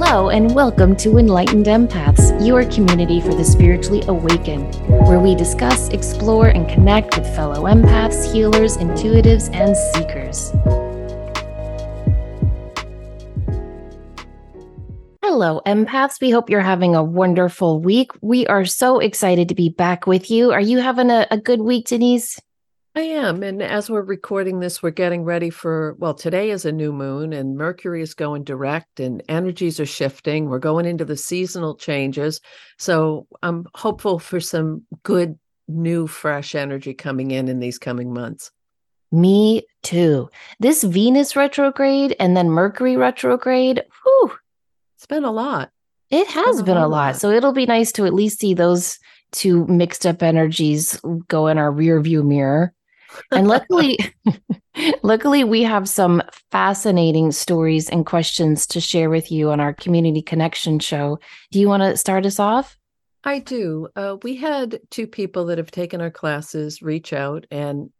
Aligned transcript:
Hello, 0.00 0.28
and 0.28 0.54
welcome 0.54 0.94
to 0.94 1.18
Enlightened 1.18 1.66
Empaths, 1.66 2.46
your 2.46 2.64
community 2.66 3.20
for 3.20 3.34
the 3.34 3.44
spiritually 3.44 4.00
awakened, 4.06 4.76
where 5.08 5.18
we 5.18 5.34
discuss, 5.34 5.88
explore, 5.88 6.46
and 6.46 6.68
connect 6.68 7.18
with 7.18 7.26
fellow 7.34 7.64
empaths, 7.64 8.32
healers, 8.32 8.76
intuitives, 8.76 9.52
and 9.52 9.76
seekers. 9.76 10.52
Hello, 15.20 15.60
empaths. 15.66 16.20
We 16.20 16.30
hope 16.30 16.48
you're 16.48 16.60
having 16.60 16.94
a 16.94 17.02
wonderful 17.02 17.80
week. 17.80 18.12
We 18.20 18.46
are 18.46 18.64
so 18.64 19.00
excited 19.00 19.48
to 19.48 19.56
be 19.56 19.68
back 19.68 20.06
with 20.06 20.30
you. 20.30 20.52
Are 20.52 20.60
you 20.60 20.78
having 20.78 21.10
a, 21.10 21.26
a 21.32 21.38
good 21.38 21.60
week, 21.60 21.88
Denise? 21.88 22.38
I 22.94 23.02
am. 23.02 23.42
And 23.42 23.62
as 23.62 23.88
we're 23.88 24.02
recording 24.02 24.60
this, 24.60 24.82
we're 24.82 24.90
getting 24.90 25.22
ready 25.24 25.50
for, 25.50 25.94
well, 25.98 26.14
today 26.14 26.50
is 26.50 26.64
a 26.64 26.72
new 26.72 26.92
moon 26.92 27.32
and 27.32 27.56
Mercury 27.56 28.02
is 28.02 28.14
going 28.14 28.44
direct 28.44 28.98
and 28.98 29.22
energies 29.28 29.78
are 29.78 29.86
shifting. 29.86 30.48
We're 30.48 30.58
going 30.58 30.86
into 30.86 31.04
the 31.04 31.16
seasonal 31.16 31.76
changes. 31.76 32.40
So 32.78 33.26
I'm 33.42 33.66
hopeful 33.74 34.18
for 34.18 34.40
some 34.40 34.82
good, 35.04 35.38
new, 35.68 36.06
fresh 36.06 36.54
energy 36.54 36.94
coming 36.94 37.30
in 37.30 37.48
in 37.48 37.60
these 37.60 37.78
coming 37.78 38.12
months. 38.12 38.50
Me 39.12 39.62
too. 39.82 40.28
This 40.58 40.82
Venus 40.82 41.36
retrograde 41.36 42.16
and 42.18 42.36
then 42.36 42.50
Mercury 42.50 42.96
retrograde, 42.96 43.82
whew. 44.02 44.32
It's 44.96 45.06
been 45.06 45.24
a 45.24 45.30
lot. 45.30 45.70
It 46.10 46.26
has 46.26 46.56
been, 46.56 46.64
been 46.64 46.76
a 46.78 46.88
lot. 46.88 46.90
lot. 46.90 47.16
So 47.16 47.30
it'll 47.30 47.52
be 47.52 47.66
nice 47.66 47.92
to 47.92 48.06
at 48.06 48.14
least 48.14 48.40
see 48.40 48.54
those 48.54 48.98
two 49.30 49.66
mixed 49.66 50.06
up 50.06 50.22
energies 50.22 51.00
go 51.28 51.46
in 51.46 51.58
our 51.58 51.70
rear 51.70 52.00
view 52.00 52.24
mirror 52.24 52.72
and 53.30 53.48
luckily 53.48 53.98
luckily 55.02 55.44
we 55.44 55.62
have 55.62 55.88
some 55.88 56.22
fascinating 56.50 57.32
stories 57.32 57.88
and 57.88 58.06
questions 58.06 58.66
to 58.66 58.80
share 58.80 59.10
with 59.10 59.30
you 59.32 59.50
on 59.50 59.60
our 59.60 59.72
community 59.72 60.22
connection 60.22 60.78
show. 60.78 61.18
Do 61.50 61.60
you 61.60 61.68
want 61.68 61.82
to 61.82 61.96
start 61.96 62.26
us 62.26 62.38
off? 62.38 62.76
I 63.24 63.40
do. 63.40 63.88
Uh, 63.96 64.16
we 64.22 64.36
had 64.36 64.80
two 64.90 65.06
people 65.06 65.46
that 65.46 65.58
have 65.58 65.70
taken 65.70 66.00
our 66.00 66.10
classes 66.10 66.82
reach 66.82 67.12
out 67.12 67.46
and 67.50 67.90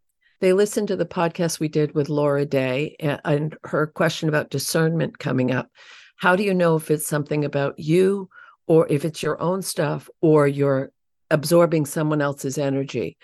they 0.41 0.53
listened 0.53 0.87
to 0.87 0.95
the 0.95 1.05
podcast 1.05 1.59
we 1.59 1.67
did 1.67 1.93
with 1.93 2.07
laura 2.07 2.45
day 2.45 2.95
and, 2.99 3.19
and 3.25 3.57
her 3.65 3.87
question 3.87 4.29
about 4.29 4.49
discernment 4.49 5.19
coming 5.19 5.51
up. 5.51 5.69
How 6.17 6.35
do 6.35 6.43
you 6.43 6.53
know 6.53 6.77
if 6.77 6.89
it's 6.89 7.07
something 7.07 7.43
about 7.43 7.77
you 7.77 8.29
or 8.67 8.87
if 8.89 9.03
it's 9.03 9.21
your 9.21 9.41
own 9.41 9.61
stuff 9.61 10.09
or 10.21 10.47
you're 10.47 10.91
absorbing 11.29 11.85
someone 11.85 12.21
else's 12.21 12.57
energy 12.57 13.17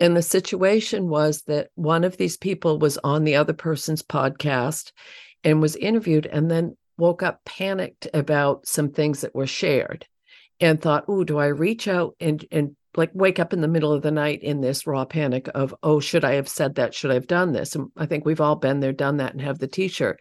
and 0.00 0.16
the 0.16 0.22
situation 0.22 1.08
was 1.08 1.42
that 1.42 1.68
one 1.74 2.04
of 2.04 2.16
these 2.16 2.38
people 2.38 2.78
was 2.78 2.98
on 3.04 3.24
the 3.24 3.36
other 3.36 3.52
person's 3.52 4.02
podcast 4.02 4.92
and 5.44 5.60
was 5.60 5.76
interviewed 5.76 6.26
and 6.26 6.50
then 6.50 6.76
woke 6.96 7.22
up 7.22 7.44
panicked 7.44 8.08
about 8.14 8.66
some 8.66 8.90
things 8.90 9.20
that 9.20 9.34
were 9.34 9.46
shared 9.46 10.06
and 10.58 10.80
thought, 10.80 11.04
oh, 11.06 11.22
do 11.24 11.38
I 11.38 11.46
reach 11.46 11.86
out 11.86 12.16
and 12.18 12.44
and 12.50 12.76
like 12.96 13.10
wake 13.14 13.38
up 13.38 13.52
in 13.52 13.60
the 13.60 13.68
middle 13.68 13.92
of 13.92 14.02
the 14.02 14.10
night 14.10 14.42
in 14.42 14.60
this 14.60 14.86
raw 14.86 15.04
panic 15.04 15.48
of, 15.54 15.74
oh, 15.82 16.00
should 16.00 16.24
I 16.24 16.34
have 16.34 16.48
said 16.48 16.74
that? 16.74 16.92
Should 16.92 17.12
I 17.12 17.14
have 17.14 17.28
done 17.28 17.52
this? 17.52 17.76
And 17.76 17.90
I 17.96 18.06
think 18.06 18.24
we've 18.24 18.40
all 18.40 18.56
been 18.56 18.80
there, 18.80 18.92
done 18.92 19.18
that, 19.18 19.32
and 19.32 19.40
have 19.40 19.60
the 19.60 19.68
t-shirt. 19.68 20.20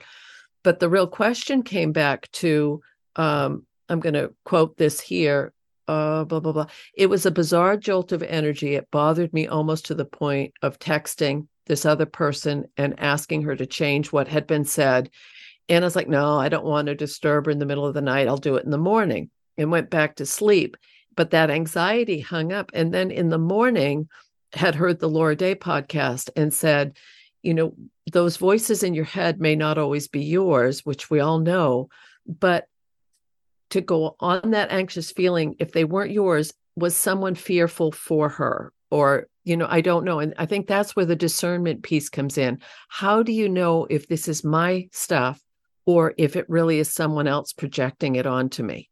But 0.62 0.80
the 0.80 0.90
real 0.90 1.08
question 1.08 1.64
came 1.64 1.94
back 1.94 2.30
to 2.34 2.82
um, 3.16 3.66
I'm 3.88 4.00
going 4.00 4.14
to 4.14 4.34
quote 4.46 4.78
this 4.78 5.00
here 5.00 5.52
uh, 5.90 6.24
blah, 6.24 6.40
blah, 6.40 6.52
blah. 6.52 6.68
It 6.94 7.08
was 7.08 7.26
a 7.26 7.32
bizarre 7.32 7.76
jolt 7.76 8.12
of 8.12 8.22
energy. 8.22 8.76
It 8.76 8.92
bothered 8.92 9.34
me 9.34 9.48
almost 9.48 9.88
to 9.88 9.96
the 9.96 10.06
point 10.06 10.54
of 10.62 10.78
texting 10.78 11.48
this 11.66 11.84
other 11.84 12.06
person 12.06 12.66
and 12.78 13.00
asking 13.00 13.42
her 13.44 13.56
to 13.56 13.66
change 13.66 14.12
what 14.12 14.28
had 14.28 14.46
been 14.46 14.66
said. 14.66 15.10
And 15.68 15.84
I 15.84 15.88
was 15.88 15.96
like, 15.96 16.08
no, 16.08 16.38
I 16.38 16.50
don't 16.50 16.66
want 16.66 16.88
to 16.88 16.96
disturb 16.96 17.46
her 17.46 17.52
in 17.52 17.58
the 17.58 17.66
middle 17.66 17.88
of 17.88 17.96
the 17.96 18.02
night. 18.02 18.28
I'll 18.28 18.38
do 18.38 18.56
it 18.56 18.66
in 18.66 18.72
the 18.72 18.78
morning 18.78 19.32
and 19.58 19.72
went 19.72 19.90
back 19.90 20.16
to 20.18 20.26
sleep. 20.26 20.78
But 21.16 21.32
that 21.32 21.50
anxiety 21.50 22.20
hung 22.20 22.54
up. 22.54 22.70
And 22.76 22.94
then 22.94 23.10
in 23.10 23.30
the 23.30 23.40
morning, 23.40 24.10
had 24.54 24.76
heard 24.76 25.00
the 25.00 25.10
Laura 25.10 25.36
Day 25.36 25.56
podcast 25.56 26.30
and 26.36 26.54
said, 26.54 26.98
you 27.42 27.54
know, 27.54 27.74
those 28.12 28.38
voices 28.38 28.84
in 28.84 28.94
your 28.94 29.06
head 29.06 29.40
may 29.40 29.56
not 29.56 29.78
always 29.78 30.08
be 30.08 30.24
yours, 30.24 30.86
which 30.86 31.10
we 31.10 31.20
all 31.20 31.40
know, 31.40 31.90
but 32.28 32.68
to 33.70 33.82
go 33.82 34.16
on 34.20 34.52
that 34.52 34.72
anxious 34.72 35.12
feeling 35.12 35.56
if 35.60 35.72
they 35.72 35.84
weren't 35.84 36.12
yours 36.12 36.54
was 36.76 36.96
someone 36.96 37.36
fearful 37.36 37.92
for 37.92 38.30
her? 38.30 38.74
Or 38.92 39.28
you 39.50 39.58
know 39.58 39.68
i 39.68 39.82
don't 39.82 40.06
know 40.06 40.20
and 40.20 40.36
i 40.38 40.46
think 40.46 40.68
that's 40.68 40.96
where 40.96 41.06
the 41.06 41.16
discernment 41.16 41.82
piece 41.82 42.08
comes 42.08 42.38
in. 42.38 42.60
How 42.88 43.24
do 43.24 43.32
you 43.32 43.50
know 43.50 43.88
if 43.90 44.08
this 44.08 44.28
is 44.28 44.44
my 44.44 44.88
stuff 44.92 45.42
or 45.86 46.14
if 46.18 46.36
it 46.36 46.46
really 46.50 46.80
is 46.80 46.94
someone 46.94 47.28
else 47.28 47.52
projecting 47.52 48.16
it 48.16 48.28
onto 48.28 48.62
me? 48.64 48.90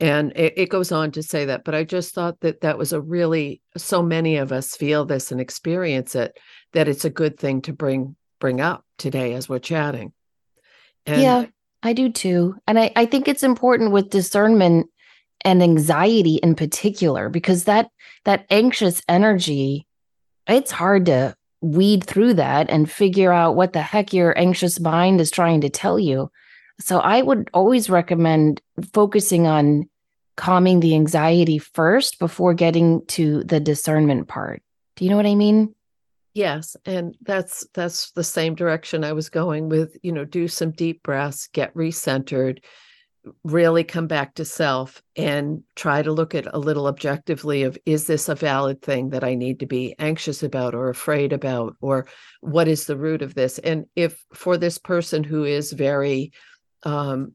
And 0.00 0.32
it, 0.34 0.54
it, 0.56 0.68
goes 0.70 0.90
on 0.90 1.12
to 1.12 1.22
say 1.22 1.44
that 1.44 1.62
but 1.64 1.74
i 1.74 1.84
just 1.84 2.14
thought 2.14 2.40
that 2.40 2.62
that 2.62 2.78
was 2.78 2.92
a 2.92 3.00
really 3.00 3.60
so 3.76 4.02
many 4.02 4.36
of 4.36 4.50
us 4.50 4.74
feel 4.74 5.04
this 5.04 5.30
and 5.30 5.40
experience 5.40 6.14
it 6.14 6.38
that 6.72 6.88
it's 6.88 7.04
a 7.04 7.10
good 7.10 7.38
thing 7.38 7.60
to 7.62 7.72
bring 7.72 8.16
bring 8.40 8.60
up 8.60 8.84
today 8.98 9.34
as 9.34 9.48
we're 9.48 9.58
chatting. 9.60 10.12
And 11.06 11.22
yeah 11.22 11.46
I 11.82 11.92
do 11.92 12.10
too. 12.10 12.56
And 12.66 12.78
I, 12.78 12.92
I 12.94 13.06
think 13.06 13.26
it's 13.26 13.42
important 13.42 13.90
with 13.90 14.10
discernment 14.10 14.88
and 15.44 15.62
anxiety 15.62 16.36
in 16.36 16.54
particular, 16.54 17.28
because 17.28 17.64
that 17.64 17.90
that 18.24 18.46
anxious 18.50 19.02
energy, 19.08 19.86
it's 20.46 20.70
hard 20.70 21.06
to 21.06 21.34
weed 21.60 22.04
through 22.04 22.34
that 22.34 22.70
and 22.70 22.90
figure 22.90 23.32
out 23.32 23.56
what 23.56 23.72
the 23.72 23.82
heck 23.82 24.12
your 24.12 24.38
anxious 24.38 24.78
mind 24.78 25.20
is 25.20 25.30
trying 25.30 25.60
to 25.62 25.68
tell 25.70 25.98
you. 25.98 26.30
So 26.80 26.98
I 26.98 27.22
would 27.22 27.50
always 27.52 27.90
recommend 27.90 28.60
focusing 28.92 29.46
on 29.46 29.88
calming 30.36 30.80
the 30.80 30.94
anxiety 30.94 31.58
first 31.58 32.18
before 32.18 32.54
getting 32.54 33.04
to 33.06 33.44
the 33.44 33.60
discernment 33.60 34.28
part. 34.28 34.62
Do 34.96 35.04
you 35.04 35.10
know 35.10 35.16
what 35.16 35.26
I 35.26 35.34
mean? 35.34 35.74
Yes, 36.34 36.76
and 36.86 37.14
that's 37.20 37.66
that's 37.74 38.10
the 38.12 38.24
same 38.24 38.54
direction 38.54 39.04
I 39.04 39.12
was 39.12 39.28
going 39.28 39.68
with, 39.68 39.96
you 40.02 40.12
know, 40.12 40.24
do 40.24 40.48
some 40.48 40.70
deep 40.70 41.02
breaths, 41.02 41.48
get 41.52 41.74
recentered, 41.74 42.60
really 43.44 43.84
come 43.84 44.06
back 44.06 44.34
to 44.34 44.44
self 44.44 45.02
and 45.14 45.62
try 45.76 46.00
to 46.02 46.10
look 46.10 46.34
at 46.34 46.52
a 46.52 46.58
little 46.58 46.86
objectively 46.86 47.64
of 47.64 47.78
is 47.84 48.06
this 48.06 48.28
a 48.30 48.34
valid 48.34 48.80
thing 48.82 49.10
that 49.10 49.24
I 49.24 49.34
need 49.34 49.60
to 49.60 49.66
be 49.66 49.94
anxious 49.98 50.42
about 50.42 50.74
or 50.74 50.88
afraid 50.88 51.32
about 51.34 51.76
or 51.82 52.06
what 52.40 52.66
is 52.66 52.86
the 52.86 52.96
root 52.96 53.22
of 53.22 53.34
this? 53.34 53.58
And 53.58 53.86
if 53.94 54.24
for 54.32 54.56
this 54.56 54.78
person 54.78 55.24
who 55.24 55.44
is 55.44 55.72
very 55.72 56.32
um, 56.82 57.32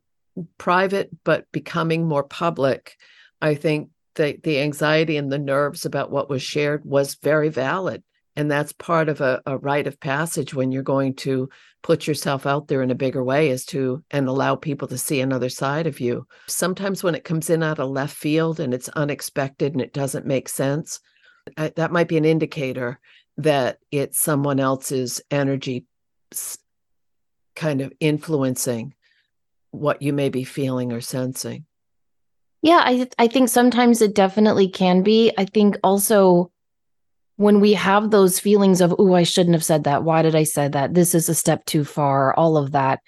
private 0.58 1.10
but 1.24 1.46
becoming 1.52 2.08
more 2.08 2.24
public 2.24 2.96
I 3.42 3.56
think 3.56 3.90
the 4.16 4.38
the 4.44 4.60
anxiety 4.60 5.18
and 5.18 5.32
the 5.32 5.40
nerves 5.40 5.86
about 5.86 6.12
what 6.12 6.30
was 6.30 6.42
shared 6.42 6.84
was 6.84 7.16
very 7.16 7.50
valid 7.50 8.04
and 8.38 8.50
that's 8.50 8.72
part 8.72 9.10
of 9.10 9.20
a, 9.20 9.42
a 9.46 9.58
rite 9.58 9.88
of 9.88 10.00
passage 10.00 10.54
when 10.54 10.72
you're 10.72 10.84
going 10.84 11.16
to 11.16 11.50
put 11.82 12.08
yourself 12.08 12.46
out 12.46 12.68
there 12.68 12.84
in 12.84 12.92
a 12.92 12.96
bigger 12.96 13.24
way 13.24 13.50
is 13.50 13.66
to 13.66 14.04
and 14.12 14.28
allow 14.28 14.56
people 14.56 14.88
to 14.88 14.98
see 14.98 15.20
another 15.20 15.50
side 15.50 15.88
of 15.88 16.00
you. 16.00 16.28
Sometimes 16.48 17.04
when 17.04 17.16
it 17.16 17.24
comes 17.24 17.50
in 17.50 17.64
out 17.64 17.80
of 17.80 17.90
left 17.90 18.16
field 18.16 18.60
and 18.60 18.74
it's 18.74 18.90
unexpected 18.90 19.74
and 19.74 19.82
it 19.82 19.92
doesn't 19.92 20.26
make 20.26 20.48
sense 20.48 21.00
I, 21.58 21.70
that 21.70 21.92
might 21.92 22.08
be 22.08 22.18
an 22.18 22.26
indicator 22.26 23.00
that 23.38 23.80
it's 23.92 24.20
someone 24.20 24.60
else's 24.60 25.22
energy 25.32 25.86
kind 27.56 27.82
of 27.82 27.94
influencing 28.00 28.94
what 29.72 30.02
you 30.02 30.14
may 30.14 30.30
be 30.30 30.44
feeling 30.44 30.92
or 30.92 31.02
sensing. 31.02 31.66
Yeah 32.62 32.82
i 32.84 33.08
i 33.18 33.28
think 33.28 33.50
sometimes 33.50 34.02
it 34.02 34.16
definitely 34.16 34.68
can 34.68 35.04
be. 35.04 35.32
I 35.38 35.46
think 35.46 35.78
also 35.84 36.52
when 37.38 37.60
we 37.60 37.74
have 37.74 38.10
those 38.10 38.40
feelings 38.40 38.82
of, 38.82 38.94
oh, 39.00 39.14
I 39.14 39.24
shouldn't 39.24 39.56
have 39.56 39.64
said 39.64 39.84
that. 39.86 40.04
Why 40.04 40.22
did 40.22 40.36
I 40.36 40.44
say 40.44 40.68
that? 40.68 40.94
This 40.94 41.16
is 41.16 41.30
a 41.30 41.36
step 41.36 41.66
too 41.66 41.86
far, 41.86 42.34
all 42.34 42.58
of 42.58 42.72
that. 42.72 43.00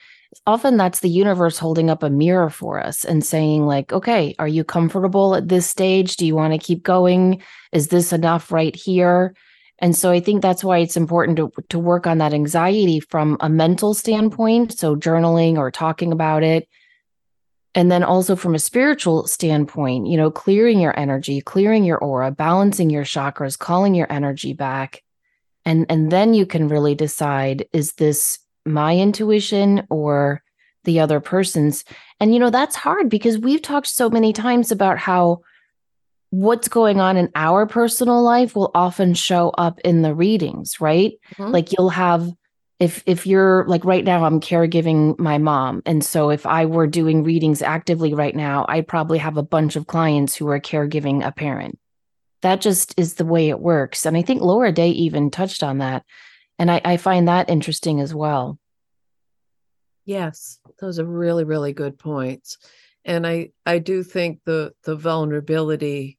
Often 0.46 0.78
that's 0.78 1.00
the 1.00 1.10
universe 1.10 1.58
holding 1.58 1.90
up 1.90 2.04
a 2.04 2.10
mirror 2.10 2.52
for 2.52 2.80
us 2.80 3.04
and 3.04 3.26
saying, 3.26 3.66
like, 3.66 3.92
okay, 3.92 4.36
are 4.38 4.48
you 4.48 4.64
comfortable 4.64 5.34
at 5.34 5.50
this 5.50 5.68
stage? 5.68 6.16
Do 6.16 6.26
you 6.28 6.36
want 6.36 6.54
to 6.54 6.60
keep 6.60 6.84
going? 6.84 7.42
Is 7.72 7.88
this 7.88 8.14
enough 8.14 8.52
right 8.52 8.76
here? 8.76 9.36
And 9.80 9.96
so 9.96 10.12
I 10.12 10.20
think 10.20 10.42
that's 10.42 10.64
why 10.64 10.78
it's 10.80 10.98
important 10.98 11.38
to, 11.38 11.52
to 11.70 11.80
work 11.80 12.06
on 12.06 12.20
that 12.20 12.34
anxiety 12.34 13.00
from 13.00 13.38
a 13.40 13.50
mental 13.50 13.96
standpoint. 13.96 14.78
So 14.78 14.96
journaling 14.96 15.58
or 15.58 15.72
talking 15.72 16.12
about 16.12 16.44
it, 16.44 16.68
and 17.76 17.92
then 17.92 18.04
also 18.04 18.36
from 18.36 18.56
a 18.56 18.60
spiritual 18.60 19.28
standpoint, 19.28 20.08
you 20.08 20.18
know, 20.18 20.32
clearing 20.32 20.80
your 20.80 20.98
energy, 21.00 21.42
clearing 21.42 21.84
your 21.84 21.98
aura, 21.98 22.32
balancing 22.32 22.90
your 22.90 23.04
chakras, 23.04 23.58
calling 23.58 23.94
your 23.94 24.12
energy 24.12 24.54
back. 24.54 25.04
And 25.66 25.86
and 25.90 26.12
then 26.12 26.34
you 26.34 26.46
can 26.46 26.68
really 26.68 26.96
decide 26.96 27.68
is 27.74 27.94
this 27.94 28.40
my 28.66 28.98
intuition 28.98 29.86
or 29.90 30.42
the 30.86 31.00
other 31.00 31.20
person's? 31.20 31.86
And 32.20 32.34
you 32.34 32.40
know, 32.40 32.50
that's 32.50 32.76
hard 32.76 33.10
because 33.10 33.38
we've 33.38 33.62
talked 33.62 33.88
so 33.88 34.10
many 34.10 34.34
times 34.34 34.72
about 34.72 34.98
how 34.98 35.42
what's 36.32 36.68
going 36.68 37.00
on 37.00 37.18
in 37.18 37.30
our 37.36 37.66
personal 37.66 38.22
life 38.22 38.56
will 38.56 38.72
often 38.74 39.14
show 39.14 39.50
up 39.50 39.80
in 39.82 40.02
the 40.02 40.14
readings, 40.14 40.80
right? 40.80 41.14
Mm-hmm. 41.36 41.52
Like 41.52 41.72
you'll 41.72 41.90
have 41.90 42.32
if 42.80 43.04
if 43.06 43.28
you're 43.28 43.66
like 43.68 43.84
right 43.84 44.06
now 44.06 44.24
i'm 44.24 44.40
caregiving 44.40 45.18
my 45.20 45.38
mom 45.38 45.82
and 45.86 46.04
so 46.04 46.30
if 46.30 46.46
i 46.46 46.66
were 46.66 46.88
doing 46.88 47.24
readings 47.24 47.62
actively 47.62 48.14
right 48.14 48.36
now 48.36 48.66
I'd 48.68 48.88
probably 48.88 49.18
have 49.20 49.38
a 49.38 49.44
bunch 49.44 49.76
of 49.76 49.88
clients 49.88 50.36
who 50.36 50.48
are 50.48 50.60
caregiving 50.60 51.26
a 51.26 51.32
parent. 51.32 51.78
That 52.42 52.62
just 52.62 52.94
is 52.98 53.16
the 53.16 53.26
way 53.26 53.50
it 53.50 53.60
works 53.60 54.06
and 54.06 54.16
i 54.16 54.22
think 54.22 54.42
laura 54.42 54.72
day 54.72 54.90
even 54.90 55.30
touched 55.30 55.62
on 55.62 55.80
that 55.80 56.06
and 56.58 56.72
i, 56.72 56.82
I 56.84 56.98
find 56.98 57.28
that 57.28 57.50
interesting 57.50 58.00
as 58.00 58.14
well. 58.14 58.58
Yes 60.06 60.60
those 60.80 61.00
are 61.00 61.06
really 61.06 61.44
really 61.44 61.74
good 61.74 62.00
points 62.00 62.58
and 63.04 63.28
i 63.28 63.52
i 63.66 63.80
do 63.80 64.04
think 64.04 64.40
the 64.46 64.74
the 64.84 64.96
vulnerability 64.96 66.18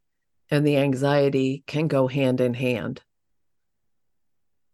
and 0.50 0.66
the 0.66 0.76
anxiety 0.76 1.62
can 1.66 1.86
go 1.86 2.08
hand 2.08 2.40
in 2.40 2.54
hand. 2.54 3.00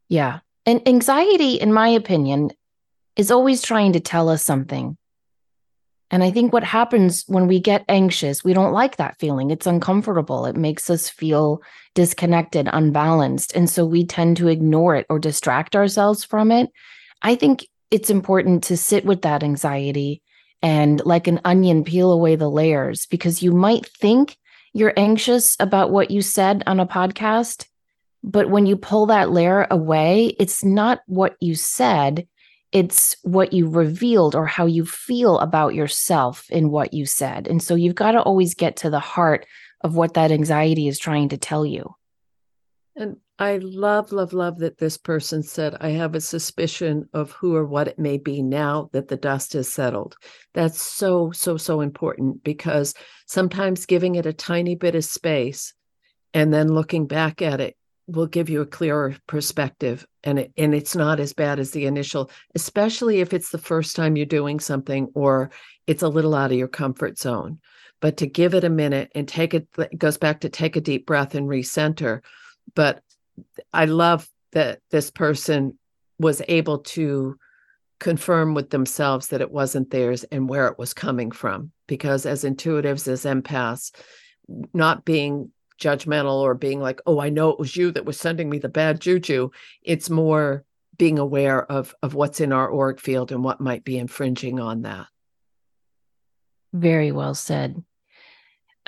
Yeah 0.08 0.40
and 0.66 0.86
anxiety, 0.86 1.54
in 1.54 1.72
my 1.72 1.88
opinion, 1.88 2.50
is 3.16 3.30
always 3.30 3.62
trying 3.62 3.92
to 3.94 4.00
tell 4.00 4.28
us 4.28 4.42
something. 4.42 4.98
And 6.10 6.22
I 6.22 6.30
think 6.30 6.52
what 6.52 6.62
happens 6.62 7.24
when 7.26 7.48
we 7.48 7.58
get 7.58 7.84
anxious, 7.88 8.44
we 8.44 8.52
don't 8.52 8.72
like 8.72 8.96
that 8.96 9.18
feeling. 9.18 9.50
It's 9.50 9.66
uncomfortable. 9.66 10.46
It 10.46 10.56
makes 10.56 10.88
us 10.88 11.08
feel 11.08 11.62
disconnected, 11.94 12.68
unbalanced. 12.72 13.56
And 13.56 13.68
so 13.68 13.84
we 13.84 14.04
tend 14.04 14.36
to 14.36 14.48
ignore 14.48 14.94
it 14.94 15.06
or 15.08 15.18
distract 15.18 15.74
ourselves 15.74 16.22
from 16.22 16.52
it. 16.52 16.70
I 17.22 17.34
think 17.34 17.66
it's 17.90 18.10
important 18.10 18.62
to 18.64 18.76
sit 18.76 19.04
with 19.04 19.22
that 19.22 19.42
anxiety 19.42 20.22
and, 20.62 21.04
like 21.04 21.26
an 21.26 21.40
onion, 21.44 21.84
peel 21.84 22.12
away 22.12 22.36
the 22.36 22.50
layers 22.50 23.06
because 23.06 23.42
you 23.42 23.52
might 23.52 23.86
think 23.86 24.36
you're 24.72 24.94
anxious 24.96 25.56
about 25.58 25.90
what 25.90 26.10
you 26.10 26.22
said 26.22 26.62
on 26.66 26.80
a 26.80 26.86
podcast. 26.86 27.66
But 28.26 28.50
when 28.50 28.66
you 28.66 28.76
pull 28.76 29.06
that 29.06 29.30
layer 29.30 29.68
away, 29.70 30.34
it's 30.40 30.64
not 30.64 31.00
what 31.06 31.36
you 31.40 31.54
said, 31.54 32.26
it's 32.72 33.16
what 33.22 33.52
you 33.52 33.68
revealed 33.68 34.34
or 34.34 34.46
how 34.46 34.66
you 34.66 34.84
feel 34.84 35.38
about 35.38 35.76
yourself 35.76 36.44
in 36.50 36.70
what 36.70 36.92
you 36.92 37.06
said. 37.06 37.46
And 37.46 37.62
so 37.62 37.76
you've 37.76 37.94
got 37.94 38.12
to 38.12 38.20
always 38.20 38.54
get 38.54 38.76
to 38.78 38.90
the 38.90 38.98
heart 38.98 39.46
of 39.82 39.94
what 39.94 40.14
that 40.14 40.32
anxiety 40.32 40.88
is 40.88 40.98
trying 40.98 41.28
to 41.28 41.36
tell 41.36 41.64
you. 41.64 41.94
And 42.96 43.18
I 43.38 43.58
love, 43.58 44.10
love, 44.10 44.32
love 44.32 44.58
that 44.58 44.78
this 44.78 44.98
person 44.98 45.44
said, 45.44 45.76
I 45.80 45.90
have 45.90 46.16
a 46.16 46.20
suspicion 46.20 47.08
of 47.12 47.30
who 47.30 47.54
or 47.54 47.64
what 47.64 47.86
it 47.86 47.98
may 47.98 48.18
be 48.18 48.42
now 48.42 48.90
that 48.92 49.06
the 49.06 49.16
dust 49.16 49.52
has 49.52 49.72
settled. 49.72 50.16
That's 50.52 50.82
so, 50.82 51.30
so, 51.30 51.58
so 51.58 51.80
important 51.80 52.42
because 52.42 52.94
sometimes 53.26 53.86
giving 53.86 54.16
it 54.16 54.26
a 54.26 54.32
tiny 54.32 54.74
bit 54.74 54.96
of 54.96 55.04
space 55.04 55.74
and 56.34 56.52
then 56.52 56.68
looking 56.68 57.06
back 57.06 57.40
at 57.40 57.60
it 57.60 57.76
will 58.06 58.26
give 58.26 58.48
you 58.48 58.60
a 58.60 58.66
clearer 58.66 59.16
perspective 59.26 60.06
and 60.22 60.38
it, 60.38 60.52
and 60.56 60.74
it's 60.74 60.94
not 60.94 61.18
as 61.18 61.32
bad 61.32 61.58
as 61.58 61.72
the 61.72 61.86
initial 61.86 62.30
especially 62.54 63.20
if 63.20 63.32
it's 63.32 63.50
the 63.50 63.58
first 63.58 63.96
time 63.96 64.16
you're 64.16 64.26
doing 64.26 64.60
something 64.60 65.08
or 65.14 65.50
it's 65.86 66.02
a 66.02 66.08
little 66.08 66.34
out 66.34 66.52
of 66.52 66.58
your 66.58 66.68
comfort 66.68 67.18
zone. 67.18 67.60
But 68.00 68.18
to 68.18 68.26
give 68.26 68.54
it 68.54 68.64
a 68.64 68.68
minute 68.68 69.10
and 69.14 69.26
take 69.26 69.54
it, 69.54 69.68
it 69.78 69.98
goes 69.98 70.18
back 70.18 70.40
to 70.40 70.48
take 70.48 70.76
a 70.76 70.80
deep 70.80 71.06
breath 71.06 71.34
and 71.34 71.48
recenter. 71.48 72.20
But 72.74 73.02
i 73.72 73.84
love 73.84 74.28
that 74.52 74.80
this 74.90 75.10
person 75.10 75.78
was 76.18 76.40
able 76.48 76.78
to 76.78 77.36
confirm 78.00 78.54
with 78.54 78.70
themselves 78.70 79.28
that 79.28 79.40
it 79.40 79.50
wasn't 79.50 79.90
theirs 79.90 80.24
and 80.24 80.48
where 80.48 80.68
it 80.68 80.78
was 80.78 80.94
coming 80.94 81.30
from 81.30 81.70
because 81.86 82.26
as 82.26 82.44
intuitives 82.44 83.08
as 83.08 83.24
empaths 83.24 83.90
not 84.72 85.04
being 85.04 85.50
judgmental 85.78 86.40
or 86.40 86.54
being 86.54 86.80
like, 86.80 87.00
oh, 87.06 87.20
I 87.20 87.28
know 87.28 87.50
it 87.50 87.58
was 87.58 87.76
you 87.76 87.90
that 87.92 88.04
was 88.04 88.18
sending 88.18 88.48
me 88.48 88.58
the 88.58 88.68
bad 88.68 89.00
juju. 89.00 89.50
It's 89.82 90.10
more 90.10 90.64
being 90.98 91.18
aware 91.18 91.70
of 91.70 91.94
of 92.02 92.14
what's 92.14 92.40
in 92.40 92.52
our 92.52 92.72
auric 92.72 93.00
field 93.00 93.32
and 93.32 93.44
what 93.44 93.60
might 93.60 93.84
be 93.84 93.98
infringing 93.98 94.60
on 94.60 94.82
that. 94.82 95.06
Very 96.72 97.12
well 97.12 97.34
said. 97.34 97.82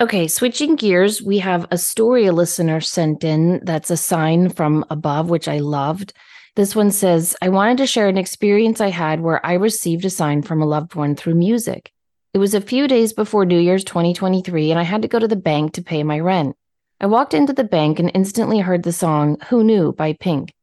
Okay, 0.01 0.27
switching 0.27 0.75
gears, 0.75 1.21
we 1.21 1.39
have 1.39 1.67
a 1.71 1.77
story 1.77 2.25
a 2.25 2.31
listener 2.31 2.79
sent 2.79 3.23
in 3.23 3.59
that's 3.65 3.91
a 3.91 3.97
sign 3.97 4.49
from 4.49 4.85
above, 4.89 5.29
which 5.29 5.49
I 5.49 5.59
loved. 5.59 6.13
This 6.55 6.73
one 6.75 6.91
says, 6.91 7.35
I 7.41 7.49
wanted 7.49 7.77
to 7.79 7.87
share 7.87 8.07
an 8.07 8.17
experience 8.17 8.79
I 8.79 8.89
had 8.89 9.19
where 9.19 9.45
I 9.45 9.53
received 9.53 10.05
a 10.05 10.09
sign 10.09 10.41
from 10.41 10.61
a 10.61 10.65
loved 10.65 10.95
one 10.95 11.15
through 11.15 11.35
music. 11.35 11.91
It 12.33 12.37
was 12.37 12.53
a 12.53 12.61
few 12.61 12.87
days 12.87 13.11
before 13.11 13.45
New 13.45 13.59
Year's 13.59 13.83
2023, 13.83 14.71
and 14.71 14.79
I 14.79 14.83
had 14.83 15.01
to 15.01 15.07
go 15.07 15.19
to 15.19 15.27
the 15.27 15.35
bank 15.35 15.73
to 15.73 15.81
pay 15.81 16.03
my 16.03 16.19
rent. 16.19 16.55
I 17.01 17.05
walked 17.05 17.33
into 17.33 17.53
the 17.53 17.63
bank 17.63 17.97
and 17.97 18.11
instantly 18.13 18.59
heard 18.59 18.83
the 18.83 18.91
song 18.91 19.37
Who 19.47 19.63
Knew 19.63 19.93
by 19.93 20.11
Pink. 20.11 20.53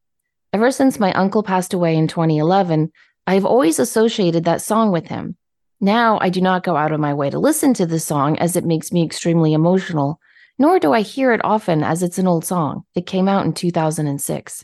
Ever 0.53 0.69
since 0.69 0.99
my 0.99 1.11
uncle 1.13 1.41
passed 1.41 1.73
away 1.73 1.95
in 1.95 2.07
2011, 2.07 2.91
I 3.25 3.33
have 3.33 3.45
always 3.45 3.79
associated 3.79 4.43
that 4.43 4.61
song 4.61 4.91
with 4.91 5.07
him. 5.07 5.35
Now 5.81 6.19
I 6.21 6.29
do 6.29 6.39
not 6.39 6.63
go 6.63 6.75
out 6.75 6.91
of 6.91 6.99
my 6.99 7.15
way 7.15 7.31
to 7.31 7.39
listen 7.39 7.73
to 7.73 7.87
the 7.87 7.99
song 7.99 8.37
as 8.37 8.55
it 8.55 8.65
makes 8.65 8.91
me 8.91 9.03
extremely 9.03 9.53
emotional, 9.53 10.19
nor 10.59 10.77
do 10.77 10.93
I 10.93 11.01
hear 11.01 11.33
it 11.33 11.41
often 11.43 11.83
as 11.83 12.03
it's 12.03 12.19
an 12.19 12.27
old 12.27 12.45
song. 12.45 12.83
It 12.93 13.07
came 13.07 13.27
out 13.27 13.47
in 13.47 13.53
2006. 13.53 14.63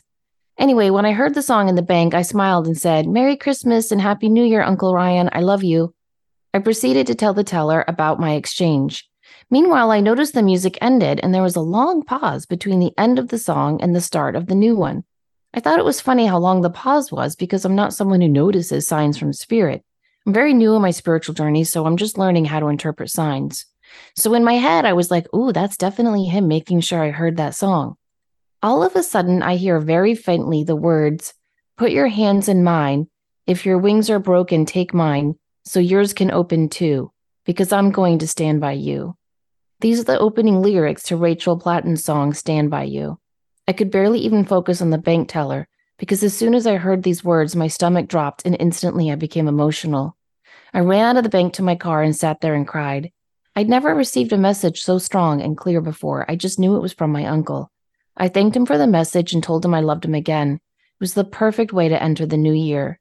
Anyway, 0.56 0.90
when 0.90 1.04
I 1.04 1.10
heard 1.10 1.34
the 1.34 1.42
song 1.42 1.68
in 1.68 1.74
the 1.74 1.82
bank, 1.82 2.14
I 2.14 2.22
smiled 2.22 2.68
and 2.68 2.78
said, 2.78 3.08
Merry 3.08 3.36
Christmas 3.36 3.90
and 3.90 4.00
Happy 4.00 4.28
New 4.28 4.44
Year, 4.44 4.62
Uncle 4.62 4.94
Ryan. 4.94 5.28
I 5.32 5.40
love 5.40 5.64
you. 5.64 5.92
I 6.54 6.60
proceeded 6.60 7.08
to 7.08 7.16
tell 7.16 7.34
the 7.34 7.42
teller 7.42 7.84
about 7.88 8.20
my 8.20 8.34
exchange. 8.34 9.10
Meanwhile, 9.50 9.90
I 9.90 10.00
noticed 10.00 10.34
the 10.34 10.42
music 10.42 10.78
ended 10.80 11.20
and 11.22 11.32
there 11.34 11.42
was 11.42 11.56
a 11.56 11.60
long 11.60 12.02
pause 12.02 12.46
between 12.46 12.80
the 12.80 12.92
end 12.98 13.18
of 13.18 13.28
the 13.28 13.38
song 13.38 13.80
and 13.80 13.94
the 13.94 14.00
start 14.00 14.36
of 14.36 14.46
the 14.46 14.54
new 14.54 14.74
one. 14.74 15.04
I 15.52 15.60
thought 15.60 15.78
it 15.78 15.84
was 15.84 16.00
funny 16.00 16.26
how 16.26 16.38
long 16.38 16.62
the 16.62 16.70
pause 16.70 17.12
was 17.12 17.36
because 17.36 17.64
I'm 17.64 17.76
not 17.76 17.94
someone 17.94 18.20
who 18.20 18.28
notices 18.28 18.88
signs 18.88 19.16
from 19.16 19.32
spirit. 19.32 19.84
I'm 20.26 20.32
very 20.32 20.54
new 20.54 20.74
in 20.74 20.82
my 20.82 20.90
spiritual 20.90 21.34
journey, 21.34 21.64
so 21.64 21.86
I'm 21.86 21.96
just 21.96 22.18
learning 22.18 22.46
how 22.46 22.58
to 22.60 22.68
interpret 22.68 23.10
signs. 23.10 23.66
So 24.16 24.34
in 24.34 24.42
my 24.42 24.54
head, 24.54 24.84
I 24.84 24.94
was 24.94 25.10
like, 25.10 25.32
ooh, 25.34 25.52
that's 25.52 25.76
definitely 25.76 26.24
him 26.24 26.48
making 26.48 26.80
sure 26.80 27.02
I 27.02 27.10
heard 27.10 27.36
that 27.36 27.54
song. 27.54 27.96
All 28.62 28.82
of 28.82 28.96
a 28.96 29.02
sudden, 29.02 29.42
I 29.42 29.56
hear 29.56 29.78
very 29.78 30.14
faintly 30.14 30.64
the 30.64 30.74
words, 30.76 31.34
Put 31.76 31.90
your 31.90 32.08
hands 32.08 32.48
in 32.48 32.64
mine. 32.64 33.08
If 33.46 33.66
your 33.66 33.78
wings 33.78 34.08
are 34.08 34.18
broken, 34.20 34.64
take 34.64 34.94
mine, 34.94 35.34
so 35.64 35.80
yours 35.80 36.12
can 36.14 36.30
open 36.30 36.68
too. 36.68 37.12
because 37.44 37.72
I'm 37.72 37.90
going 37.90 38.20
to 38.20 38.26
stand 38.26 38.60
by 38.60 38.72
you. 38.72 39.16
These 39.84 40.00
are 40.00 40.04
the 40.04 40.18
opening 40.18 40.62
lyrics 40.62 41.02
to 41.02 41.16
Rachel 41.18 41.58
Platten's 41.58 42.02
song 42.02 42.32
Stand 42.32 42.70
By 42.70 42.84
You. 42.84 43.18
I 43.68 43.74
could 43.74 43.90
barely 43.90 44.18
even 44.20 44.46
focus 44.46 44.80
on 44.80 44.88
the 44.88 44.96
bank 44.96 45.28
teller 45.28 45.68
because 45.98 46.22
as 46.22 46.34
soon 46.34 46.54
as 46.54 46.66
I 46.66 46.76
heard 46.76 47.02
these 47.02 47.22
words, 47.22 47.54
my 47.54 47.66
stomach 47.68 48.08
dropped 48.08 48.46
and 48.46 48.56
instantly 48.58 49.12
I 49.12 49.16
became 49.16 49.46
emotional. 49.46 50.16
I 50.72 50.80
ran 50.80 51.04
out 51.04 51.18
of 51.18 51.22
the 51.22 51.28
bank 51.28 51.52
to 51.52 51.62
my 51.62 51.74
car 51.74 52.02
and 52.02 52.16
sat 52.16 52.40
there 52.40 52.54
and 52.54 52.66
cried. 52.66 53.12
I'd 53.54 53.68
never 53.68 53.94
received 53.94 54.32
a 54.32 54.38
message 54.38 54.82
so 54.82 54.96
strong 54.96 55.42
and 55.42 55.54
clear 55.54 55.82
before. 55.82 56.24
I 56.30 56.36
just 56.36 56.58
knew 56.58 56.76
it 56.76 56.82
was 56.82 56.94
from 56.94 57.12
my 57.12 57.26
uncle. 57.26 57.70
I 58.16 58.28
thanked 58.28 58.56
him 58.56 58.64
for 58.64 58.78
the 58.78 58.86
message 58.86 59.34
and 59.34 59.42
told 59.42 59.66
him 59.66 59.74
I 59.74 59.80
loved 59.80 60.06
him 60.06 60.14
again. 60.14 60.54
It 60.54 60.60
was 60.98 61.12
the 61.12 61.24
perfect 61.24 61.74
way 61.74 61.90
to 61.90 62.02
enter 62.02 62.24
the 62.24 62.38
new 62.38 62.54
year. 62.54 63.00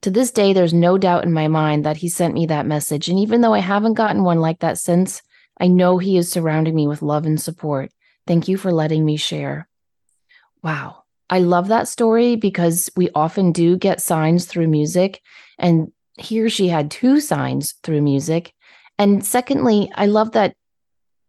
To 0.00 0.10
this 0.10 0.30
day, 0.30 0.54
there's 0.54 0.72
no 0.72 0.96
doubt 0.96 1.24
in 1.24 1.32
my 1.34 1.48
mind 1.48 1.84
that 1.84 1.98
he 1.98 2.08
sent 2.08 2.32
me 2.32 2.46
that 2.46 2.64
message. 2.64 3.10
And 3.10 3.18
even 3.18 3.42
though 3.42 3.52
I 3.52 3.58
haven't 3.58 4.00
gotten 4.00 4.24
one 4.24 4.40
like 4.40 4.60
that 4.60 4.78
since, 4.78 5.20
I 5.62 5.68
know 5.68 5.98
he 5.98 6.16
is 6.16 6.28
surrounding 6.28 6.74
me 6.74 6.88
with 6.88 7.02
love 7.02 7.24
and 7.24 7.40
support. 7.40 7.92
Thank 8.26 8.48
you 8.48 8.56
for 8.56 8.72
letting 8.72 9.04
me 9.04 9.16
share. 9.16 9.68
Wow. 10.60 11.04
I 11.30 11.38
love 11.38 11.68
that 11.68 11.86
story 11.86 12.34
because 12.34 12.90
we 12.96 13.10
often 13.14 13.52
do 13.52 13.78
get 13.78 14.02
signs 14.02 14.44
through 14.44 14.66
music. 14.66 15.22
And 15.60 15.92
here 16.18 16.50
she 16.50 16.66
had 16.66 16.90
two 16.90 17.20
signs 17.20 17.74
through 17.84 18.02
music. 18.02 18.52
And 18.98 19.24
secondly, 19.24 19.88
I 19.94 20.06
love 20.06 20.32
that 20.32 20.56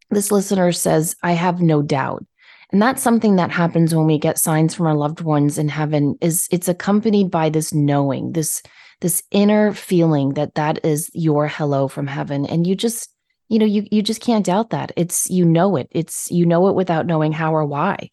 this 0.09 0.31
listener 0.31 0.71
says, 0.71 1.15
I 1.21 1.33
have 1.33 1.61
no 1.61 1.83
doubt. 1.83 2.25
And 2.71 2.81
that's 2.81 3.03
something 3.03 3.35
that 3.35 3.51
happens 3.51 3.93
when 3.93 4.07
we 4.07 4.17
get 4.17 4.39
signs 4.39 4.73
from 4.73 4.87
our 4.87 4.95
loved 4.95 5.21
ones 5.21 5.59
in 5.59 5.69
heaven 5.69 6.17
is 6.21 6.47
it's 6.49 6.67
accompanied 6.67 7.29
by 7.29 7.49
this 7.49 7.71
knowing, 7.71 8.31
this 8.31 8.63
this 9.01 9.21
inner 9.29 9.73
feeling 9.73 10.29
that 10.33 10.55
that 10.55 10.83
is 10.83 11.11
your 11.13 11.47
hello 11.47 11.87
from 11.87 12.07
heaven 12.07 12.45
and 12.45 12.65
you 12.65 12.73
just 12.73 13.09
you 13.49 13.59
know 13.59 13.65
you 13.65 13.85
you 13.91 14.01
just 14.01 14.21
can't 14.21 14.45
doubt 14.45 14.71
that. 14.71 14.91
It's 14.95 15.29
you 15.29 15.45
know 15.45 15.75
it. 15.75 15.87
It's 15.91 16.31
you 16.31 16.45
know 16.45 16.67
it 16.67 16.75
without 16.75 17.05
knowing 17.05 17.31
how 17.31 17.55
or 17.55 17.65
why. 17.65 18.09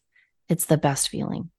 It's 0.49 0.65
the 0.65 0.77
best 0.77 1.09
feeling. 1.09 1.49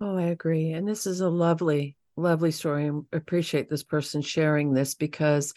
Oh, 0.00 0.16
I 0.16 0.24
agree. 0.24 0.72
And 0.72 0.86
this 0.86 1.06
is 1.06 1.20
a 1.20 1.28
lovely 1.28 1.96
lovely 2.16 2.50
story. 2.50 2.88
I 2.88 3.16
appreciate 3.16 3.68
this 3.68 3.82
person 3.82 4.22
sharing 4.22 4.72
this 4.74 4.94
because 4.94 5.54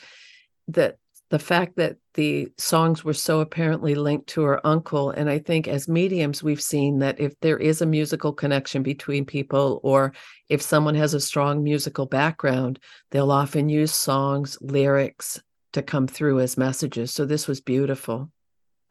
that 0.70 0.98
the 1.30 1.40
fact 1.40 1.78
that 1.78 1.98
the 2.14 2.48
songs 2.60 3.04
were 3.04 3.14
so 3.14 3.40
apparently 3.40 3.96
linked 3.96 4.28
to 4.28 4.44
her 4.44 4.66
uncle. 4.66 5.10
And 5.10 5.30
I 5.30 5.40
think 5.40 5.68
as 5.68 5.88
mediums, 5.88 6.44
we've 6.44 6.62
seen 6.62 7.00
that 7.00 7.20
if 7.20 7.34
there 7.40 7.58
is 7.58 7.82
a 7.82 7.88
musical 7.88 8.32
connection 8.34 8.84
between 8.84 9.26
people, 9.26 9.80
or 9.84 10.14
if 10.48 10.62
someone 10.62 10.94
has 10.94 11.16
a 11.16 11.20
strong 11.20 11.64
musical 11.64 12.06
background, 12.06 12.78
they'll 13.10 13.32
often 13.32 13.68
use 13.68 13.96
songs, 13.96 14.60
lyrics 14.62 15.42
to 15.74 15.82
come 15.82 16.08
through 16.08 16.40
as 16.40 16.58
messages. 16.58 17.14
So 17.14 17.26
this 17.26 17.48
was 17.48 17.62
beautiful. 17.62 18.32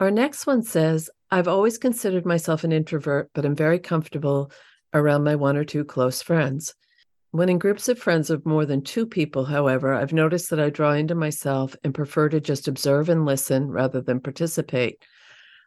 Our 0.00 0.10
next 0.10 0.46
one 0.46 0.62
says, 0.62 1.10
I've 1.30 1.48
always 1.48 1.78
considered 1.78 2.26
myself 2.26 2.64
an 2.64 2.72
introvert, 2.72 3.30
but 3.34 3.44
I'm 3.44 3.54
very 3.54 3.78
comfortable 3.78 4.52
around 4.92 5.24
my 5.24 5.34
one 5.34 5.56
or 5.56 5.64
two 5.64 5.84
close 5.84 6.20
friends. 6.20 6.74
When 7.30 7.48
in 7.48 7.58
groups 7.58 7.88
of 7.88 7.98
friends 7.98 8.28
of 8.28 8.44
more 8.44 8.66
than 8.66 8.82
two 8.82 9.06
people, 9.06 9.46
however, 9.46 9.94
I've 9.94 10.12
noticed 10.12 10.50
that 10.50 10.60
I 10.60 10.68
draw 10.68 10.92
into 10.92 11.14
myself 11.14 11.74
and 11.82 11.94
prefer 11.94 12.28
to 12.28 12.40
just 12.40 12.68
observe 12.68 13.08
and 13.08 13.24
listen 13.24 13.70
rather 13.70 14.02
than 14.02 14.20
participate. 14.20 15.02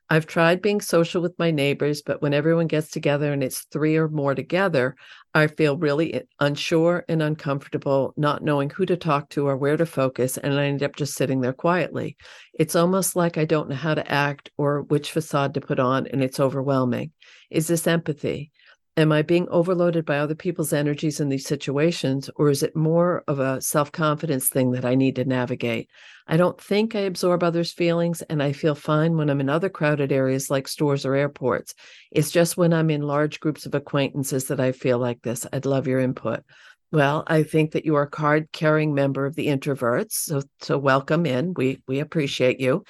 I've 0.09 0.27
tried 0.27 0.61
being 0.61 0.81
social 0.81 1.21
with 1.21 1.37
my 1.39 1.49
neighbors, 1.49 2.03
but 2.03 2.21
when 2.21 2.33
everyone 2.33 2.67
gets 2.67 2.91
together 2.91 3.33
and 3.33 3.43
it's 3.43 3.65
three 3.71 3.95
or 3.97 4.07
more 4.07 4.35
together, 4.35 4.95
I 5.33 5.47
feel 5.47 5.77
really 5.77 6.21
unsure 6.39 7.03
and 7.09 7.23
uncomfortable, 7.23 8.13
not 8.15 8.43
knowing 8.43 8.69
who 8.69 8.85
to 8.85 8.97
talk 8.97 9.29
to 9.31 9.47
or 9.47 9.57
where 9.57 9.77
to 9.77 9.85
focus, 9.85 10.37
and 10.37 10.53
I 10.53 10.65
end 10.65 10.83
up 10.83 10.95
just 10.95 11.15
sitting 11.15 11.41
there 11.41 11.53
quietly. 11.53 12.17
It's 12.53 12.75
almost 12.75 13.15
like 13.15 13.37
I 13.37 13.45
don't 13.45 13.69
know 13.69 13.75
how 13.75 13.95
to 13.95 14.11
act 14.11 14.51
or 14.57 14.83
which 14.83 15.11
facade 15.11 15.55
to 15.55 15.61
put 15.61 15.79
on, 15.79 16.05
and 16.07 16.23
it's 16.23 16.39
overwhelming. 16.39 17.11
Is 17.49 17.67
this 17.67 17.87
empathy? 17.87 18.51
Am 18.97 19.11
I 19.11 19.21
being 19.21 19.47
overloaded 19.49 20.05
by 20.05 20.19
other 20.19 20.35
people's 20.35 20.71
energies 20.71 21.19
in 21.19 21.29
these 21.29 21.45
situations, 21.45 22.29
or 22.35 22.49
is 22.49 22.63
it 22.63 22.75
more 22.75 23.23
of 23.27 23.39
a 23.39 23.61
self 23.61 23.91
confidence 23.91 24.49
thing 24.49 24.71
that 24.71 24.85
I 24.85 24.95
need 24.95 25.15
to 25.17 25.25
navigate? 25.25 25.89
I 26.27 26.37
don't 26.37 26.59
think 26.59 26.95
I 26.95 27.01
absorb 27.01 27.43
others' 27.43 27.73
feelings, 27.73 28.21
and 28.23 28.41
I 28.41 28.53
feel 28.53 28.75
fine 28.75 29.17
when 29.17 29.29
I'm 29.29 29.41
in 29.41 29.49
other 29.49 29.69
crowded 29.69 30.11
areas 30.11 30.49
like 30.49 30.67
stores 30.67 31.05
or 31.05 31.15
airports. 31.15 31.73
It's 32.11 32.31
just 32.31 32.57
when 32.57 32.73
I'm 32.73 32.89
in 32.89 33.01
large 33.01 33.39
groups 33.39 33.65
of 33.65 33.75
acquaintances 33.75 34.47
that 34.47 34.59
I 34.59 34.71
feel 34.71 34.97
like 34.97 35.21
this. 35.21 35.45
I'd 35.51 35.65
love 35.65 35.87
your 35.87 35.99
input. 35.99 36.43
Well, 36.91 37.23
I 37.27 37.43
think 37.43 37.71
that 37.71 37.85
you 37.85 37.95
are 37.95 38.03
a 38.03 38.09
card 38.09 38.49
carrying 38.53 38.93
member 38.93 39.25
of 39.25 39.35
the 39.35 39.47
introverts. 39.47 40.13
So, 40.13 40.41
so 40.61 40.77
welcome 40.77 41.25
in. 41.25 41.53
We 41.53 41.81
we 41.87 41.99
appreciate 41.99 42.59
you. 42.59 42.85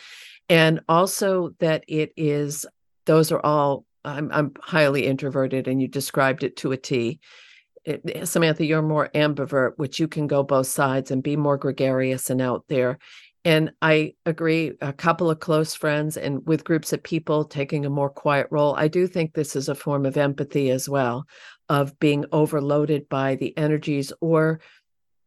And 0.47 0.81
also 0.87 1.55
that 1.59 1.83
it 1.87 2.13
is 2.15 2.67
those 3.05 3.31
are 3.31 3.43
all 3.43 3.85
I'm 4.05 4.29
I'm 4.31 4.53
highly 4.61 5.05
introverted, 5.05 5.67
and 5.67 5.81
you 5.81 5.87
described 5.87 6.43
it 6.43 6.55
to 6.57 6.71
a 6.71 6.77
T. 6.77 7.19
It, 7.83 8.27
Samantha, 8.27 8.65
you're 8.65 8.81
more 8.81 9.09
ambivert, 9.13 9.73
which 9.77 9.99
you 9.99 10.07
can 10.07 10.27
go 10.27 10.43
both 10.43 10.67
sides 10.67 11.11
and 11.11 11.21
be 11.21 11.35
more 11.35 11.57
gregarious 11.57 12.29
and 12.29 12.41
out 12.41 12.63
there. 12.67 12.97
And 13.43 13.73
I 13.79 14.15
agree, 14.25 14.71
a 14.81 14.91
couple 14.91 15.29
of 15.29 15.39
close 15.39 15.75
friends 15.75 16.17
and 16.17 16.43
with 16.47 16.63
groups 16.63 16.93
of 16.93 17.03
people 17.03 17.45
taking 17.45 17.85
a 17.85 17.91
more 17.91 18.09
quiet 18.09 18.47
role. 18.49 18.73
I 18.75 18.87
do 18.87 19.05
think 19.05 19.33
this 19.33 19.55
is 19.55 19.69
a 19.69 19.75
form 19.75 20.07
of 20.07 20.17
empathy 20.17 20.71
as 20.71 20.89
well, 20.89 21.25
of 21.69 21.99
being 21.99 22.25
overloaded 22.31 23.07
by 23.07 23.35
the 23.35 23.55
energies, 23.55 24.11
or 24.19 24.61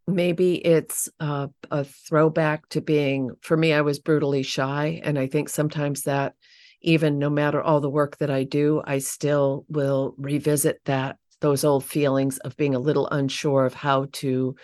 maybe 0.08 0.56
it's 0.56 1.08
uh, 1.20 1.47
a 1.70 1.85
throwback 1.85 2.68
to 2.70 2.80
being, 2.80 3.30
for 3.40 3.56
me, 3.56 3.73
I 3.73 3.82
was 3.82 4.00
brutally 4.00 4.42
shy. 4.42 5.00
And 5.04 5.16
I 5.16 5.28
think 5.28 5.49
sometimes 5.49 6.02
that 6.02 6.35
even 6.80 7.18
no 7.18 7.30
matter 7.30 7.61
all 7.61 7.80
the 7.80 7.90
work 7.90 8.18
that 8.18 8.30
I 8.30 8.44
do, 8.44 8.82
I 8.85 8.99
still 8.99 9.64
will 9.68 10.14
revisit 10.16 10.80
that 10.85 11.16
those 11.40 11.64
old 11.64 11.85
feelings 11.85 12.38
of 12.38 12.56
being 12.56 12.75
a 12.75 12.80
little 12.80 13.08
unsure 13.08 13.64
of 13.64 13.75
how 13.75 14.08
to 14.12 14.56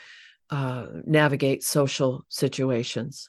uh, 0.50 0.86
navigate 1.04 1.62
social 1.62 2.24
situations. 2.28 3.28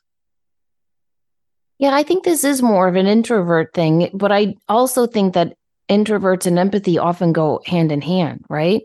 Yeah, 1.77 1.93
I 1.93 2.03
think 2.03 2.23
this 2.23 2.43
is 2.43 2.61
more 2.61 2.87
of 2.87 2.95
an 2.95 3.05
introvert 3.05 3.73
thing, 3.73 4.09
but 4.13 4.31
I 4.31 4.55
also 4.69 5.07
think 5.07 5.33
that 5.33 5.55
introverts 5.89 6.45
and 6.45 6.57
empathy 6.57 6.97
often 6.97 7.33
go 7.33 7.61
hand 7.65 7.91
in 7.91 8.01
hand, 8.01 8.45
right? 8.49 8.83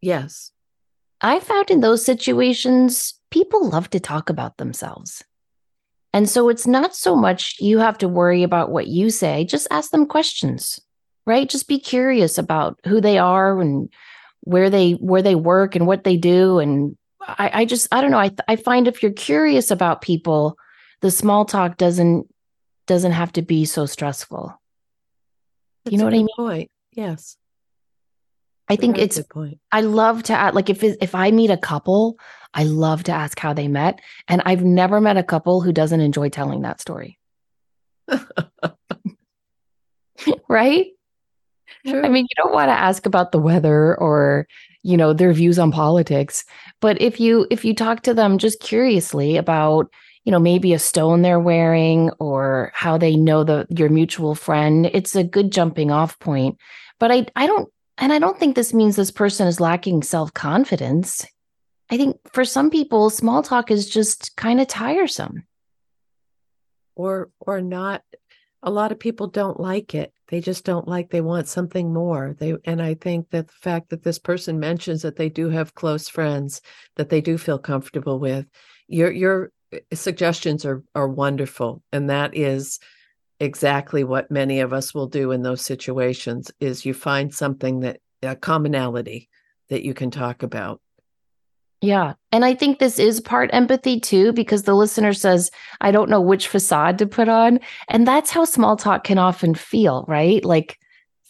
Yes. 0.00 0.50
I 1.20 1.38
found 1.38 1.70
in 1.70 1.80
those 1.80 2.04
situations, 2.04 3.14
people 3.30 3.68
love 3.68 3.88
to 3.90 4.00
talk 4.00 4.28
about 4.28 4.56
themselves. 4.56 5.22
And 6.12 6.28
so 6.28 6.48
it's 6.48 6.66
not 6.66 6.94
so 6.94 7.16
much 7.16 7.56
you 7.58 7.78
have 7.78 7.98
to 7.98 8.08
worry 8.08 8.42
about 8.42 8.70
what 8.70 8.86
you 8.86 9.10
say, 9.10 9.44
just 9.44 9.66
ask 9.70 9.90
them 9.90 10.06
questions, 10.06 10.78
right? 11.26 11.48
Just 11.48 11.68
be 11.68 11.78
curious 11.78 12.36
about 12.38 12.78
who 12.86 13.00
they 13.00 13.18
are 13.18 13.58
and 13.60 13.88
where 14.42 14.68
they 14.70 14.92
where 14.92 15.22
they 15.22 15.34
work 15.34 15.74
and 15.74 15.86
what 15.86 16.04
they 16.04 16.16
do 16.16 16.58
and 16.58 16.96
I, 17.20 17.50
I 17.60 17.64
just 17.64 17.86
I 17.92 18.00
don't 18.00 18.10
know 18.10 18.18
I 18.18 18.32
I 18.48 18.56
find 18.56 18.88
if 18.88 19.02
you're 19.02 19.12
curious 19.12 19.70
about 19.70 20.02
people 20.02 20.58
the 21.00 21.10
small 21.10 21.44
talk 21.44 21.76
doesn't 21.76 22.26
doesn't 22.86 23.12
have 23.12 23.32
to 23.32 23.42
be 23.42 23.64
so 23.64 23.86
stressful. 23.86 24.60
That's 25.84 25.92
you 25.92 25.98
know 25.98 26.04
what 26.04 26.14
I 26.14 26.18
mean? 26.18 26.28
Point. 26.36 26.70
Yes. 26.92 27.36
I 28.68 28.76
think 28.76 28.98
it's 28.98 29.20
Point. 29.22 29.58
I 29.70 29.82
love 29.82 30.22
to 30.24 30.32
add 30.32 30.54
like 30.54 30.70
if 30.70 30.82
if 30.82 31.14
I 31.14 31.30
meet 31.30 31.50
a 31.50 31.56
couple, 31.56 32.18
I 32.54 32.64
love 32.64 33.04
to 33.04 33.12
ask 33.12 33.38
how 33.38 33.52
they 33.52 33.68
met, 33.68 34.00
and 34.28 34.42
I've 34.44 34.64
never 34.64 35.00
met 35.00 35.16
a 35.16 35.22
couple 35.22 35.60
who 35.60 35.72
doesn't 35.72 36.00
enjoy 36.00 36.28
telling 36.28 36.62
that 36.62 36.80
story. 36.80 37.18
right? 40.48 40.86
True. 41.86 42.02
I 42.02 42.08
mean, 42.08 42.26
you 42.28 42.42
don't 42.42 42.52
want 42.52 42.68
to 42.68 42.78
ask 42.78 43.06
about 43.06 43.32
the 43.32 43.38
weather 43.38 43.96
or, 43.98 44.46
you 44.82 44.96
know, 44.96 45.12
their 45.12 45.32
views 45.32 45.58
on 45.58 45.72
politics, 45.72 46.44
but 46.80 47.00
if 47.00 47.18
you 47.18 47.46
if 47.50 47.64
you 47.64 47.74
talk 47.74 48.02
to 48.02 48.14
them 48.14 48.38
just 48.38 48.60
curiously 48.60 49.36
about, 49.36 49.90
you 50.24 50.30
know, 50.30 50.38
maybe 50.38 50.72
a 50.72 50.78
stone 50.78 51.22
they're 51.22 51.40
wearing 51.40 52.10
or 52.20 52.70
how 52.74 52.98
they 52.98 53.16
know 53.16 53.42
the 53.42 53.66
your 53.70 53.88
mutual 53.88 54.34
friend, 54.34 54.90
it's 54.92 55.16
a 55.16 55.24
good 55.24 55.50
jumping 55.50 55.90
off 55.90 56.18
point. 56.20 56.58
But 57.00 57.10
I 57.10 57.26
I 57.34 57.46
don't 57.46 57.68
and 57.98 58.12
I 58.12 58.18
don't 58.18 58.38
think 58.38 58.54
this 58.54 58.72
means 58.74 58.96
this 58.96 59.10
person 59.10 59.46
is 59.46 59.60
lacking 59.60 60.02
self 60.02 60.32
confidence. 60.34 61.26
I 61.92 61.98
think 61.98 62.16
for 62.32 62.46
some 62.46 62.70
people, 62.70 63.10
small 63.10 63.42
talk 63.42 63.70
is 63.70 63.86
just 63.86 64.34
kind 64.34 64.62
of 64.62 64.66
tiresome. 64.66 65.44
Or, 66.96 67.28
or 67.38 67.60
not. 67.60 68.02
A 68.62 68.70
lot 68.70 68.92
of 68.92 68.98
people 68.98 69.26
don't 69.26 69.60
like 69.60 69.94
it. 69.94 70.10
They 70.28 70.40
just 70.40 70.64
don't 70.64 70.88
like. 70.88 71.10
They 71.10 71.20
want 71.20 71.48
something 71.48 71.92
more. 71.92 72.34
They, 72.38 72.54
and 72.64 72.80
I 72.80 72.94
think 72.94 73.28
that 73.30 73.48
the 73.48 73.54
fact 73.60 73.90
that 73.90 74.04
this 74.04 74.18
person 74.18 74.58
mentions 74.58 75.02
that 75.02 75.16
they 75.16 75.28
do 75.28 75.50
have 75.50 75.74
close 75.74 76.08
friends 76.08 76.62
that 76.96 77.10
they 77.10 77.20
do 77.20 77.36
feel 77.36 77.58
comfortable 77.58 78.18
with, 78.18 78.46
your 78.88 79.10
your 79.10 79.50
eh, 79.72 79.80
suggestions 79.92 80.64
are 80.64 80.82
are 80.94 81.08
wonderful, 81.08 81.82
and 81.92 82.08
that 82.08 82.34
is 82.34 82.78
exactly 83.40 84.04
what 84.04 84.30
many 84.30 84.60
of 84.60 84.72
us 84.72 84.94
will 84.94 85.08
do 85.08 85.32
in 85.32 85.42
those 85.42 85.60
situations 85.60 86.50
is 86.60 86.86
you 86.86 86.94
find 86.94 87.34
something 87.34 87.80
that 87.80 88.00
a 88.22 88.36
commonality 88.36 89.28
that 89.68 89.82
you 89.82 89.92
can 89.92 90.10
talk 90.10 90.42
about 90.42 90.80
Yeah. 91.82 92.14
And 92.30 92.44
I 92.44 92.54
think 92.54 92.78
this 92.78 93.00
is 93.00 93.20
part 93.20 93.50
empathy 93.52 93.98
too, 93.98 94.32
because 94.32 94.62
the 94.62 94.74
listener 94.74 95.12
says, 95.12 95.50
I 95.80 95.90
don't 95.90 96.08
know 96.08 96.20
which 96.20 96.46
facade 96.46 96.96
to 96.98 97.06
put 97.06 97.28
on. 97.28 97.58
And 97.88 98.06
that's 98.06 98.30
how 98.30 98.44
small 98.44 98.76
talk 98.76 99.02
can 99.04 99.18
often 99.18 99.54
feel, 99.56 100.04
right? 100.06 100.44
Like, 100.44 100.78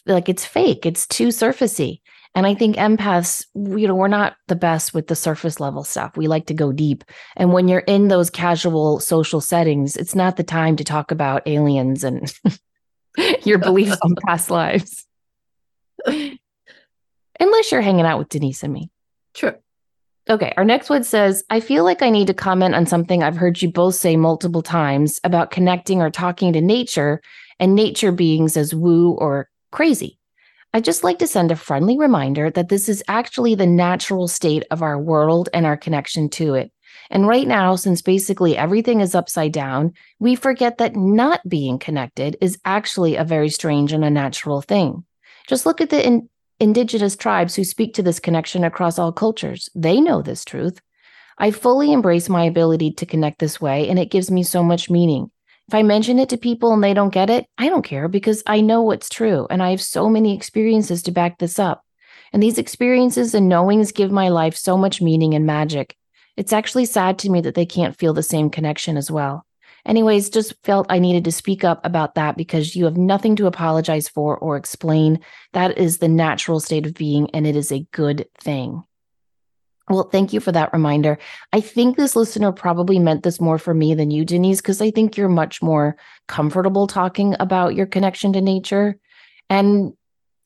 like 0.04 0.28
it's 0.28 0.44
fake, 0.44 0.84
it's 0.84 1.06
too 1.06 1.28
surfacey. 1.28 2.00
And 2.34 2.46
I 2.46 2.54
think 2.54 2.76
empaths, 2.76 3.46
you 3.54 3.88
know, 3.88 3.94
we're 3.94 4.08
not 4.08 4.36
the 4.48 4.56
best 4.56 4.94
with 4.94 5.06
the 5.06 5.16
surface 5.16 5.58
level 5.58 5.84
stuff. 5.84 6.16
We 6.16 6.28
like 6.28 6.46
to 6.46 6.54
go 6.54 6.70
deep. 6.70 7.04
And 7.36 7.52
when 7.52 7.68
you're 7.68 7.80
in 7.80 8.08
those 8.08 8.30
casual 8.30 9.00
social 9.00 9.40
settings, 9.40 9.96
it's 9.96 10.14
not 10.14 10.36
the 10.36 10.42
time 10.42 10.76
to 10.76 10.84
talk 10.84 11.10
about 11.10 11.46
aliens 11.46 12.04
and 12.04 12.32
your 13.44 13.58
beliefs 13.58 13.98
on 14.02 14.16
past 14.26 14.50
lives. 14.50 15.06
Unless 16.06 17.72
you're 17.72 17.82
hanging 17.82 18.06
out 18.06 18.18
with 18.18 18.28
Denise 18.28 18.62
and 18.62 18.72
me. 18.72 18.90
Sure. 19.34 19.58
Okay, 20.30 20.54
our 20.56 20.64
next 20.64 20.88
one 20.88 21.02
says, 21.02 21.42
I 21.50 21.58
feel 21.58 21.82
like 21.82 22.00
I 22.00 22.10
need 22.10 22.28
to 22.28 22.34
comment 22.34 22.76
on 22.76 22.86
something 22.86 23.22
I've 23.22 23.36
heard 23.36 23.60
you 23.60 23.72
both 23.72 23.96
say 23.96 24.16
multiple 24.16 24.62
times 24.62 25.20
about 25.24 25.50
connecting 25.50 26.00
or 26.00 26.10
talking 26.10 26.52
to 26.52 26.60
nature 26.60 27.20
and 27.58 27.74
nature 27.74 28.12
beings 28.12 28.56
as 28.56 28.72
woo 28.72 29.12
or 29.12 29.48
crazy. 29.72 30.18
I'd 30.72 30.84
just 30.84 31.02
like 31.02 31.18
to 31.18 31.26
send 31.26 31.50
a 31.50 31.56
friendly 31.56 31.98
reminder 31.98 32.50
that 32.50 32.68
this 32.68 32.88
is 32.88 33.02
actually 33.08 33.56
the 33.56 33.66
natural 33.66 34.28
state 34.28 34.64
of 34.70 34.80
our 34.80 34.98
world 34.98 35.48
and 35.52 35.66
our 35.66 35.76
connection 35.76 36.28
to 36.30 36.54
it. 36.54 36.70
And 37.10 37.26
right 37.26 37.46
now, 37.46 37.74
since 37.74 38.00
basically 38.00 38.56
everything 38.56 39.00
is 39.00 39.14
upside 39.14 39.52
down, 39.52 39.92
we 40.18 40.34
forget 40.34 40.78
that 40.78 40.96
not 40.96 41.46
being 41.46 41.78
connected 41.78 42.36
is 42.40 42.58
actually 42.64 43.16
a 43.16 43.24
very 43.24 43.50
strange 43.50 43.92
and 43.92 44.04
unnatural 44.04 44.62
thing. 44.62 45.04
Just 45.46 45.66
look 45.66 45.80
at 45.80 45.90
the 45.90 46.06
in- 46.06 46.28
indigenous 46.62 47.16
tribes 47.16 47.56
who 47.56 47.64
speak 47.64 47.92
to 47.94 48.02
this 48.02 48.20
connection 48.20 48.62
across 48.62 48.98
all 48.98 49.12
cultures. 49.12 49.68
They 49.74 50.00
know 50.00 50.22
this 50.22 50.44
truth. 50.44 50.80
I 51.36 51.50
fully 51.50 51.92
embrace 51.92 52.28
my 52.28 52.44
ability 52.44 52.92
to 52.92 53.06
connect 53.06 53.40
this 53.40 53.60
way, 53.60 53.88
and 53.88 53.98
it 53.98 54.12
gives 54.12 54.30
me 54.30 54.44
so 54.44 54.62
much 54.62 54.88
meaning. 54.88 55.30
If 55.66 55.74
I 55.74 55.82
mention 55.82 56.20
it 56.20 56.28
to 56.28 56.36
people 56.36 56.72
and 56.72 56.82
they 56.82 56.94
don't 56.94 57.12
get 57.12 57.30
it, 57.30 57.46
I 57.58 57.68
don't 57.68 57.84
care 57.84 58.06
because 58.06 58.44
I 58.46 58.60
know 58.60 58.82
what's 58.82 59.08
true 59.08 59.46
and 59.50 59.62
I 59.62 59.70
have 59.70 59.80
so 59.80 60.08
many 60.08 60.36
experiences 60.36 61.02
to 61.04 61.12
back 61.12 61.38
this 61.38 61.58
up. 61.58 61.84
And 62.32 62.42
these 62.42 62.58
experiences 62.58 63.34
and 63.34 63.48
knowings 63.48 63.92
give 63.92 64.10
my 64.10 64.28
life 64.28 64.56
so 64.56 64.76
much 64.76 65.02
meaning 65.02 65.34
and 65.34 65.46
magic. 65.46 65.96
It's 66.36 66.52
actually 66.52 66.84
sad 66.84 67.18
to 67.20 67.30
me 67.30 67.40
that 67.42 67.54
they 67.54 67.66
can't 67.66 67.96
feel 67.96 68.14
the 68.14 68.22
same 68.22 68.50
connection 68.50 68.96
as 68.96 69.10
well. 69.10 69.44
Anyways, 69.84 70.30
just 70.30 70.54
felt 70.62 70.86
I 70.88 70.98
needed 71.00 71.24
to 71.24 71.32
speak 71.32 71.64
up 71.64 71.84
about 71.84 72.14
that 72.14 72.36
because 72.36 72.76
you 72.76 72.84
have 72.84 72.96
nothing 72.96 73.34
to 73.36 73.46
apologize 73.46 74.08
for 74.08 74.36
or 74.36 74.56
explain. 74.56 75.20
That 75.52 75.76
is 75.76 75.98
the 75.98 76.08
natural 76.08 76.60
state 76.60 76.86
of 76.86 76.94
being, 76.94 77.30
and 77.30 77.46
it 77.46 77.56
is 77.56 77.72
a 77.72 77.86
good 77.90 78.28
thing. 78.38 78.84
Well, 79.88 80.04
thank 80.04 80.32
you 80.32 80.38
for 80.38 80.52
that 80.52 80.72
reminder. 80.72 81.18
I 81.52 81.60
think 81.60 81.96
this 81.96 82.14
listener 82.14 82.52
probably 82.52 83.00
meant 83.00 83.24
this 83.24 83.40
more 83.40 83.58
for 83.58 83.74
me 83.74 83.94
than 83.94 84.12
you, 84.12 84.24
Denise, 84.24 84.60
because 84.60 84.80
I 84.80 84.92
think 84.92 85.16
you're 85.16 85.28
much 85.28 85.60
more 85.60 85.96
comfortable 86.28 86.86
talking 86.86 87.34
about 87.40 87.74
your 87.74 87.86
connection 87.86 88.32
to 88.34 88.40
nature. 88.40 88.96
And, 89.50 89.94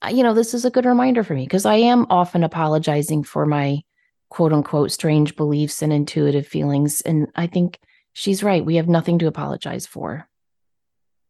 uh, 0.03 0.09
you 0.09 0.23
know, 0.23 0.33
this 0.33 0.55
is 0.55 0.65
a 0.65 0.71
good 0.71 0.87
reminder 0.87 1.23
for 1.23 1.35
me 1.35 1.45
because 1.45 1.67
I 1.67 1.77
am 1.77 2.07
often 2.09 2.43
apologizing 2.43 3.25
for 3.25 3.45
my 3.45 3.83
quote 4.31 4.53
unquote 4.53 4.91
strange 4.91 5.37
beliefs 5.37 5.83
and 5.83 5.93
intuitive 5.93 6.47
feelings. 6.47 7.03
And 7.03 7.29
I 7.37 7.47
think 7.47 7.79
she's 8.17 8.43
right. 8.43 8.65
We 8.65 8.77
have 8.77 8.89
nothing 8.89 9.19
to 9.19 9.27
apologize 9.27 9.87
for. 9.87 10.27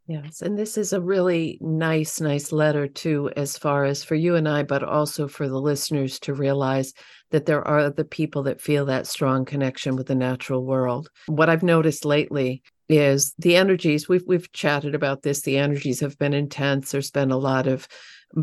Yes. 0.06 0.40
And 0.40 0.56
this 0.56 0.78
is 0.78 0.92
a 0.92 1.00
really 1.00 1.58
nice, 1.60 2.20
nice 2.20 2.52
letter, 2.52 2.86
too, 2.86 3.28
as 3.36 3.58
far 3.58 3.84
as 3.84 4.04
for 4.04 4.14
you 4.14 4.36
and 4.36 4.48
I, 4.48 4.62
but 4.62 4.84
also 4.84 5.26
for 5.26 5.48
the 5.48 5.60
listeners 5.60 6.20
to 6.20 6.32
realize 6.32 6.94
that 7.32 7.44
there 7.44 7.66
are 7.66 7.90
the 7.90 8.04
people 8.04 8.44
that 8.44 8.60
feel 8.60 8.84
that 8.84 9.08
strong 9.08 9.44
connection 9.44 9.96
with 9.96 10.06
the 10.06 10.14
natural 10.14 10.64
world. 10.64 11.10
What 11.26 11.48
I've 11.48 11.64
noticed 11.64 12.04
lately 12.04 12.62
is 12.88 13.34
the 13.36 13.56
energies, 13.56 14.08
we've, 14.08 14.22
we've 14.28 14.52
chatted 14.52 14.94
about 14.94 15.22
this, 15.22 15.40
the 15.40 15.58
energies 15.58 15.98
have 15.98 16.16
been 16.20 16.34
intense. 16.34 16.92
There's 16.92 17.10
been 17.10 17.32
a 17.32 17.36
lot 17.36 17.66
of 17.66 17.88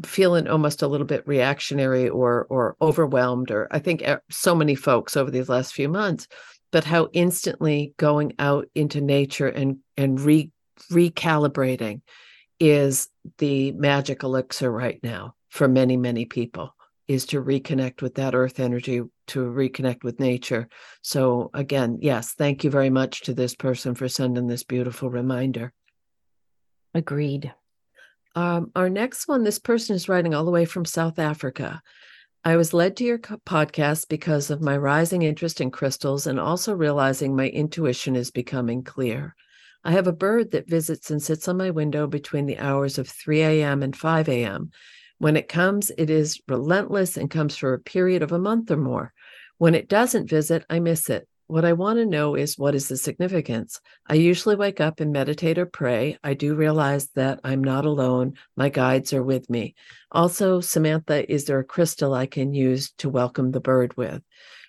feeling 0.05 0.49
almost 0.49 0.81
a 0.81 0.87
little 0.87 1.07
bit 1.07 1.27
reactionary 1.27 2.07
or 2.07 2.47
or 2.49 2.77
overwhelmed 2.81 3.51
or 3.51 3.67
i 3.69 3.79
think 3.79 4.01
eh, 4.01 4.15
so 4.29 4.55
many 4.55 4.75
folks 4.75 5.17
over 5.17 5.29
these 5.29 5.49
last 5.49 5.73
few 5.73 5.89
months 5.89 6.25
but 6.73 6.83
how 6.83 7.07
instantly 7.13 7.93
going 7.97 8.33
out 8.39 8.67
into 8.73 8.99
nature 8.99 9.47
and 9.47 9.77
and 9.95 10.19
re 10.19 10.51
recalibrating 10.91 12.01
is 12.59 13.09
the 13.37 13.71
magic 13.73 14.23
elixir 14.23 14.71
right 14.71 14.99
now 15.03 15.35
for 15.49 15.67
many, 15.67 15.95
many 15.95 16.25
people 16.25 16.75
is 17.07 17.27
to 17.27 17.43
reconnect 17.43 18.01
with 18.01 18.15
that 18.15 18.33
earth 18.33 18.59
energy, 18.59 19.01
to 19.27 19.39
reconnect 19.39 20.03
with 20.03 20.19
nature. 20.19 20.67
So, 21.03 21.51
again, 21.53 21.99
yes, 22.01 22.33
thank 22.33 22.63
you 22.63 22.71
very 22.71 22.89
much 22.89 23.21
to 23.23 23.33
this 23.33 23.53
person 23.53 23.93
for 23.93 24.07
sending 24.07 24.47
this 24.47 24.63
beautiful 24.63 25.09
reminder. 25.09 25.73
Agreed. 26.95 27.53
Um, 28.35 28.71
our 28.75 28.89
next 28.89 29.27
one, 29.27 29.43
this 29.43 29.59
person 29.59 29.95
is 29.95 30.09
writing 30.09 30.33
all 30.33 30.45
the 30.45 30.51
way 30.51 30.65
from 30.65 30.85
South 30.85 31.19
Africa. 31.19 31.83
I 32.45 32.57
was 32.57 32.73
led 32.73 32.97
to 32.97 33.05
your 33.05 33.19
podcast 33.19 34.09
because 34.09 34.49
of 34.49 34.61
my 34.61 34.75
rising 34.75 35.21
interest 35.21 35.61
in 35.61 35.71
crystals 35.71 36.27
and 36.27 36.37
also 36.37 36.73
realizing 36.75 37.33
my 37.33 37.47
intuition 37.47 38.17
is 38.17 38.31
becoming 38.31 38.83
clear. 38.83 39.33
I 39.85 39.93
have 39.93 40.07
a 40.07 40.13
bird 40.13 40.51
that 40.51 40.67
visits 40.67 41.09
and 41.09 41.23
sits 41.23 41.47
on 41.47 41.55
my 41.55 41.69
window 41.69 42.05
between 42.05 42.45
the 42.45 42.59
hours 42.59 42.97
of 42.97 43.07
3 43.07 43.41
a.m. 43.43 43.81
and 43.81 43.95
5 43.95 44.27
a.m. 44.27 44.71
When 45.19 45.37
it 45.37 45.47
comes, 45.47 45.89
it 45.97 46.09
is 46.09 46.41
relentless 46.49 47.15
and 47.15 47.31
comes 47.31 47.55
for 47.55 47.73
a 47.73 47.79
period 47.79 48.21
of 48.21 48.33
a 48.33 48.39
month 48.39 48.71
or 48.71 48.77
more. 48.77 49.13
When 49.57 49.73
it 49.73 49.87
doesn't 49.87 50.29
visit, 50.29 50.65
I 50.69 50.79
miss 50.79 51.09
it. 51.09 51.29
What 51.53 51.65
I 51.65 51.73
want 51.73 51.99
to 51.99 52.05
know 52.07 52.33
is 52.33 52.57
what 52.57 52.73
is 52.73 52.87
the 52.87 52.97
significance? 52.97 53.79
I 54.07 54.15
usually 54.15 54.55
wake 54.55 54.81
up 54.81 54.99
and 54.99 55.11
meditate 55.11 55.59
or 55.59 55.67
pray. 55.67 56.17
I 56.23 56.33
do 56.33 56.55
realize 56.55 57.09
that 57.09 57.41
I'm 57.43 57.63
not 57.63 57.85
alone. 57.85 58.33
My 58.57 58.69
guides 58.69 59.13
are 59.13 59.21
with 59.21 59.51
me. 59.51 59.75
Also, 60.11 60.61
Samantha, 60.61 61.31
is 61.31 61.45
there 61.45 61.59
a 61.59 61.63
crystal 61.63 62.15
I 62.15 62.25
can 62.25 62.55
use 62.55 62.89
to 62.97 63.07
welcome 63.07 63.51
the 63.51 63.59
bird 63.59 63.95
with? 63.95 64.23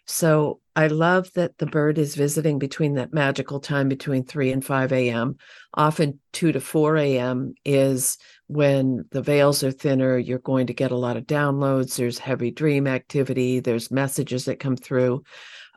So 0.06 0.60
I 0.76 0.88
love 0.88 1.32
that 1.36 1.56
the 1.56 1.64
bird 1.64 1.96
is 1.96 2.16
visiting 2.16 2.58
between 2.58 2.96
that 2.96 3.14
magical 3.14 3.60
time 3.60 3.88
between 3.88 4.26
3 4.26 4.52
and 4.52 4.62
5 4.62 4.92
a.m. 4.92 5.38
Often 5.72 6.20
2 6.34 6.52
to 6.52 6.60
4 6.60 6.98
a.m. 6.98 7.54
is 7.64 8.18
when 8.48 9.06
the 9.10 9.22
veils 9.22 9.64
are 9.64 9.72
thinner. 9.72 10.18
You're 10.18 10.38
going 10.38 10.66
to 10.66 10.74
get 10.74 10.90
a 10.90 10.98
lot 10.98 11.16
of 11.16 11.24
downloads. 11.24 11.96
There's 11.96 12.18
heavy 12.18 12.50
dream 12.50 12.86
activity. 12.86 13.60
There's 13.60 13.90
messages 13.90 14.44
that 14.44 14.60
come 14.60 14.76
through. 14.76 15.22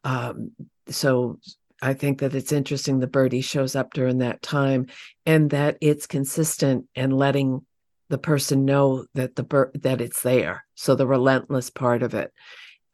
Um, 0.04 0.52
so 0.90 1.40
I 1.82 1.94
think 1.94 2.20
that 2.20 2.34
it's 2.34 2.52
interesting 2.52 3.00
the 3.00 3.08
birdie 3.08 3.42
shows 3.42 3.76
up 3.76 3.94
during 3.94 4.20
that 4.20 4.42
time 4.42 4.88
and 5.26 5.50
that 5.52 5.78
it's 5.82 6.08
consistent 6.08 6.86
and 6.96 7.16
letting 7.16 7.66
the 8.10 8.18
person 8.18 8.66
know 8.66 9.06
that 9.14 9.36
the 9.36 9.44
bird 9.44 9.80
that 9.84 10.02
it's 10.02 10.22
there. 10.22 10.66
So 10.76 10.96
the 10.96 11.08
relentless 11.08 11.70
part 11.70 12.04
of 12.04 12.14
it. 12.14 12.32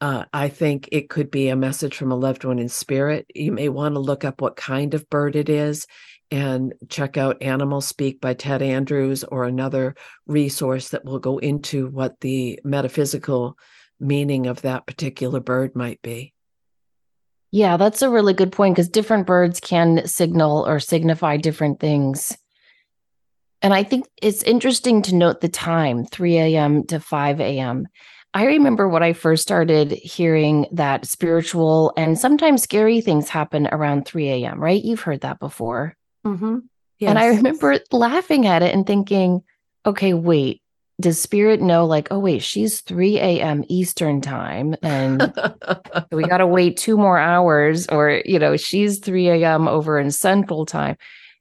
Uh, 0.00 0.24
I 0.32 0.48
think 0.48 0.88
it 0.92 1.08
could 1.08 1.30
be 1.30 1.48
a 1.48 1.56
message 1.56 1.96
from 1.96 2.12
a 2.12 2.16
loved 2.16 2.44
one 2.44 2.58
in 2.58 2.68
spirit. 2.68 3.26
You 3.34 3.52
may 3.52 3.68
want 3.68 3.94
to 3.94 4.00
look 4.00 4.24
up 4.24 4.40
what 4.40 4.56
kind 4.56 4.92
of 4.92 5.08
bird 5.08 5.36
it 5.36 5.48
is 5.48 5.86
and 6.30 6.74
check 6.88 7.16
out 7.16 7.42
Animal 7.42 7.80
Speak 7.80 8.20
by 8.20 8.34
Ted 8.34 8.60
Andrews 8.60 9.24
or 9.24 9.44
another 9.44 9.94
resource 10.26 10.88
that 10.90 11.04
will 11.04 11.20
go 11.20 11.38
into 11.38 11.86
what 11.86 12.20
the 12.20 12.60
metaphysical 12.64 13.56
meaning 14.00 14.46
of 14.46 14.62
that 14.62 14.86
particular 14.86 15.40
bird 15.40 15.76
might 15.76 16.02
be. 16.02 16.33
Yeah, 17.54 17.76
that's 17.76 18.02
a 18.02 18.10
really 18.10 18.34
good 18.34 18.50
point 18.50 18.74
because 18.74 18.88
different 18.88 19.28
birds 19.28 19.60
can 19.60 20.08
signal 20.08 20.66
or 20.66 20.80
signify 20.80 21.36
different 21.36 21.78
things. 21.78 22.36
And 23.62 23.72
I 23.72 23.84
think 23.84 24.06
it's 24.20 24.42
interesting 24.42 25.02
to 25.02 25.14
note 25.14 25.40
the 25.40 25.48
time 25.48 26.04
3 26.04 26.36
a.m. 26.38 26.84
to 26.88 26.98
5 26.98 27.40
a.m. 27.40 27.86
I 28.34 28.46
remember 28.46 28.88
when 28.88 29.04
I 29.04 29.12
first 29.12 29.44
started 29.44 29.92
hearing 29.92 30.66
that 30.72 31.06
spiritual 31.06 31.92
and 31.96 32.18
sometimes 32.18 32.64
scary 32.64 33.00
things 33.00 33.28
happen 33.28 33.68
around 33.68 34.04
3 34.04 34.30
a.m., 34.30 34.60
right? 34.60 34.82
You've 34.82 35.02
heard 35.02 35.20
that 35.20 35.38
before. 35.38 35.96
Mm-hmm. 36.26 36.58
Yes. 36.98 37.08
And 37.08 37.20
I 37.20 37.26
remember 37.26 37.78
laughing 37.92 38.48
at 38.48 38.64
it 38.64 38.74
and 38.74 38.84
thinking, 38.84 39.44
okay, 39.86 40.12
wait, 40.12 40.60
does 41.00 41.20
spirit 41.20 41.60
know, 41.60 41.84
like, 41.84 42.08
oh, 42.10 42.18
wait, 42.18 42.42
she's 42.42 42.80
3 42.80 43.18
a.m. 43.18 43.64
Eastern 43.68 44.20
time 44.20 44.76
and 44.82 45.32
we 46.12 46.22
got 46.28 46.38
to 46.38 46.46
wait 46.46 46.76
two 46.76 46.96
more 46.96 47.18
hours, 47.18 47.86
or, 47.88 48.22
you 48.24 48.38
know, 48.38 48.56
she's 48.56 48.98
3 49.00 49.28
a.m. 49.28 49.66
over 49.66 49.98
in 49.98 50.10
Central 50.10 50.64
time. 50.64 50.96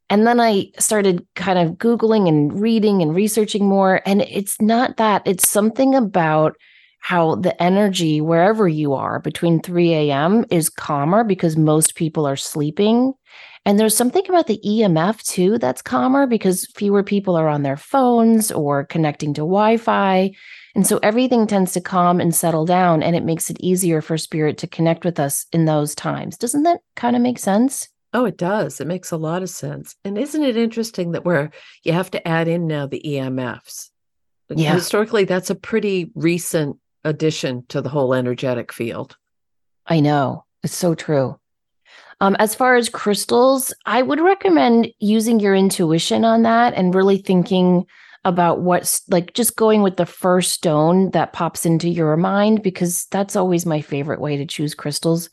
And 0.09 0.27
then 0.27 0.39
I 0.39 0.71
started 0.79 1.25
kind 1.35 1.59
of 1.59 1.77
Googling 1.77 2.27
and 2.27 2.59
reading 2.59 3.01
and 3.01 3.15
researching 3.15 3.67
more. 3.67 4.01
And 4.05 4.21
it's 4.23 4.59
not 4.61 4.97
that, 4.97 5.21
it's 5.25 5.47
something 5.47 5.95
about 5.95 6.55
how 6.99 7.35
the 7.35 7.61
energy 7.61 8.21
wherever 8.21 8.67
you 8.67 8.93
are 8.93 9.19
between 9.19 9.61
3 9.61 9.93
a.m. 9.93 10.45
is 10.49 10.69
calmer 10.69 11.23
because 11.23 11.57
most 11.57 11.95
people 11.95 12.25
are 12.25 12.37
sleeping. 12.37 13.13
And 13.65 13.79
there's 13.79 13.95
something 13.95 14.23
about 14.27 14.47
the 14.47 14.59
EMF 14.65 15.23
too 15.23 15.57
that's 15.57 15.81
calmer 15.81 16.27
because 16.27 16.67
fewer 16.75 17.03
people 17.03 17.35
are 17.35 17.47
on 17.47 17.63
their 17.63 17.77
phones 17.77 18.51
or 18.51 18.83
connecting 18.85 19.33
to 19.35 19.41
Wi 19.41 19.77
Fi. 19.77 20.31
And 20.75 20.85
so 20.85 20.99
everything 21.03 21.47
tends 21.47 21.71
to 21.73 21.81
calm 21.81 22.19
and 22.19 22.33
settle 22.33 22.65
down, 22.65 23.03
and 23.03 23.15
it 23.15 23.23
makes 23.23 23.49
it 23.49 23.57
easier 23.59 24.01
for 24.01 24.17
spirit 24.17 24.57
to 24.59 24.67
connect 24.67 25.05
with 25.05 25.19
us 25.19 25.45
in 25.53 25.65
those 25.65 25.93
times. 25.93 26.37
Doesn't 26.37 26.63
that 26.63 26.81
kind 26.95 27.15
of 27.15 27.21
make 27.21 27.37
sense? 27.37 27.89
Oh, 28.11 28.25
it 28.25 28.37
does. 28.37 28.81
It 28.81 28.87
makes 28.87 29.11
a 29.11 29.17
lot 29.17 29.43
of 29.43 29.49
sense. 29.49 29.95
And 30.03 30.17
isn't 30.17 30.43
it 30.43 30.57
interesting 30.57 31.11
that 31.11 31.25
we're 31.25 31.51
you 31.83 31.93
have 31.93 32.11
to 32.11 32.27
add 32.27 32.47
in 32.47 32.67
now 32.67 32.87
the 32.87 33.01
EMFs? 33.03 33.89
Yeah. 34.49 34.73
Historically, 34.73 35.25
that's 35.25 35.49
a 35.49 35.55
pretty 35.55 36.11
recent 36.15 36.77
addition 37.03 37.65
to 37.69 37.81
the 37.81 37.89
whole 37.89 38.13
energetic 38.13 38.71
field. 38.71 39.17
I 39.85 39.99
know. 39.99 40.45
It's 40.63 40.75
so 40.75 40.95
true. 40.95 41.39
Um, 42.21 42.35
as 42.39 42.55
far 42.55 42.75
as 42.75 42.89
crystals, 42.89 43.73
I 43.85 44.01
would 44.01 44.19
recommend 44.19 44.89
using 44.99 45.39
your 45.39 45.55
intuition 45.55 46.25
on 46.25 46.43
that 46.43 46.73
and 46.73 46.95
really 46.95 47.17
thinking 47.17 47.85
about 48.25 48.61
what's 48.61 49.07
like 49.09 49.33
just 49.33 49.55
going 49.55 49.81
with 49.81 49.97
the 49.97 50.05
first 50.05 50.53
stone 50.53 51.11
that 51.11 51.33
pops 51.33 51.65
into 51.65 51.89
your 51.89 52.15
mind 52.15 52.63
because 52.63 53.05
that's 53.11 53.35
always 53.35 53.65
my 53.65 53.81
favorite 53.81 54.21
way 54.21 54.37
to 54.37 54.45
choose 54.45 54.73
crystals. 54.73 55.29